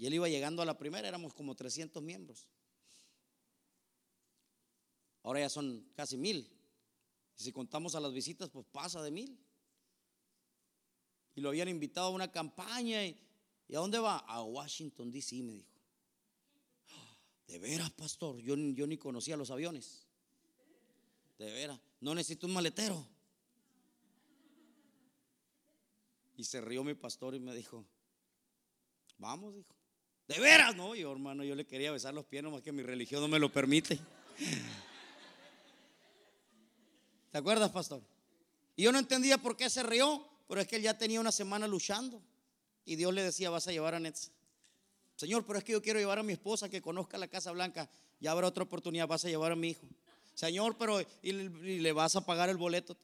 Y 0.02 0.06
él 0.06 0.14
iba 0.14 0.28
llegando 0.28 0.62
a 0.62 0.64
la 0.64 0.76
primera, 0.76 1.06
éramos 1.06 1.32
como 1.32 1.54
300 1.54 2.02
miembros. 2.02 2.48
Ahora 5.22 5.38
ya 5.38 5.48
son 5.48 5.88
casi 5.94 6.16
mil. 6.16 6.50
Si 7.36 7.52
contamos 7.52 7.94
a 7.94 8.00
las 8.00 8.12
visitas, 8.12 8.50
pues 8.50 8.66
pasa 8.72 9.00
de 9.00 9.12
mil. 9.12 9.38
Y 11.36 11.40
lo 11.40 11.50
habían 11.50 11.68
invitado 11.68 12.08
a 12.08 12.10
una 12.10 12.32
campaña. 12.32 13.06
¿Y, 13.06 13.16
¿y 13.68 13.76
a 13.76 13.78
dónde 13.78 14.00
va? 14.00 14.16
A 14.16 14.42
Washington, 14.42 15.12
D.C., 15.12 15.40
me 15.40 15.52
dijo. 15.52 15.70
De 17.46 17.60
veras, 17.60 17.92
pastor, 17.92 18.40
yo, 18.40 18.56
yo 18.56 18.88
ni 18.88 18.98
conocía 18.98 19.36
los 19.36 19.52
aviones. 19.52 20.08
De 21.38 21.48
veras, 21.48 21.78
no 22.00 22.12
necesito 22.12 22.48
un 22.48 22.54
maletero. 22.54 23.06
Y 26.36 26.42
se 26.42 26.60
rió 26.60 26.82
mi 26.82 26.94
pastor 26.94 27.36
y 27.36 27.38
me 27.38 27.54
dijo, 27.54 27.86
vamos, 29.18 29.54
dijo. 29.54 29.81
De 30.32 30.40
veras, 30.40 30.74
no, 30.74 30.94
yo 30.94 31.12
hermano, 31.12 31.44
yo 31.44 31.54
le 31.54 31.66
quería 31.66 31.92
besar 31.92 32.14
los 32.14 32.24
pies, 32.24 32.42
nomás 32.42 32.62
que 32.62 32.72
mi 32.72 32.82
religión 32.82 33.20
no 33.20 33.28
me 33.28 33.38
lo 33.38 33.52
permite. 33.52 33.98
¿Te 37.30 37.36
acuerdas, 37.36 37.70
pastor? 37.70 38.00
Y 38.74 38.84
yo 38.84 38.92
no 38.92 38.98
entendía 38.98 39.36
por 39.36 39.58
qué 39.58 39.68
se 39.68 39.82
rió, 39.82 40.26
pero 40.48 40.62
es 40.62 40.66
que 40.66 40.76
él 40.76 40.82
ya 40.82 40.96
tenía 40.96 41.20
una 41.20 41.32
semana 41.32 41.66
luchando. 41.66 42.22
Y 42.86 42.96
Dios 42.96 43.12
le 43.12 43.22
decía, 43.22 43.50
vas 43.50 43.68
a 43.68 43.72
llevar 43.72 43.94
a 43.94 44.00
Netza. 44.00 44.30
Señor, 45.16 45.44
pero 45.44 45.58
es 45.58 45.64
que 45.64 45.72
yo 45.72 45.82
quiero 45.82 45.98
llevar 45.98 46.18
a 46.18 46.22
mi 46.22 46.32
esposa 46.32 46.70
que 46.70 46.80
conozca 46.80 47.18
la 47.18 47.28
Casa 47.28 47.52
Blanca. 47.52 47.90
Ya 48.18 48.30
habrá 48.30 48.46
otra 48.46 48.64
oportunidad, 48.64 49.06
vas 49.06 49.26
a 49.26 49.28
llevar 49.28 49.52
a 49.52 49.56
mi 49.56 49.68
hijo. 49.68 49.86
Señor, 50.32 50.78
pero 50.78 50.98
y, 51.02 51.06
y 51.22 51.78
le 51.78 51.92
vas 51.92 52.16
a 52.16 52.24
pagar 52.24 52.48
el 52.48 52.56
boleto. 52.56 52.96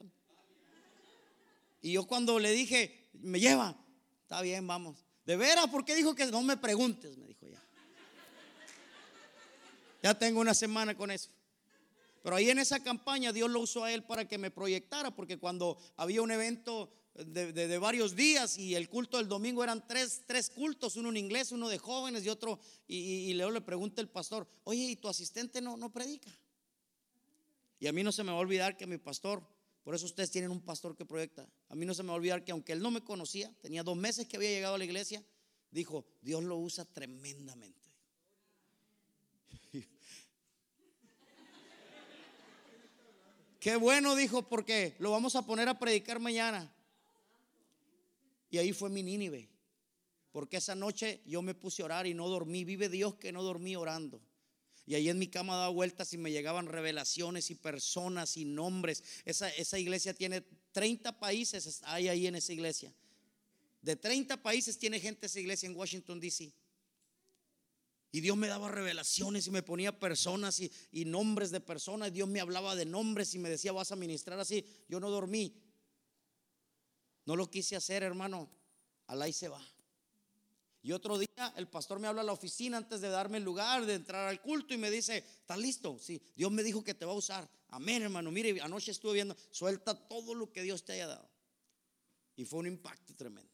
Y 1.83 1.93
yo 1.93 2.07
cuando 2.07 2.39
le 2.39 2.53
dije, 2.53 3.11
me 3.13 3.39
lleva, 3.39 3.77
está 4.23 4.41
bien, 4.41 4.67
vamos. 4.67 5.08
De 5.29 5.37
veras, 5.37 5.67
¿por 5.69 5.85
qué 5.85 5.95
dijo 5.95 6.15
que 6.15 6.25
no 6.25 6.43
me 6.43 6.57
preguntes? 6.57 7.19
Me 7.19 7.27
dijo 7.27 7.47
ya. 7.47 7.63
Ya 10.03 10.19
tengo 10.19 10.41
una 10.41 10.55
semana 10.55 10.97
con 10.97 11.11
eso. 11.11 11.29
Pero 12.23 12.35
ahí 12.35 12.49
en 12.49 12.59
esa 12.59 12.83
campaña 12.83 13.31
Dios 13.31 13.51
lo 13.51 13.61
usó 13.61 13.85
a 13.85 13.93
él 13.93 14.03
para 14.05 14.27
que 14.27 14.39
me 14.39 14.51
proyectara, 14.51 15.15
porque 15.15 15.37
cuando 15.37 15.77
había 15.99 16.23
un 16.23 16.31
evento 16.31 16.91
de, 17.13 17.53
de- 17.53 17.77
varios 17.77 18.17
días 18.17 18.57
y 18.57 18.75
el 18.75 18.89
culto 18.89 19.19
del 19.19 19.29
domingo 19.29 19.63
eran 19.63 19.87
tres, 19.87 20.23
tres 20.27 20.49
cultos, 20.49 20.97
uno 20.97 21.11
en 21.11 21.19
inglés, 21.19 21.53
uno 21.53 21.69
de 21.69 21.77
jóvenes 21.77 22.25
y 22.25 22.31
otro, 22.31 22.59
y, 22.87 22.97
y- 22.97 23.31
y 23.31 23.35
luego 23.35 23.51
le 23.51 23.61
pregunta 23.61 24.01
el 24.01 24.09
pastor, 24.09 24.49
oye, 24.65 24.81
¿y 24.85 24.97
tu 24.97 25.09
asistente 25.09 25.61
no, 25.61 25.77
no 25.77 25.93
predica? 25.93 26.31
Y 27.81 27.87
a 27.87 27.93
mí 27.93 28.03
no 28.03 28.13
se 28.13 28.25
me 28.25 28.31
va 28.33 28.39
a 28.39 28.41
olvidar 28.41 28.79
que 28.79 28.87
mi 28.87 28.97
pastor, 28.97 29.43
por 29.85 29.95
eso 29.95 30.07
ustedes 30.07 30.31
tienen 30.31 30.51
un 30.51 30.63
pastor 30.63 30.97
que 30.97 31.05
proyecta, 31.05 31.47
a 31.69 31.75
mí 31.75 31.85
no 31.85 31.93
se 31.95 32.03
me 32.03 32.09
va 32.09 32.15
a 32.15 32.17
olvidar 32.17 32.45
que 32.45 32.53
aunque 32.53 32.73
él 32.73 32.81
no 32.81 32.91
me 32.91 33.03
conocía, 33.03 33.53
tenía 33.61 33.83
dos 33.83 33.97
meses 33.97 34.27
que 34.27 34.37
había 34.37 34.51
llegado 34.51 34.75
a 34.77 34.79
la 34.79 34.85
iglesia, 34.85 35.23
dijo, 35.71 36.07
Dios 36.23 36.43
lo 36.43 36.57
usa 36.57 36.87
tremendamente. 36.87 37.91
Qué 43.61 43.77
bueno, 43.77 44.17
dijo, 44.17 44.49
porque 44.49 44.97
lo 44.99 45.11
vamos 45.11 45.37
a 45.37 45.45
poner 45.45 45.69
a 45.69 45.79
predicar 45.79 46.19
mañana. 46.21 46.73
Y 48.51 48.57
ahí 48.59 48.73
fue 48.73 48.89
mi 48.89 49.03
Nínive. 49.03 49.51
Porque 50.33 50.57
esa 50.59 50.75
noche 50.75 51.21
yo 51.27 51.43
me 51.43 51.55
puse 51.55 51.83
a 51.83 51.87
orar 51.87 52.07
y 52.07 52.15
no 52.15 52.29
dormí. 52.29 52.65
Vive 52.65 52.89
Dios 52.89 53.17
que 53.17 53.33
no 53.33 53.43
dormí 53.43 53.77
orando. 53.77 54.23
Y 54.89 54.95
ahí 54.95 55.11
en 55.11 55.19
mi 55.19 55.29
cama 55.29 55.55
daba 55.55 55.69
vueltas 55.69 56.15
y 56.15 56.17
me 56.17 56.33
llegaban 56.33 56.65
revelaciones 56.65 57.51
y 57.51 57.55
personas 57.55 58.39
y 58.39 58.47
nombres. 58.47 59.05
Esa, 59.27 59.51
esa 59.51 59.79
iglesia 59.79 60.15
tiene 60.15 60.41
30 60.73 61.21
países, 61.21 61.83
hay 61.85 62.09
ahí 62.09 62.27
en 62.27 62.37
esa 62.37 62.55
iglesia. 62.55 62.91
De 63.83 63.97
30 63.97 64.43
países 64.43 64.79
tiene 64.79 64.99
gente 64.99 65.27
esa 65.27 65.41
iglesia 65.41 65.67
en 65.67 65.77
Washington, 65.77 66.19
D.C. 66.19 66.51
Y 68.13 68.21
Dios 68.23 68.35
me 68.39 68.49
daba 68.49 68.71
revelaciones 68.71 69.47
y 69.47 69.51
me 69.51 69.63
ponía 69.63 70.01
personas 70.01 70.59
y, 70.59 70.73
y 70.91 71.05
nombres 71.05 71.51
de 71.51 71.61
personas. 71.61 72.11
Dios 72.11 72.27
me 72.27 72.41
hablaba 72.41 72.75
de 72.75 72.87
nombres 72.87 73.35
y 73.35 73.39
me 73.39 73.51
decía, 73.51 73.73
vas 73.73 73.93
a 73.93 73.97
ministrar 73.97 74.41
así. 74.41 74.65
Yo 74.89 75.01
no 75.01 75.11
dormí. 75.11 75.55
No 77.27 77.37
lo 77.37 77.51
quise 77.51 77.77
hacer, 77.77 78.03
hermano. 78.03 78.49
Alá 79.07 79.29
y 79.29 79.35
se 79.35 79.49
va. 79.49 79.63
Y 80.83 80.93
otro 80.93 81.19
día 81.19 81.53
el 81.57 81.69
pastor 81.69 81.99
me 81.99 82.07
habla 82.07 82.23
a 82.23 82.25
la 82.25 82.33
oficina 82.33 82.77
antes 82.77 83.01
de 83.01 83.09
darme 83.09 83.39
el 83.39 83.45
lugar, 83.45 83.85
de 83.85 83.95
entrar 83.95 84.29
al 84.29 84.41
culto 84.41 84.75
y 84.75 84.79
me 84.79 84.91
dice, 84.91 85.19
¿estás 85.19 85.59
listo? 85.59 85.99
Sí, 85.99 86.21
Dios 86.37 86.53
me 86.53 86.63
dijo 86.63 86.85
que 86.85 86.95
te 86.95 87.05
va 87.05 87.13
a 87.13 87.17
usar. 87.17 87.49
Amén, 87.69 88.03
hermano. 88.03 88.31
Mire, 88.31 88.61
anoche 88.61 88.93
estuve 88.93 89.15
viendo, 89.15 89.37
suelta 89.51 89.95
todo 90.09 90.35
lo 90.35 90.53
que 90.53 90.63
Dios 90.63 90.85
te 90.85 90.93
haya 90.93 91.09
dado. 91.09 91.29
Y 92.37 92.45
fue 92.45 92.61
un 92.61 92.69
impacto 92.69 93.15
tremendo. 93.15 93.53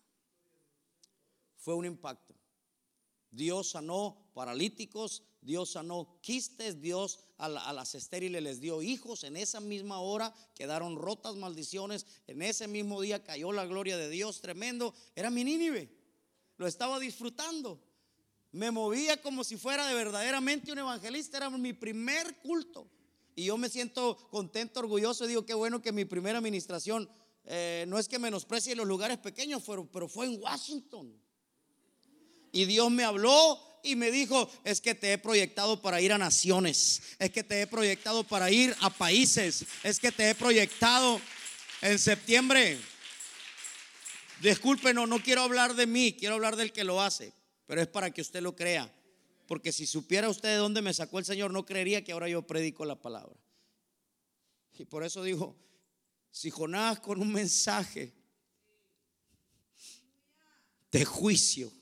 Fue 1.56 1.74
un 1.74 1.86
impacto. 1.86 2.34
Dios 3.30 3.70
sanó 3.70 4.30
paralíticos, 4.34 5.24
Dios 5.40 5.70
sanó 5.70 6.20
quistes, 6.20 6.80
Dios 6.80 7.18
a, 7.38 7.46
a 7.46 7.72
las 7.72 7.94
estériles 7.94 8.42
les 8.42 8.60
dio 8.60 8.82
hijos. 8.82 9.24
En 9.24 9.36
esa 9.36 9.60
misma 9.60 10.00
hora 10.00 10.32
quedaron 10.54 10.96
rotas 10.96 11.34
maldiciones. 11.36 12.06
En 12.26 12.42
ese 12.42 12.68
mismo 12.68 13.00
día 13.00 13.24
cayó 13.24 13.50
la 13.50 13.64
gloria 13.64 13.96
de 13.96 14.10
Dios 14.10 14.40
tremendo. 14.40 14.94
Era 15.16 15.30
mi 15.30 15.42
Nínive. 15.42 15.90
Lo 16.56 16.66
estaba 16.66 16.98
disfrutando. 16.98 17.80
Me 18.52 18.70
movía 18.70 19.20
como 19.20 19.42
si 19.42 19.56
fuera 19.56 19.86
de 19.86 19.94
verdaderamente 19.94 20.70
un 20.70 20.78
evangelista. 20.78 21.38
Era 21.38 21.50
mi 21.50 21.72
primer 21.72 22.36
culto. 22.36 22.88
Y 23.36 23.46
yo 23.46 23.58
me 23.58 23.68
siento 23.68 24.16
contento, 24.30 24.80
orgulloso. 24.80 25.26
Digo, 25.26 25.44
qué 25.44 25.54
bueno 25.54 25.82
que 25.82 25.92
mi 25.92 26.04
primera 26.04 26.38
administración, 26.38 27.08
eh, 27.44 27.84
no 27.88 27.98
es 27.98 28.08
que 28.08 28.18
menosprecie 28.18 28.76
los 28.76 28.86
lugares 28.86 29.18
pequeños, 29.18 29.62
pero, 29.66 29.90
pero 29.90 30.08
fue 30.08 30.26
en 30.26 30.40
Washington. 30.40 31.12
Y 32.52 32.66
Dios 32.66 32.90
me 32.90 33.02
habló 33.02 33.58
y 33.82 33.96
me 33.96 34.10
dijo, 34.10 34.48
es 34.62 34.80
que 34.80 34.94
te 34.94 35.12
he 35.12 35.18
proyectado 35.18 35.82
para 35.82 36.00
ir 36.00 36.12
a 36.12 36.18
naciones, 36.18 37.02
es 37.18 37.30
que 37.30 37.42
te 37.42 37.60
he 37.60 37.66
proyectado 37.66 38.24
para 38.24 38.50
ir 38.50 38.74
a 38.80 38.90
países, 38.90 39.66
es 39.82 39.98
que 39.98 40.12
te 40.12 40.30
he 40.30 40.34
proyectado 40.34 41.20
en 41.82 41.98
septiembre. 41.98 42.78
Disculpen, 44.44 44.94
no, 44.96 45.22
quiero 45.22 45.40
hablar 45.40 45.74
de 45.74 45.86
mí, 45.86 46.14
quiero 46.18 46.34
hablar 46.34 46.54
del 46.54 46.70
que 46.70 46.84
lo 46.84 47.00
hace, 47.00 47.32
pero 47.64 47.80
es 47.80 47.88
para 47.88 48.10
que 48.10 48.20
usted 48.20 48.42
lo 48.42 48.54
crea. 48.54 48.94
Porque 49.46 49.72
si 49.72 49.86
supiera 49.86 50.28
usted 50.28 50.50
de 50.50 50.56
dónde 50.56 50.82
me 50.82 50.92
sacó 50.92 51.18
el 51.18 51.24
Señor, 51.24 51.50
no 51.50 51.64
creería 51.64 52.04
que 52.04 52.12
ahora 52.12 52.28
yo 52.28 52.46
predico 52.46 52.84
la 52.84 53.00
palabra. 53.00 53.34
Y 54.78 54.84
por 54.84 55.02
eso 55.02 55.22
digo, 55.22 55.56
si 56.30 56.50
Jonás 56.50 57.00
con 57.00 57.22
un 57.22 57.32
mensaje 57.32 58.12
de 60.92 61.04
juicio, 61.06 61.72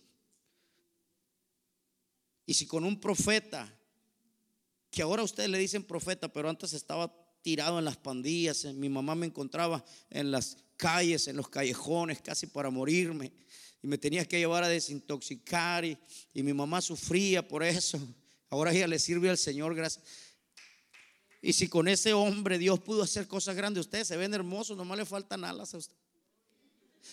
y 2.46 2.54
si 2.54 2.64
con 2.64 2.84
un 2.84 3.00
profeta, 3.00 3.76
que 4.88 5.02
ahora 5.02 5.24
ustedes 5.24 5.50
le 5.50 5.58
dicen 5.58 5.82
profeta, 5.82 6.32
pero 6.32 6.48
antes 6.48 6.74
estaba 6.74 7.12
tirado 7.42 7.80
en 7.80 7.84
las 7.84 7.96
pandillas, 7.96 8.66
mi 8.66 8.88
mamá 8.88 9.16
me 9.16 9.26
encontraba 9.26 9.84
en 10.10 10.30
las 10.30 10.58
calles, 10.82 11.28
en 11.28 11.36
los 11.36 11.48
callejones, 11.48 12.20
casi 12.20 12.48
para 12.48 12.68
morirme, 12.70 13.30
y 13.80 13.86
me 13.86 13.98
tenía 13.98 14.24
que 14.24 14.36
llevar 14.36 14.64
a 14.64 14.68
desintoxicar, 14.68 15.84
y, 15.84 15.96
y 16.34 16.42
mi 16.42 16.52
mamá 16.52 16.80
sufría 16.80 17.46
por 17.46 17.62
eso. 17.62 18.00
Ahora 18.50 18.72
ella 18.72 18.88
le 18.88 18.98
sirve 18.98 19.30
al 19.30 19.38
Señor, 19.38 19.76
gracias. 19.76 20.04
Y 21.40 21.52
si 21.52 21.68
con 21.68 21.86
ese 21.86 22.12
hombre 22.12 22.58
Dios 22.58 22.80
pudo 22.80 23.04
hacer 23.04 23.28
cosas 23.28 23.54
grandes, 23.54 23.82
ustedes 23.82 24.08
se 24.08 24.16
ven 24.16 24.34
hermosos, 24.34 24.76
nomás 24.76 24.98
le 24.98 25.06
faltan 25.06 25.44
alas 25.44 25.72
a 25.74 25.78
usted. 25.78 25.94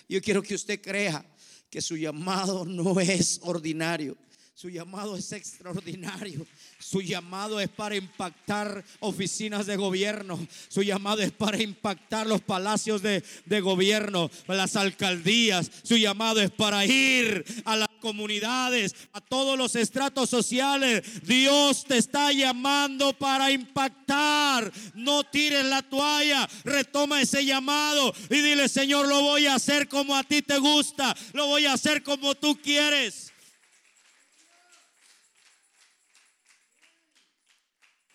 Yo 0.08 0.20
quiero 0.20 0.42
que 0.42 0.56
usted 0.56 0.82
crea 0.82 1.24
que 1.70 1.80
su 1.82 1.96
llamado 1.96 2.66
no 2.66 3.00
es 3.00 3.40
ordinario. 3.44 4.18
Su 4.60 4.68
llamado 4.68 5.16
es 5.16 5.32
extraordinario. 5.32 6.46
Su 6.80 7.02
llamado 7.02 7.62
es 7.62 7.70
para 7.70 7.96
impactar 7.96 8.84
oficinas 9.00 9.66
de 9.66 9.78
gobierno. 9.78 10.38
Su 10.68 10.84
llamado 10.84 11.22
es 11.22 11.32
para 11.32 11.64
impactar 11.64 12.28
los 12.28 12.42
palacios 12.42 13.02
de, 13.02 13.24
de 13.46 13.62
gobierno, 13.62 14.30
las 14.48 14.76
alcaldías. 14.76 15.72
Su 15.84 15.96
llamado 15.96 16.42
es 16.42 16.52
para 16.52 16.86
ir 16.86 17.46
a 17.64 17.78
las 17.78 17.88
comunidades, 18.02 18.96
a 19.14 19.22
todos 19.22 19.58
los 19.58 19.78
estratos 19.78 20.30
sociales. 20.30 21.26
Dios 21.26 21.86
te 21.86 21.98
está 21.98 22.34
llamando 22.34 23.14
para 23.14 23.54
impactar. 23.54 24.74
No 24.94 25.24
tires 25.24 25.64
la 25.64 25.84
toalla. 25.84 26.50
Retoma 26.66 27.22
ese 27.22 27.46
llamado 27.46 28.14
y 28.30 28.42
dile, 28.42 28.68
Señor, 28.68 29.08
lo 29.08 29.22
voy 29.22 29.48
a 29.48 29.56
hacer 29.56 29.88
como 29.88 30.18
a 30.18 30.24
ti 30.26 30.42
te 30.42 30.58
gusta. 30.58 31.16
Lo 31.32 31.48
voy 31.48 31.66
a 31.66 31.72
hacer 31.72 32.04
como 32.04 32.36
tú 32.36 32.60
quieres. 32.62 33.32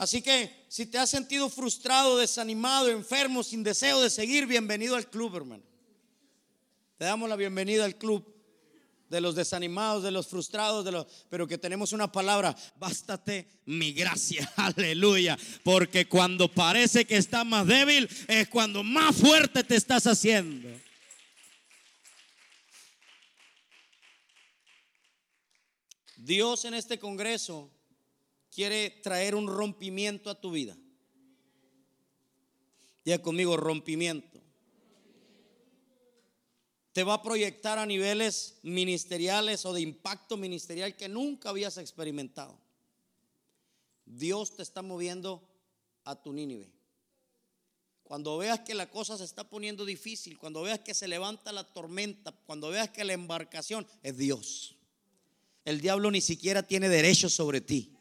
Así 0.05 0.21
que 0.21 0.67
si 0.69 0.85
te 0.85 0.99
has 0.99 1.09
sentido 1.09 1.49
frustrado, 1.49 2.19
desanimado, 2.19 2.91
enfermo, 2.91 3.43
sin 3.43 3.63
deseo 3.63 4.03
de 4.03 4.11
seguir, 4.11 4.47
bienvenido 4.47 4.97
al 4.97 5.09
club, 5.09 5.35
hermano. 5.35 5.63
Te 6.99 7.07
damos 7.07 7.27
la 7.27 7.37
bienvenida 7.37 7.87
al 7.87 7.97
club 7.97 8.23
de 9.09 9.23
los 9.23 9.35
desanimados, 9.35 10.03
de 10.03 10.11
los 10.11 10.27
frustrados, 10.27 10.85
de 10.85 10.93
los, 10.93 11.07
pero 11.31 11.49
que 11.49 11.57
tenemos 11.57 11.95
una 11.95 12.13
palabra, 12.13 12.55
bástate 12.77 13.49
mi 13.65 13.95
gracia, 13.95 14.53
aleluya, 14.57 15.39
porque 15.63 16.07
cuando 16.07 16.53
parece 16.53 17.07
que 17.07 17.17
estás 17.17 17.47
más 17.47 17.67
débil 17.67 18.07
es 18.29 18.47
cuando 18.49 18.83
más 18.83 19.17
fuerte 19.17 19.65
te 19.65 19.77
estás 19.77 20.07
haciendo. 20.07 20.69
Dios 26.19 26.67
en 26.67 26.75
este 26.75 26.99
congreso 26.99 27.71
quiere 28.55 28.91
traer 29.03 29.35
un 29.35 29.49
rompimiento 29.49 30.31
a 30.31 30.41
tu 30.41 30.53
vida. 30.53 30.77
Ya 33.05 33.21
conmigo, 33.21 33.57
rompimiento. 33.57 34.41
Te 36.93 37.03
va 37.03 37.15
a 37.15 37.23
proyectar 37.23 37.79
a 37.79 37.87
niveles 37.87 38.59
ministeriales 38.63 39.67
o 39.67 39.73
de 39.73 39.81
impacto 39.81 40.37
ministerial 40.37 40.97
que 40.97 41.09
nunca 41.09 41.51
habías 41.51 41.77
experimentado. 41.77 42.57
Dios 44.07 44.55
te 44.55 44.63
está 44.63 44.81
moviendo 44.83 45.43
a 46.05 46.15
tu 46.15 46.33
Nínive. 46.33 46.71
Cuando 48.05 48.39
veas 48.39 48.61
que 48.61 48.75
la 48.75 48.89
cosa 48.89 49.19
se 49.19 49.25
está 49.25 49.43
poniendo 49.49 49.85
difícil, 49.85 50.39
cuando 50.39 50.63
veas 50.63 50.79
que 50.79 50.95
se 50.95 51.09
levanta 51.09 51.51
la 51.51 51.65
tormenta, 51.65 52.31
cuando 52.47 52.69
veas 52.69 52.91
que 52.91 53.03
la 53.03 53.15
embarcación 53.15 53.87
es 54.03 54.17
Dios. 54.17 54.77
El 55.65 55.81
diablo 55.81 56.11
ni 56.13 56.21
siquiera 56.21 56.63
tiene 56.63 56.89
derecho 56.89 57.29
sobre 57.29 57.61
ti. 57.61 57.94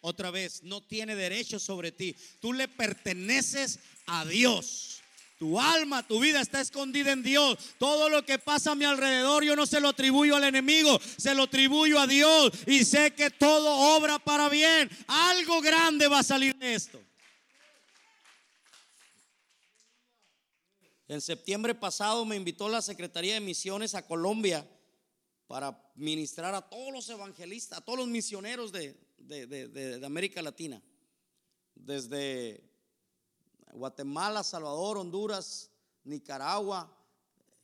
Otra 0.00 0.30
vez, 0.30 0.62
no 0.62 0.82
tiene 0.82 1.16
derecho 1.16 1.58
sobre 1.58 1.90
ti. 1.90 2.14
Tú 2.40 2.52
le 2.52 2.68
perteneces 2.68 3.80
a 4.06 4.24
Dios. 4.24 5.02
Tu 5.38 5.58
alma, 5.60 6.06
tu 6.06 6.18
vida 6.18 6.40
está 6.40 6.60
escondida 6.60 7.12
en 7.12 7.22
Dios. 7.22 7.58
Todo 7.78 8.08
lo 8.08 8.24
que 8.24 8.38
pasa 8.38 8.72
a 8.72 8.74
mi 8.74 8.84
alrededor, 8.84 9.44
yo 9.44 9.54
no 9.54 9.66
se 9.66 9.80
lo 9.80 9.88
atribuyo 9.88 10.36
al 10.36 10.44
enemigo, 10.44 11.00
se 11.16 11.34
lo 11.34 11.44
atribuyo 11.44 12.00
a 12.00 12.06
Dios. 12.06 12.52
Y 12.66 12.84
sé 12.84 13.12
que 13.12 13.30
todo 13.30 13.96
obra 13.96 14.18
para 14.18 14.48
bien. 14.48 14.90
Algo 15.06 15.60
grande 15.60 16.08
va 16.08 16.20
a 16.20 16.24
salir 16.24 16.56
de 16.56 16.74
esto. 16.74 17.00
En 21.08 21.20
septiembre 21.20 21.74
pasado 21.74 22.24
me 22.24 22.36
invitó 22.36 22.68
la 22.68 22.82
Secretaría 22.82 23.34
de 23.34 23.40
Misiones 23.40 23.94
a 23.94 24.06
Colombia 24.06 24.68
para 25.46 25.80
ministrar 25.94 26.54
a 26.54 26.68
todos 26.68 26.92
los 26.92 27.08
evangelistas, 27.08 27.78
a 27.78 27.80
todos 27.80 28.00
los 28.00 28.08
misioneros 28.08 28.72
de, 28.72 29.07
de- 29.28 29.46
de- 29.46 29.68
de- 29.68 30.06
América 30.06 30.40
Latina, 30.42 30.82
desde 31.74 32.64
Guatemala, 33.72 34.42
Salvador, 34.42 34.96
Honduras, 34.96 35.70
Nicaragua, 36.04 36.94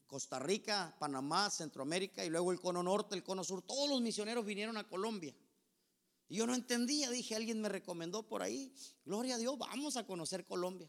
Costa 0.06 0.38
Rica, 0.38 0.94
Panamá, 0.98 1.50
Centroamérica 1.50 2.24
y 2.24 2.30
luego 2.30 2.52
el 2.52 2.60
cono 2.60 2.82
norte, 2.82 3.14
el 3.14 3.24
cono 3.24 3.42
sur. 3.42 3.62
Todos 3.62 3.88
los 3.88 4.00
misioneros 4.02 4.44
vinieron 4.44 4.76
a 4.76 4.86
Colombia. 4.86 5.34
Y 6.28 6.36
yo 6.36 6.46
no 6.46 6.54
entendía, 6.54 7.10
dije, 7.10 7.34
alguien 7.34 7.60
me 7.60 7.68
recomendó 7.68 8.22
por 8.22 8.42
ahí, 8.42 8.72
gloria 9.04 9.34
a 9.34 9.38
Dios, 9.38 9.58
vamos 9.58 9.96
a 9.96 10.06
conocer 10.06 10.44
Colombia. 10.44 10.88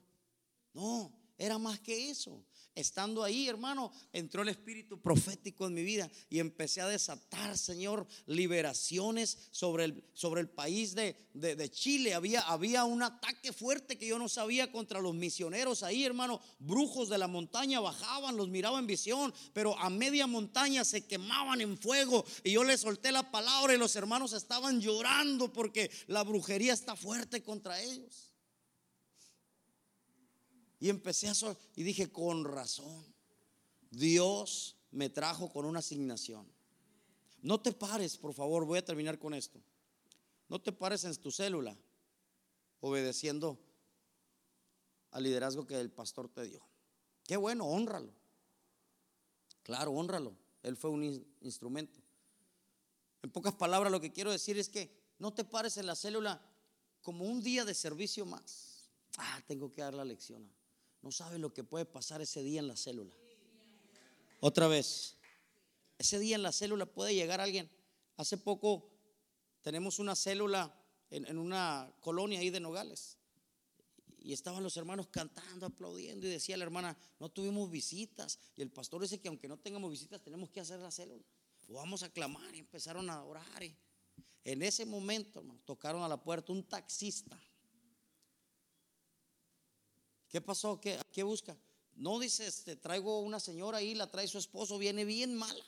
No, 0.73 1.11
era 1.38 1.57
más 1.57 1.80
que 1.80 2.09
eso. 2.09 2.43
Estando 2.76 3.23
ahí, 3.23 3.47
hermano, 3.47 3.89
entró 4.11 4.41
el 4.41 4.49
espíritu 4.49 4.99
profético 5.01 5.65
en 5.65 5.73
mi 5.73 5.84
vida 5.84 6.11
y 6.30 6.39
empecé 6.39 6.82
a 6.82 6.88
desatar, 6.89 7.57
Señor, 7.57 8.05
liberaciones 8.26 9.38
sobre 9.51 9.86
el, 9.86 10.03
sobre 10.13 10.41
el 10.41 10.49
país 10.49 10.93
de, 10.93 11.15
de- 11.34 11.69
Chile. 11.71 12.13
Había, 12.13 12.41
había 12.41 12.84
un 12.84 13.01
ataque 13.01 13.53
fuerte 13.53 13.97
que 13.97 14.07
yo 14.07 14.19
no 14.19 14.28
sabía 14.28 14.71
contra 14.71 14.99
los 14.99 15.13
misioneros 15.15 15.84
ahí, 15.84 16.03
hermano. 16.03 16.41
Brujos 16.59 17.07
de 17.07 17.17
la 17.17 17.28
montaña 17.28 17.80
bajaban, 17.80 18.36
los 18.36 18.49
miraba 18.49 18.78
en 18.80 18.88
visión, 18.88 19.34
pero 19.53 19.78
a 19.80 19.89
media 19.89 20.28
montaña 20.28 20.84
se 20.84 21.05
quemaban 21.05 21.61
en 21.61 21.78
fuego. 21.78 22.26
Y 22.43 22.51
yo 22.51 22.63
les 22.65 22.82
solté 22.82 23.11
la 23.13 23.32
palabra 23.32 23.73
y 23.73 23.78
los 23.78 23.95
hermanos 23.95 24.34
estaban 24.34 24.82
llorando 24.82 25.51
porque 25.53 25.89
la 26.07 26.23
brujería 26.23 26.73
está 26.73 26.95
fuerte 26.97 27.41
contra 27.41 27.82
ellos. 27.82 28.24
Y 30.80 30.89
empecé 30.89 31.28
a 31.30 31.34
sol 31.36 31.57
y 31.76 31.84
dije, 31.84 32.11
con 32.11 32.43
razón, 32.45 33.05
Dios 33.91 34.76
me 34.91 35.09
trajo 35.09 35.49
con 35.51 35.65
una 35.65 35.80
asignación. 35.80 36.45
No 37.41 37.59
te 37.61 37.71
pares, 37.71 38.17
por 38.17 38.34
favor, 38.34 38.65
voy 38.65 38.80
a 38.80 38.86
terminar 38.86 39.17
con 39.19 39.34
esto. 39.34 39.59
No 40.49 40.59
te 40.61 40.71
pares 40.71 41.03
en 41.03 41.15
tu 41.15 41.32
célula 41.32 41.76
obedeciendo 42.82 43.57
al 45.11 45.23
liderazgo 45.23 45.65
que 45.65 45.80
el 45.80 45.89
pastor 45.91 46.28
te 46.30 46.43
dio. 46.43 46.61
Qué 47.26 47.38
bueno, 47.38 47.65
honralo. 47.65 48.11
Claro, 49.63 49.91
honralo. 49.91 50.36
Él 50.61 50.76
fue 50.76 50.89
un 50.91 51.03
in- 51.03 51.26
instrumento. 51.41 51.99
En 53.23 53.32
pocas 53.32 53.53
palabras, 53.55 53.91
lo 53.91 54.01
que 54.01 54.11
quiero 54.11 54.32
decir 54.32 54.57
es 54.59 54.69
que 54.69 54.91
no 55.17 55.34
te 55.34 55.43
pares 55.43 55.78
en 55.78 55.88
la 55.88 55.95
célula 55.95 56.41
como 57.01 57.26
un 57.26 57.41
día 57.41 57.65
de 57.65 57.73
servicio 57.73 58.26
más. 58.26 58.89
Ah, 59.17 59.41
tengo 59.47 59.71
que 59.71 59.82
dar 59.82 59.93
la 59.93 60.05
lección. 60.05 60.47
No 61.06 61.12
sabes 61.12 61.39
lo 61.39 61.53
que 61.53 61.64
puede 61.64 61.86
pasar 61.86 62.20
ese 62.22 62.41
día 62.41 62.60
en 62.60 62.68
la 62.68 62.76
célula. 62.76 63.14
Otra 64.39 64.68
vez, 64.68 65.18
ese 65.99 66.18
día 66.18 66.36
en 66.36 66.41
la 66.41 66.51
célula 66.51 66.88
puede 66.88 67.14
llegar 67.14 67.39
alguien. 67.39 67.70
Hace 68.18 68.38
poco 68.38 68.89
tenemos 69.62 69.99
una 69.99 70.16
célula 70.16 70.76
en, 71.12 71.38
una 71.38 71.93
colonia 72.01 72.39
ahí 72.39 72.49
de 72.49 72.60
Nogales. 72.60 73.20
Y 74.18 74.34
estaban 74.34 74.64
los 74.64 74.78
hermanos 74.78 75.06
cantando, 75.12 75.68
aplaudiendo. 75.68 76.26
Y 76.26 76.32
decía 76.32 76.58
la 76.58 76.64
hermana, 76.64 76.97
no 77.20 77.30
tuvimos 77.30 77.70
visitas. 77.70 78.39
Y 78.56 78.64
el 78.64 78.72
pastor 78.72 79.03
dice 79.03 79.22
que 79.22 79.28
aunque 79.28 79.47
no 79.47 79.58
tengamos 79.58 79.91
visitas, 79.91 80.24
tenemos 80.24 80.49
que 80.49 80.62
hacer 80.62 80.80
la 80.80 80.89
célula. 80.89 81.24
O 81.68 81.74
vamos 81.76 82.01
a 82.01 82.10
clamar. 82.10 82.56
Y 82.56 82.58
empezaron 82.58 83.12
a 83.12 83.24
orar. 83.24 83.62
Y 83.62 83.78
en 84.43 84.64
ese 84.64 84.88
momento, 84.88 85.38
hermano, 85.38 85.62
tocaron 85.66 86.01
a 86.01 86.08
la 86.08 86.18
puerta 86.18 86.51
un 86.51 86.64
taxista. 86.64 87.39
¿Qué 90.36 90.41
pasó? 90.41 90.81
¿Qué, 90.81 90.99
qué 91.13 91.23
busca? 91.23 91.55
No 91.95 92.19
dice, 92.19 92.45
este, 92.45 92.75
traigo 92.75 93.21
una 93.21 93.39
señora 93.39 93.77
ahí, 93.77 93.95
la 93.95 94.11
trae 94.11 94.27
su 94.27 94.38
esposo, 94.38 94.77
viene 94.77 95.05
bien 95.05 95.33
mala. 95.33 95.63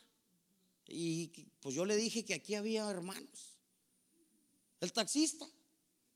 Y 0.86 1.30
pues 1.62 1.74
yo 1.74 1.86
le 1.86 1.96
dije 1.96 2.26
que 2.26 2.34
aquí 2.34 2.54
había 2.54 2.90
hermanos. 2.90 3.56
El 4.82 4.92
taxista 4.92 5.48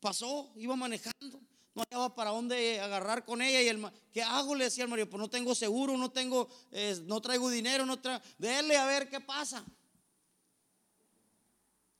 pasó, 0.01 0.51
iba 0.57 0.75
manejando, 0.75 1.39
no 1.73 1.83
hallaba 1.83 2.13
para 2.13 2.31
dónde 2.31 2.81
agarrar 2.81 3.23
con 3.23 3.41
ella. 3.41 3.61
Y 3.61 3.69
el, 3.69 3.89
¿qué 4.11 4.21
hago? 4.21 4.53
Le 4.53 4.65
decía 4.65 4.83
al 4.83 4.89
marido, 4.89 5.09
pues 5.09 5.21
no 5.21 5.29
tengo 5.29 5.55
seguro, 5.55 5.95
no 5.95 6.11
tengo, 6.11 6.49
no 7.05 7.21
traigo 7.21 7.49
dinero, 7.49 7.85
no 7.85 8.01
traigo, 8.01 8.21
dele 8.37 8.75
a 8.75 8.85
ver 8.85 9.07
qué 9.07 9.21
pasa. 9.21 9.63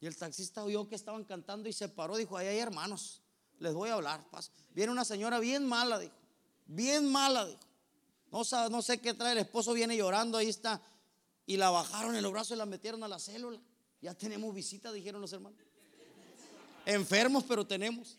Y 0.01 0.05
el 0.05 0.17
taxista 0.17 0.65
oyó 0.65 0.89
que 0.89 0.95
estaban 0.95 1.23
cantando 1.23 1.69
y 1.69 1.71
se 1.71 1.87
paró, 1.87 2.17
dijo, 2.17 2.35
ahí 2.35 2.47
hay 2.47 2.57
hermanos, 2.57 3.21
les 3.59 3.73
voy 3.73 3.87
a 3.87 3.93
hablar. 3.93 4.29
pasa. 4.29 4.51
Viene 4.71 4.91
una 4.91 5.05
señora 5.05 5.39
bien 5.39 5.65
mala, 5.65 5.97
dijo, 5.97 6.20
bien 6.72 7.11
mala. 7.11 7.47
No, 8.32 8.43
no 8.69 8.82
sé 8.82 8.99
qué 8.99 9.13
trae, 9.13 9.34
el 9.34 9.39
esposo 9.39 9.74
viene 9.74 9.95
llorando, 9.95 10.38
ahí 10.38 10.47
está. 10.47 10.82
Y 11.45 11.57
la 11.57 11.69
bajaron 11.69 12.15
en 12.15 12.24
los 12.24 12.32
brazos 12.32 12.55
y 12.55 12.57
la 12.57 12.65
metieron 12.65 13.03
a 13.03 13.07
la 13.07 13.19
célula. 13.19 13.59
Ya 14.01 14.15
tenemos 14.15 14.53
visita, 14.55 14.91
dijeron 14.91 15.22
los 15.22 15.34
hermanos. 15.34 15.59
Enfermos, 16.86 17.43
pero 17.43 17.65
tenemos. 17.67 18.17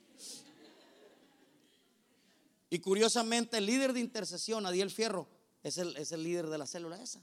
Y 2.70 2.78
curiosamente, 2.78 3.58
el 3.58 3.66
líder 3.66 3.92
de 3.92 4.00
intercesión, 4.00 4.64
Adiel 4.66 4.90
Fierro, 4.90 5.28
es 5.62 5.78
el, 5.78 5.96
es 5.96 6.12
el 6.12 6.22
líder 6.22 6.48
de 6.48 6.58
la 6.58 6.66
célula 6.66 7.02
esa. 7.02 7.22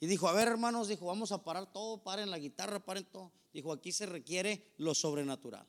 Y 0.00 0.06
dijo, 0.06 0.28
a 0.28 0.32
ver 0.32 0.48
hermanos, 0.48 0.88
dijo, 0.88 1.06
vamos 1.06 1.30
a 1.30 1.44
parar 1.44 1.70
todo, 1.72 2.02
paren 2.02 2.30
la 2.30 2.38
guitarra, 2.38 2.80
paren 2.80 3.04
todo. 3.04 3.32
Dijo, 3.52 3.72
aquí 3.72 3.92
se 3.92 4.06
requiere 4.06 4.72
lo 4.78 4.94
sobrenatural. 4.94 5.66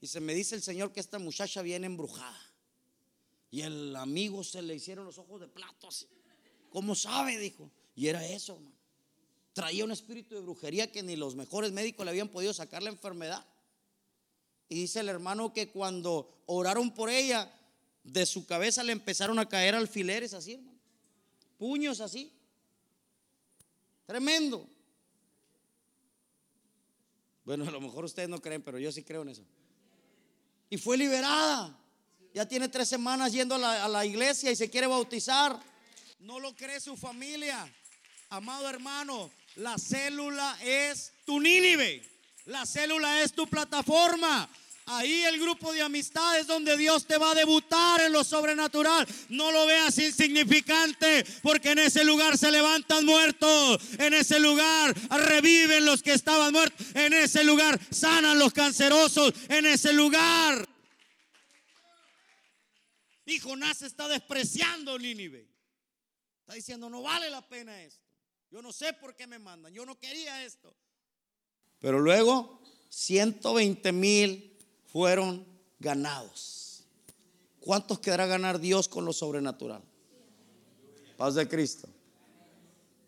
Y 0.00 0.06
se 0.06 0.20
me 0.20 0.34
dice 0.34 0.54
el 0.54 0.62
Señor 0.62 0.92
que 0.92 1.00
esta 1.00 1.18
muchacha 1.18 1.62
viene 1.62 1.86
embrujada. 1.86 2.49
Y 3.50 3.62
el 3.62 3.96
amigo 3.96 4.44
se 4.44 4.62
le 4.62 4.74
hicieron 4.74 5.04
los 5.04 5.18
ojos 5.18 5.40
de 5.40 5.48
plato 5.48 5.88
así. 5.88 6.06
¿Cómo 6.70 6.94
sabe? 6.94 7.36
Dijo. 7.38 7.70
Y 7.96 8.06
era 8.06 8.24
eso, 8.26 8.54
hermano. 8.54 8.76
Traía 9.52 9.84
un 9.84 9.90
espíritu 9.90 10.36
de 10.36 10.40
brujería 10.40 10.92
que 10.92 11.02
ni 11.02 11.16
los 11.16 11.34
mejores 11.34 11.72
médicos 11.72 12.04
le 12.04 12.10
habían 12.10 12.28
podido 12.28 12.54
sacar 12.54 12.82
la 12.82 12.90
enfermedad. 12.90 13.44
Y 14.68 14.76
dice 14.76 15.00
el 15.00 15.08
hermano 15.08 15.52
que 15.52 15.70
cuando 15.70 16.42
oraron 16.46 16.94
por 16.94 17.10
ella, 17.10 17.52
de 18.04 18.24
su 18.24 18.46
cabeza 18.46 18.84
le 18.84 18.92
empezaron 18.92 19.38
a 19.38 19.48
caer 19.48 19.74
alfileres 19.74 20.32
así, 20.32 20.54
hermano. 20.54 20.78
Puños 21.58 22.00
así. 22.00 22.32
Tremendo. 24.06 24.66
Bueno, 27.44 27.66
a 27.66 27.70
lo 27.70 27.80
mejor 27.80 28.04
ustedes 28.04 28.28
no 28.28 28.40
creen, 28.40 28.62
pero 28.62 28.78
yo 28.78 28.92
sí 28.92 29.02
creo 29.02 29.22
en 29.22 29.30
eso. 29.30 29.44
Y 30.68 30.78
fue 30.78 30.96
liberada. 30.96 31.76
Ya 32.32 32.46
tiene 32.46 32.68
tres 32.68 32.88
semanas 32.88 33.32
yendo 33.32 33.56
a 33.56 33.88
la, 33.88 34.06
iglesia 34.06 34.50
y 34.50 34.56
se 34.56 34.70
quiere 34.70 34.86
bautizar. 34.86 35.58
No 36.20 36.38
lo 36.38 36.54
cree 36.54 36.78
su 36.80 36.96
familia. 36.96 37.68
Amado 38.28 38.68
hermano, 38.68 39.30
la 39.56 39.76
célula 39.78 40.56
es 40.62 41.12
tu 41.24 41.40
Nínive. 41.40 42.08
La 42.46 42.64
célula 42.66 43.22
es 43.22 43.32
tu 43.32 43.48
plataforma. 43.48 44.48
Ahí 44.86 45.22
el 45.22 45.38
grupo 45.38 45.72
de 45.72 45.82
amistades 45.82 46.46
donde 46.46 46.76
Dios 46.76 47.06
te 47.06 47.18
va 47.18 47.32
a 47.32 47.34
debutar 47.34 48.00
en 48.00 48.12
lo 48.12 48.22
sobrenatural. 48.22 49.06
No 49.28 49.50
lo 49.50 49.66
veas 49.66 49.98
insignificante, 49.98 51.24
porque 51.42 51.72
en 51.72 51.80
ese 51.80 52.04
lugar 52.04 52.38
se 52.38 52.50
levantan 52.50 53.04
muertos. 53.04 53.80
En 53.98 54.14
ese 54.14 54.38
lugar 54.38 54.94
reviven 55.10 55.84
los 55.84 56.02
que 56.02 56.12
estaban 56.12 56.52
muertos. 56.52 56.86
En 56.94 57.12
ese 57.12 57.42
lugar 57.44 57.78
sanan 57.90 58.38
los 58.38 58.52
cancerosos. 58.52 59.32
En 59.48 59.66
ese 59.66 59.92
lugar. 59.92 60.68
Y 63.30 63.38
Jonás 63.38 63.80
está 63.82 64.08
despreciando 64.08 64.98
Nínive. 64.98 65.46
Está 66.40 66.54
diciendo, 66.54 66.90
no 66.90 67.02
vale 67.02 67.30
la 67.30 67.46
pena 67.48 67.80
esto. 67.80 68.04
Yo 68.50 68.60
no 68.60 68.72
sé 68.72 68.92
por 68.94 69.14
qué 69.14 69.28
me 69.28 69.38
mandan. 69.38 69.72
Yo 69.72 69.86
no 69.86 69.96
quería 69.96 70.44
esto. 70.44 70.74
Pero 71.78 72.00
luego, 72.00 72.60
120 72.88 73.92
mil 73.92 74.58
fueron 74.86 75.46
ganados. 75.78 76.82
¿Cuántos 77.60 78.00
quedará 78.00 78.26
ganar 78.26 78.58
Dios 78.58 78.88
con 78.88 79.04
lo 79.04 79.12
sobrenatural? 79.12 79.84
Paz 81.16 81.36
de 81.36 81.46
Cristo. 81.46 81.88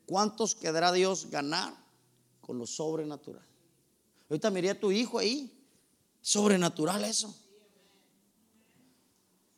¿Cuántos 0.07 0.55
quedará 0.55 0.93
Dios 0.93 1.31
ganar 1.31 1.75
con 2.41 2.59
lo 2.59 2.67
sobrenatural? 2.69 3.45
Ahorita 4.31 4.51
miré 4.53 4.71
a 4.71 4.79
tu 4.79 4.93
hijo 4.93 5.19
ahí. 5.19 5.53
Sobrenatural 6.21 7.05
eso. 7.05 7.42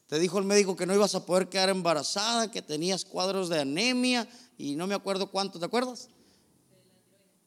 Te 0.07 0.18
dijo 0.18 0.38
el 0.38 0.44
médico 0.44 0.76
que 0.76 0.86
no 0.86 0.94
ibas 0.94 1.14
a 1.14 1.24
poder 1.24 1.48
quedar 1.48 1.70
embarazada, 1.70 2.50
que 2.50 2.62
tenías 2.62 3.05
cuadros 3.05 3.48
de 3.48 3.61
anemia 3.61 4.28
y 4.59 4.76
no 4.76 4.86
me 4.86 4.94
acuerdo 4.94 5.30
cuánto, 5.30 5.59
¿te 5.59 5.64
acuerdas? 5.64 6.09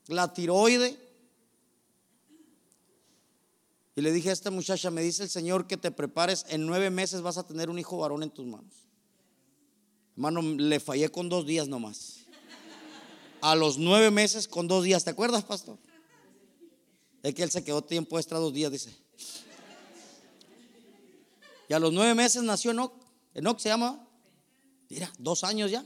La 0.07 0.33
tiroide. 0.33 0.97
Y 3.95 4.01
le 4.01 4.11
dije 4.11 4.29
a 4.29 4.33
esta 4.33 4.51
muchacha, 4.51 4.91
me 4.91 5.01
dice 5.01 5.23
el 5.23 5.29
Señor 5.29 5.67
que 5.67 5.77
te 5.77 5.91
prepares, 5.91 6.45
en 6.49 6.65
nueve 6.65 6.89
meses 6.89 7.21
vas 7.21 7.37
a 7.37 7.45
tener 7.45 7.69
un 7.69 7.79
hijo 7.79 7.97
varón 7.97 8.23
en 8.23 8.29
tus 8.29 8.45
manos. 8.45 8.73
Hermano, 10.15 10.41
le 10.41 10.79
fallé 10.79 11.09
con 11.09 11.29
dos 11.29 11.45
días 11.45 11.67
nomás. 11.67 12.25
A 13.41 13.55
los 13.55 13.77
nueve 13.77 14.09
meses 14.09 14.47
con 14.47 14.67
dos 14.67 14.83
días, 14.83 15.03
¿te 15.03 15.11
acuerdas, 15.11 15.43
pastor? 15.43 15.77
Es 17.21 17.35
que 17.35 17.43
él 17.43 17.51
se 17.51 17.63
quedó 17.63 17.83
tiempo 17.83 18.17
extra 18.17 18.39
dos 18.39 18.53
días, 18.53 18.71
dice. 18.71 18.95
Y 21.69 21.73
a 21.73 21.79
los 21.79 21.91
nueve 21.93 22.13
meses 22.15 22.43
nació 22.43 22.71
Enoch. 22.71 22.93
Enoch 23.33 23.59
se 23.59 23.69
llama. 23.69 24.07
Mira, 24.89 25.11
dos 25.17 25.43
años 25.43 25.69
ya. 25.71 25.83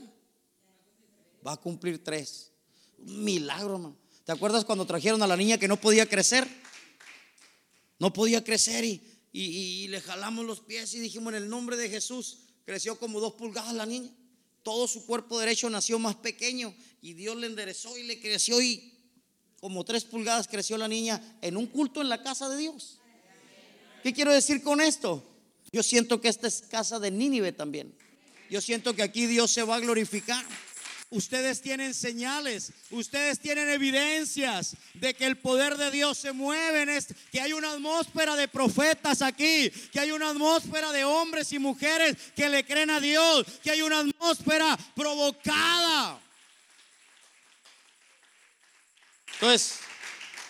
Va 1.46 1.52
a 1.52 1.56
cumplir 1.56 2.02
tres. 2.02 2.52
Un 2.98 3.24
milagro, 3.24 3.74
hermano. 3.74 3.96
¿Te 4.24 4.32
acuerdas 4.32 4.64
cuando 4.64 4.86
trajeron 4.86 5.20
a 5.22 5.26
la 5.26 5.36
niña 5.36 5.58
que 5.58 5.66
no 5.66 5.76
podía 5.80 6.06
crecer? 6.08 6.46
No 7.98 8.12
podía 8.12 8.44
crecer 8.44 8.84
y, 8.84 9.02
y- 9.32 9.84
y 9.84 9.88
le 9.88 10.00
jalamos 10.00 10.44
los 10.44 10.60
pies 10.60 10.94
y 10.94 11.00
dijimos 11.00 11.32
en 11.34 11.42
el 11.42 11.48
nombre 11.48 11.76
de 11.76 11.88
Jesús. 11.88 12.38
Creció 12.64 12.98
como 12.98 13.18
dos 13.20 13.34
pulgadas 13.34 13.74
la 13.74 13.86
niña. 13.86 14.10
Todo 14.62 14.86
su 14.86 15.04
cuerpo 15.06 15.40
derecho 15.40 15.68
nació 15.68 15.98
más 15.98 16.14
pequeño 16.14 16.72
y 17.00 17.14
Dios 17.14 17.36
le 17.36 17.48
enderezó 17.48 17.98
y 17.98 18.04
le 18.04 18.20
creció 18.20 18.62
y 18.62 18.92
como 19.60 19.84
tres 19.84 20.04
pulgadas 20.04 20.46
creció 20.46 20.78
la 20.78 20.86
niña 20.86 21.38
en 21.42 21.56
un 21.56 21.66
culto 21.66 22.00
en 22.00 22.08
la 22.08 22.22
casa 22.22 22.48
de 22.48 22.56
Dios. 22.58 23.00
¿Qué 24.04 24.12
quiero 24.12 24.32
decir 24.32 24.62
con 24.62 24.80
esto? 24.80 25.24
Yo 25.72 25.82
siento 25.82 26.20
que 26.20 26.28
esta 26.28 26.46
es 26.46 26.62
casa 26.70 26.98
de 26.98 27.10
Nínive 27.10 27.52
también. 27.52 27.94
Yo 28.50 28.60
siento 28.60 28.94
que 28.94 29.02
aquí 29.02 29.26
Dios 29.26 29.50
se 29.50 29.62
va 29.62 29.76
a 29.76 29.80
glorificar. 29.80 30.44
Ustedes 31.08 31.60
tienen 31.60 31.92
señales, 31.92 32.72
ustedes 32.90 33.38
tienen 33.38 33.68
evidencias 33.68 34.76
de 34.94 35.12
que 35.12 35.26
el 35.26 35.36
poder 35.36 35.76
de 35.76 35.90
Dios 35.90 36.16
se 36.16 36.32
mueve 36.32 36.82
en 36.82 36.88
este, 36.88 37.14
que 37.30 37.40
hay 37.40 37.52
una 37.52 37.72
atmósfera 37.72 38.34
de 38.34 38.48
profetas 38.48 39.20
aquí, 39.20 39.70
que 39.92 40.00
hay 40.00 40.10
una 40.10 40.30
atmósfera 40.30 40.90
de 40.90 41.04
hombres 41.04 41.52
y 41.52 41.58
mujeres 41.58 42.16
que 42.34 42.48
le 42.48 42.64
creen 42.64 42.88
a 42.88 43.00
Dios, 43.00 43.46
que 43.62 43.70
hay 43.70 43.82
una 43.82 44.00
atmósfera 44.00 44.78
provocada. 44.94 46.18
Entonces, 49.34 49.80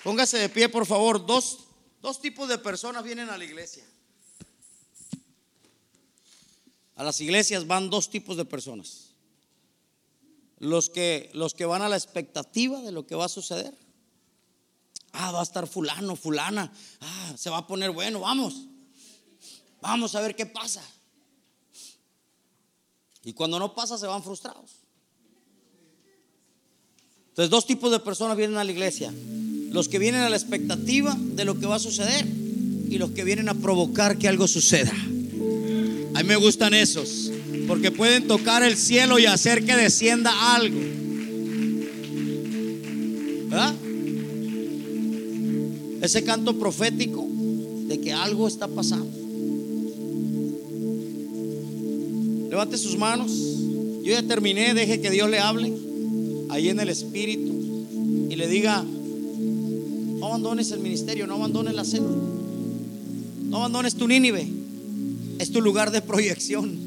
póngase 0.04 0.38
de 0.38 0.48
pie, 0.48 0.68
por 0.68 0.86
favor. 0.86 1.26
Dos, 1.26 1.58
dos 2.00 2.20
tipos 2.20 2.48
de 2.48 2.58
personas 2.58 3.02
vienen 3.02 3.30
a 3.30 3.38
la 3.38 3.44
iglesia. 3.44 3.84
A 7.02 7.04
las 7.04 7.20
iglesias 7.20 7.66
van 7.66 7.90
dos 7.90 8.10
tipos 8.10 8.36
de 8.36 8.44
personas. 8.44 9.08
Los 10.60 10.88
que, 10.88 11.32
los 11.34 11.52
que 11.52 11.64
van 11.64 11.82
a 11.82 11.88
la 11.88 11.96
expectativa 11.96 12.80
de 12.80 12.92
lo 12.92 13.08
que 13.08 13.16
va 13.16 13.24
a 13.24 13.28
suceder. 13.28 13.74
Ah, 15.10 15.32
va 15.32 15.40
a 15.40 15.42
estar 15.42 15.66
fulano, 15.66 16.14
fulana. 16.14 16.72
Ah, 17.00 17.34
se 17.36 17.50
va 17.50 17.58
a 17.58 17.66
poner 17.66 17.90
bueno, 17.90 18.20
vamos. 18.20 18.68
Vamos 19.80 20.14
a 20.14 20.20
ver 20.20 20.36
qué 20.36 20.46
pasa. 20.46 20.80
Y 23.24 23.32
cuando 23.32 23.58
no 23.58 23.74
pasa, 23.74 23.98
se 23.98 24.06
van 24.06 24.22
frustrados. 24.22 24.70
Entonces, 27.30 27.50
dos 27.50 27.66
tipos 27.66 27.90
de 27.90 27.98
personas 27.98 28.36
vienen 28.36 28.58
a 28.58 28.62
la 28.62 28.70
iglesia. 28.70 29.12
Los 29.72 29.88
que 29.88 29.98
vienen 29.98 30.20
a 30.20 30.30
la 30.30 30.36
expectativa 30.36 31.16
de 31.18 31.44
lo 31.44 31.58
que 31.58 31.66
va 31.66 31.74
a 31.74 31.80
suceder 31.80 32.24
y 32.28 32.96
los 32.98 33.10
que 33.10 33.24
vienen 33.24 33.48
a 33.48 33.54
provocar 33.54 34.18
que 34.18 34.28
algo 34.28 34.46
suceda. 34.46 34.94
A 36.14 36.22
mí 36.22 36.28
me 36.28 36.36
gustan 36.36 36.74
esos, 36.74 37.30
porque 37.66 37.90
pueden 37.90 38.26
tocar 38.26 38.62
el 38.62 38.76
cielo 38.76 39.18
y 39.18 39.26
hacer 39.26 39.64
que 39.64 39.74
descienda 39.74 40.54
algo. 40.54 40.78
¿Verdad? 43.48 43.74
Ese 46.02 46.24
canto 46.24 46.58
profético 46.58 47.26
de 47.88 48.00
que 48.00 48.12
algo 48.12 48.48
está 48.48 48.68
pasando. 48.68 49.10
Levante 52.50 52.76
sus 52.76 52.98
manos. 52.98 53.32
Yo 54.02 54.12
ya 54.12 54.22
terminé, 54.22 54.74
deje 54.74 55.00
que 55.00 55.10
Dios 55.10 55.30
le 55.30 55.38
hable 55.38 55.72
ahí 56.50 56.68
en 56.68 56.80
el 56.80 56.88
espíritu 56.90 57.86
y 58.28 58.36
le 58.36 58.48
diga, 58.48 58.84
no 58.84 60.26
abandones 60.26 60.70
el 60.72 60.80
ministerio, 60.80 61.26
no 61.26 61.34
abandones 61.34 61.74
la 61.74 61.84
célula, 61.84 62.16
no 63.44 63.56
abandones 63.58 63.94
tu 63.94 64.06
Nínive, 64.06 64.46
es 65.42 65.50
tu 65.50 65.60
lugar 65.60 65.90
de 65.90 66.00
proyección, 66.02 66.78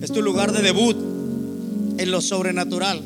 es 0.00 0.10
tu 0.10 0.22
lugar 0.22 0.50
de 0.52 0.62
debut 0.62 0.96
en 1.98 2.10
lo 2.10 2.22
sobrenatural. 2.22 3.02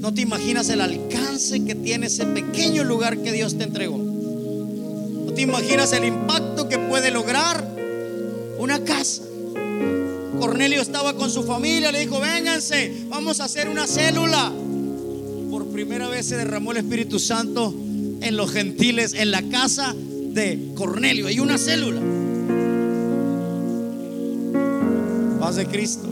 No 0.00 0.12
te 0.12 0.22
imaginas 0.22 0.68
el 0.70 0.80
alcance 0.80 1.64
que 1.64 1.76
tiene 1.76 2.06
ese 2.06 2.26
pequeño 2.26 2.82
lugar 2.82 3.18
que 3.18 3.30
Dios 3.30 3.56
te 3.56 3.62
entregó. 3.62 3.96
No 3.96 5.32
te 5.32 5.42
imaginas 5.42 5.92
el 5.92 6.04
impacto 6.04 6.68
que 6.68 6.80
puede 6.80 7.12
lograr 7.12 7.64
una 8.58 8.82
casa. 8.82 9.22
Cornelio 10.40 10.82
estaba 10.82 11.14
con 11.14 11.30
su 11.30 11.44
familia, 11.44 11.92
le 11.92 12.00
dijo, 12.00 12.18
vénganse, 12.18 13.04
vamos 13.08 13.38
a 13.38 13.44
hacer 13.44 13.68
una 13.68 13.86
célula. 13.86 14.52
Por 15.48 15.68
primera 15.68 16.08
vez 16.08 16.26
se 16.26 16.36
derramó 16.36 16.72
el 16.72 16.78
Espíritu 16.78 17.20
Santo 17.20 17.72
en 18.20 18.36
los 18.36 18.50
gentiles, 18.50 19.14
en 19.14 19.30
la 19.30 19.42
casa 19.48 19.94
de 19.94 20.72
Cornelio. 20.74 21.28
Hay 21.28 21.38
una 21.38 21.56
célula. 21.56 22.15
Paz 25.46 25.54
de 25.54 25.66
Cristo. 25.66 26.08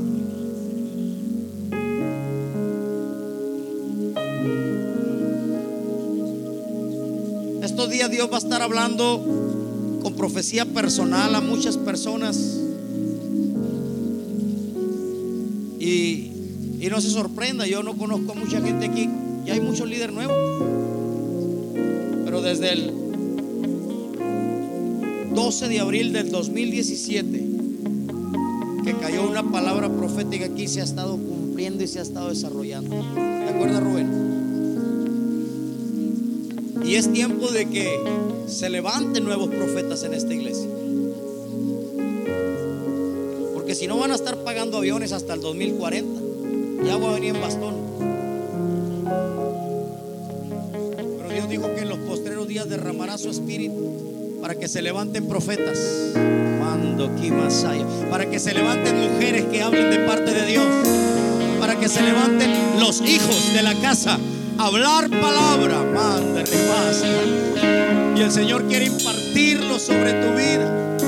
Estos 7.61 7.91
días 7.91 8.12
Dios 8.12 8.30
va 8.30 8.37
a 8.37 8.39
estar 8.39 8.62
hablando 8.62 9.99
con 10.05 10.14
profecía 10.14 10.64
personal 10.66 11.35
a 11.35 11.41
muchas 11.41 11.76
personas. 11.78 12.37
Y, 15.80 16.30
y 16.78 16.89
no 16.89 17.01
se 17.01 17.11
sorprenda, 17.11 17.66
yo 17.66 17.82
no 17.82 17.99
conozco 17.99 18.30
a 18.30 18.35
mucha 18.37 18.61
gente 18.61 18.87
aquí. 18.87 19.11
Ya 19.45 19.55
hay 19.55 19.61
muchos 19.61 19.89
líderes 19.89 20.14
nuevos. 20.14 20.37
Pero 22.24 22.41
desde 22.41 22.72
el 22.72 22.93
12 25.35 25.66
de 25.66 25.80
abril 25.80 26.12
del 26.12 26.30
2017, 26.30 27.39
que 27.39 27.53
cayó 29.05 29.28
una 29.28 29.42
palabra 29.42 29.90
profética 29.90 30.46
aquí, 30.46 30.66
se 30.66 30.80
ha 30.80 30.84
estado 30.84 31.18
cumpliendo 31.18 31.84
y 31.84 31.86
se 31.86 31.98
ha 31.98 32.02
estado 32.02 32.30
desarrollando. 32.30 32.96
¿De 32.96 33.50
acuerdo, 33.50 33.80
Rubén? 33.80 34.09
Y 36.86 36.94
es 36.94 37.12
tiempo 37.12 37.48
de 37.48 37.68
que 37.68 37.86
se 38.46 38.70
levanten 38.70 39.24
nuevos 39.24 39.50
profetas 39.50 40.05
en 40.05 40.14
esta 40.14 40.32
iglesia. 40.32 40.70
Porque 43.52 43.74
si 43.74 43.86
no 43.86 43.98
van 43.98 44.11
a 44.11 44.14
estar 44.14 44.38
pagando 44.38 44.78
aviones 44.78 45.12
hasta 45.12 45.34
el 45.34 45.42
2040, 45.42 46.86
ya 46.86 46.96
voy 46.96 47.11
a 47.11 47.12
venir 47.12 47.34
en 47.34 47.42
bastón. 47.42 47.74
Pero 51.18 51.28
Dios 51.30 51.50
dijo 51.50 51.74
que 51.74 51.80
en 51.82 51.90
los 51.90 51.98
postreros 51.98 52.48
días 52.48 52.70
derramará 52.70 53.18
su 53.18 53.28
espíritu 53.28 54.38
para 54.40 54.55
que 54.55 54.66
se 54.66 54.80
levanten 54.80 55.28
profetas. 55.28 55.78
Para 58.11 58.30
que 58.30 58.38
se 58.38 58.55
levanten 58.55 59.01
mujeres 59.01 59.47
que 59.47 59.62
hablen 59.62 59.90
de 59.90 59.99
parte 60.01 60.32
de 60.32 60.47
Dios. 60.47 60.66
Para 61.59 61.76
que 61.76 61.88
se 61.88 62.03
levanten 62.03 62.78
los 62.78 63.01
hijos 63.01 63.53
de 63.53 63.62
la 63.62 63.74
casa. 63.80 64.18
Hablar 64.59 65.09
palabra. 65.11 65.82
Repasa. 65.82 67.07
Y 68.16 68.20
el 68.20 68.30
Señor 68.30 68.68
quiere 68.68 68.86
impartirlo 68.86 69.78
sobre 69.78 70.12
tu 70.12 70.36
vida. 70.36 70.99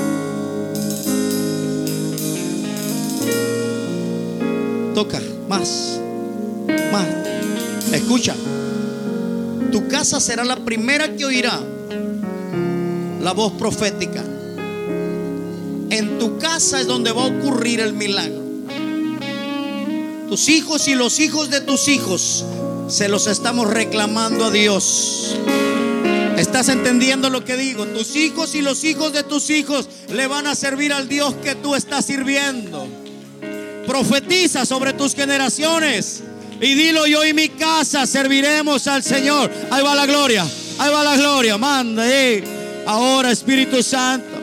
Toca 4.95 5.21
más, 5.49 6.01
más. 6.91 7.07
Escucha, 7.93 8.35
tu 9.71 9.87
casa 9.87 10.19
será 10.21 10.45
la 10.45 10.57
primera 10.57 11.15
que 11.15 11.25
oirá 11.25 11.61
la 13.23 13.33
voz 13.33 13.53
profética. 13.53 14.25
Casa 16.57 16.81
es 16.81 16.87
donde 16.87 17.13
va 17.13 17.25
a 17.25 17.27
ocurrir 17.27 17.81
el 17.81 17.93
milagro. 17.93 18.43
Tus 20.27 20.49
hijos 20.49 20.89
y 20.89 20.95
los 20.95 21.21
hijos 21.21 21.51
de 21.51 21.61
tus 21.61 21.87
hijos 21.87 22.47
se 22.89 23.11
los 23.11 23.27
estamos 23.27 23.67
reclamando 23.67 24.47
a 24.47 24.51
Dios. 24.51 25.37
¿Estás 26.39 26.71
entendiendo 26.71 27.29
lo 27.29 27.45
que 27.45 27.59
digo? 27.59 27.85
Tus 27.85 28.17
hijos 28.17 28.55
y 28.55 28.63
los 28.63 28.85
hijos 28.85 29.13
de 29.13 29.23
tus 29.23 29.51
hijos 29.51 29.87
le 30.09 30.27
van 30.29 30.47
a 30.47 30.55
servir 30.55 30.95
al 30.95 31.09
Dios 31.09 31.35
que 31.45 31.57
tú 31.57 31.75
estás 31.75 32.07
sirviendo. 32.07 32.89
Profetiza 33.87 34.65
sobre 34.65 34.95
tus 34.95 35.15
generaciones 35.15 36.23
y 36.59 36.73
dilo 36.73 37.07
yo 37.07 37.23
y 37.27 37.35
mi 37.35 37.51
casa 37.51 38.07
serviremos 38.07 38.87
al 38.87 39.03
Señor. 39.03 39.53
Ahí 39.71 39.85
va 39.85 39.95
la 39.95 40.07
gloria, 40.07 40.47
ahí 40.79 40.91
va 40.91 41.05
la 41.05 41.19
gloria. 41.19 41.59
Manda. 41.59 42.07
Ahora 42.87 43.31
Espíritu 43.31 43.83
Santo. 43.83 44.36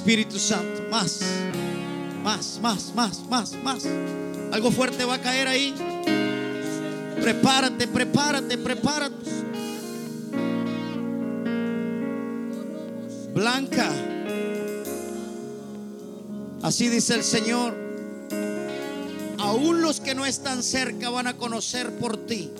Espíritu 0.00 0.38
Santo, 0.38 0.82
más, 0.90 1.20
más, 2.24 2.58
más, 2.62 2.94
más, 2.94 3.22
más, 3.28 3.52
más. 3.62 3.86
Algo 4.50 4.70
fuerte 4.70 5.04
va 5.04 5.16
a 5.16 5.20
caer 5.20 5.46
ahí. 5.46 5.74
Prepárate, 7.20 7.86
prepárate, 7.86 8.56
prepárate. 8.56 9.30
Blanca. 13.34 13.90
Así 16.62 16.88
dice 16.88 17.16
el 17.16 17.22
Señor. 17.22 17.76
Aún 19.36 19.82
los 19.82 20.00
que 20.00 20.14
no 20.14 20.24
están 20.24 20.62
cerca 20.62 21.10
van 21.10 21.26
a 21.26 21.36
conocer 21.36 21.98
por 21.98 22.16
ti. 22.16 22.50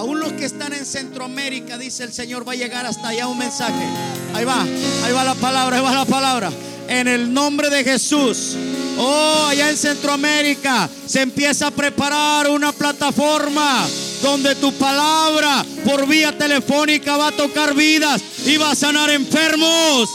Aún 0.00 0.18
los 0.18 0.32
que 0.32 0.46
están 0.46 0.72
en 0.72 0.86
Centroamérica, 0.86 1.76
dice 1.76 2.04
el 2.04 2.12
Señor, 2.14 2.48
va 2.48 2.52
a 2.52 2.56
llegar 2.56 2.86
hasta 2.86 3.08
allá 3.08 3.26
un 3.26 3.36
mensaje. 3.36 3.84
Ahí 4.32 4.46
va, 4.46 4.62
ahí 4.62 5.12
va 5.12 5.24
la 5.24 5.34
palabra, 5.34 5.76
ahí 5.76 5.82
va 5.82 5.92
la 5.92 6.06
palabra. 6.06 6.50
en 6.88 7.06
el 7.06 7.30
nombre 7.30 7.68
de 7.68 7.84
Jesús. 7.84 8.56
Oh, 8.96 9.48
allá 9.50 9.68
en 9.68 9.76
Centroamérica 9.76 10.88
se 11.06 11.20
empieza 11.20 11.66
a 11.66 11.70
preparar 11.70 12.48
una 12.48 12.72
plataforma 12.72 13.86
donde 14.22 14.54
tu 14.54 14.72
palabra 14.72 15.66
por 15.84 16.08
vía 16.08 16.32
telefónica 16.36 17.18
va 17.18 17.28
a 17.28 17.32
tocar 17.32 17.74
vidas 17.74 18.22
y 18.46 18.56
va 18.56 18.70
a 18.70 18.74
sanar 18.74 19.10
enfermos. 19.10 20.08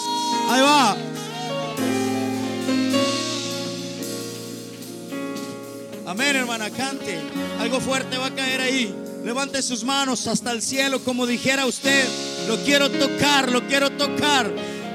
Ahí 0.50 0.62
va. 0.64 0.98
Amén, 6.08 6.36
hermana, 6.38 6.72
cante. 6.72 7.20
Algo 7.60 7.80
fuerte 7.80 8.18
va 8.18 8.26
a 8.26 8.34
caer 8.34 8.62
ahí. 8.62 9.05
Levante 9.26 9.64
sus 9.64 9.84
manos 9.84 10.28
hasta 10.28 10.52
el 10.52 10.62
cielo, 10.62 11.04
como 11.04 11.26
dijera 11.26 11.66
usted. 11.66 12.08
Lo 12.48 12.58
quiero 12.64 12.92
tocar, 12.92 13.52
lo 13.52 13.66
quiero 13.66 13.90
tocar, 13.90 14.48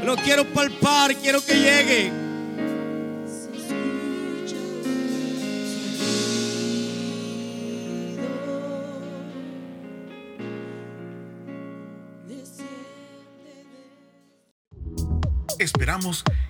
lo 0.04 0.14
quiero 0.14 0.44
palpar, 0.54 1.16
quiero 1.16 1.44
que 1.44 1.54
llegue. 1.54 2.12
Esperamos 15.58 16.22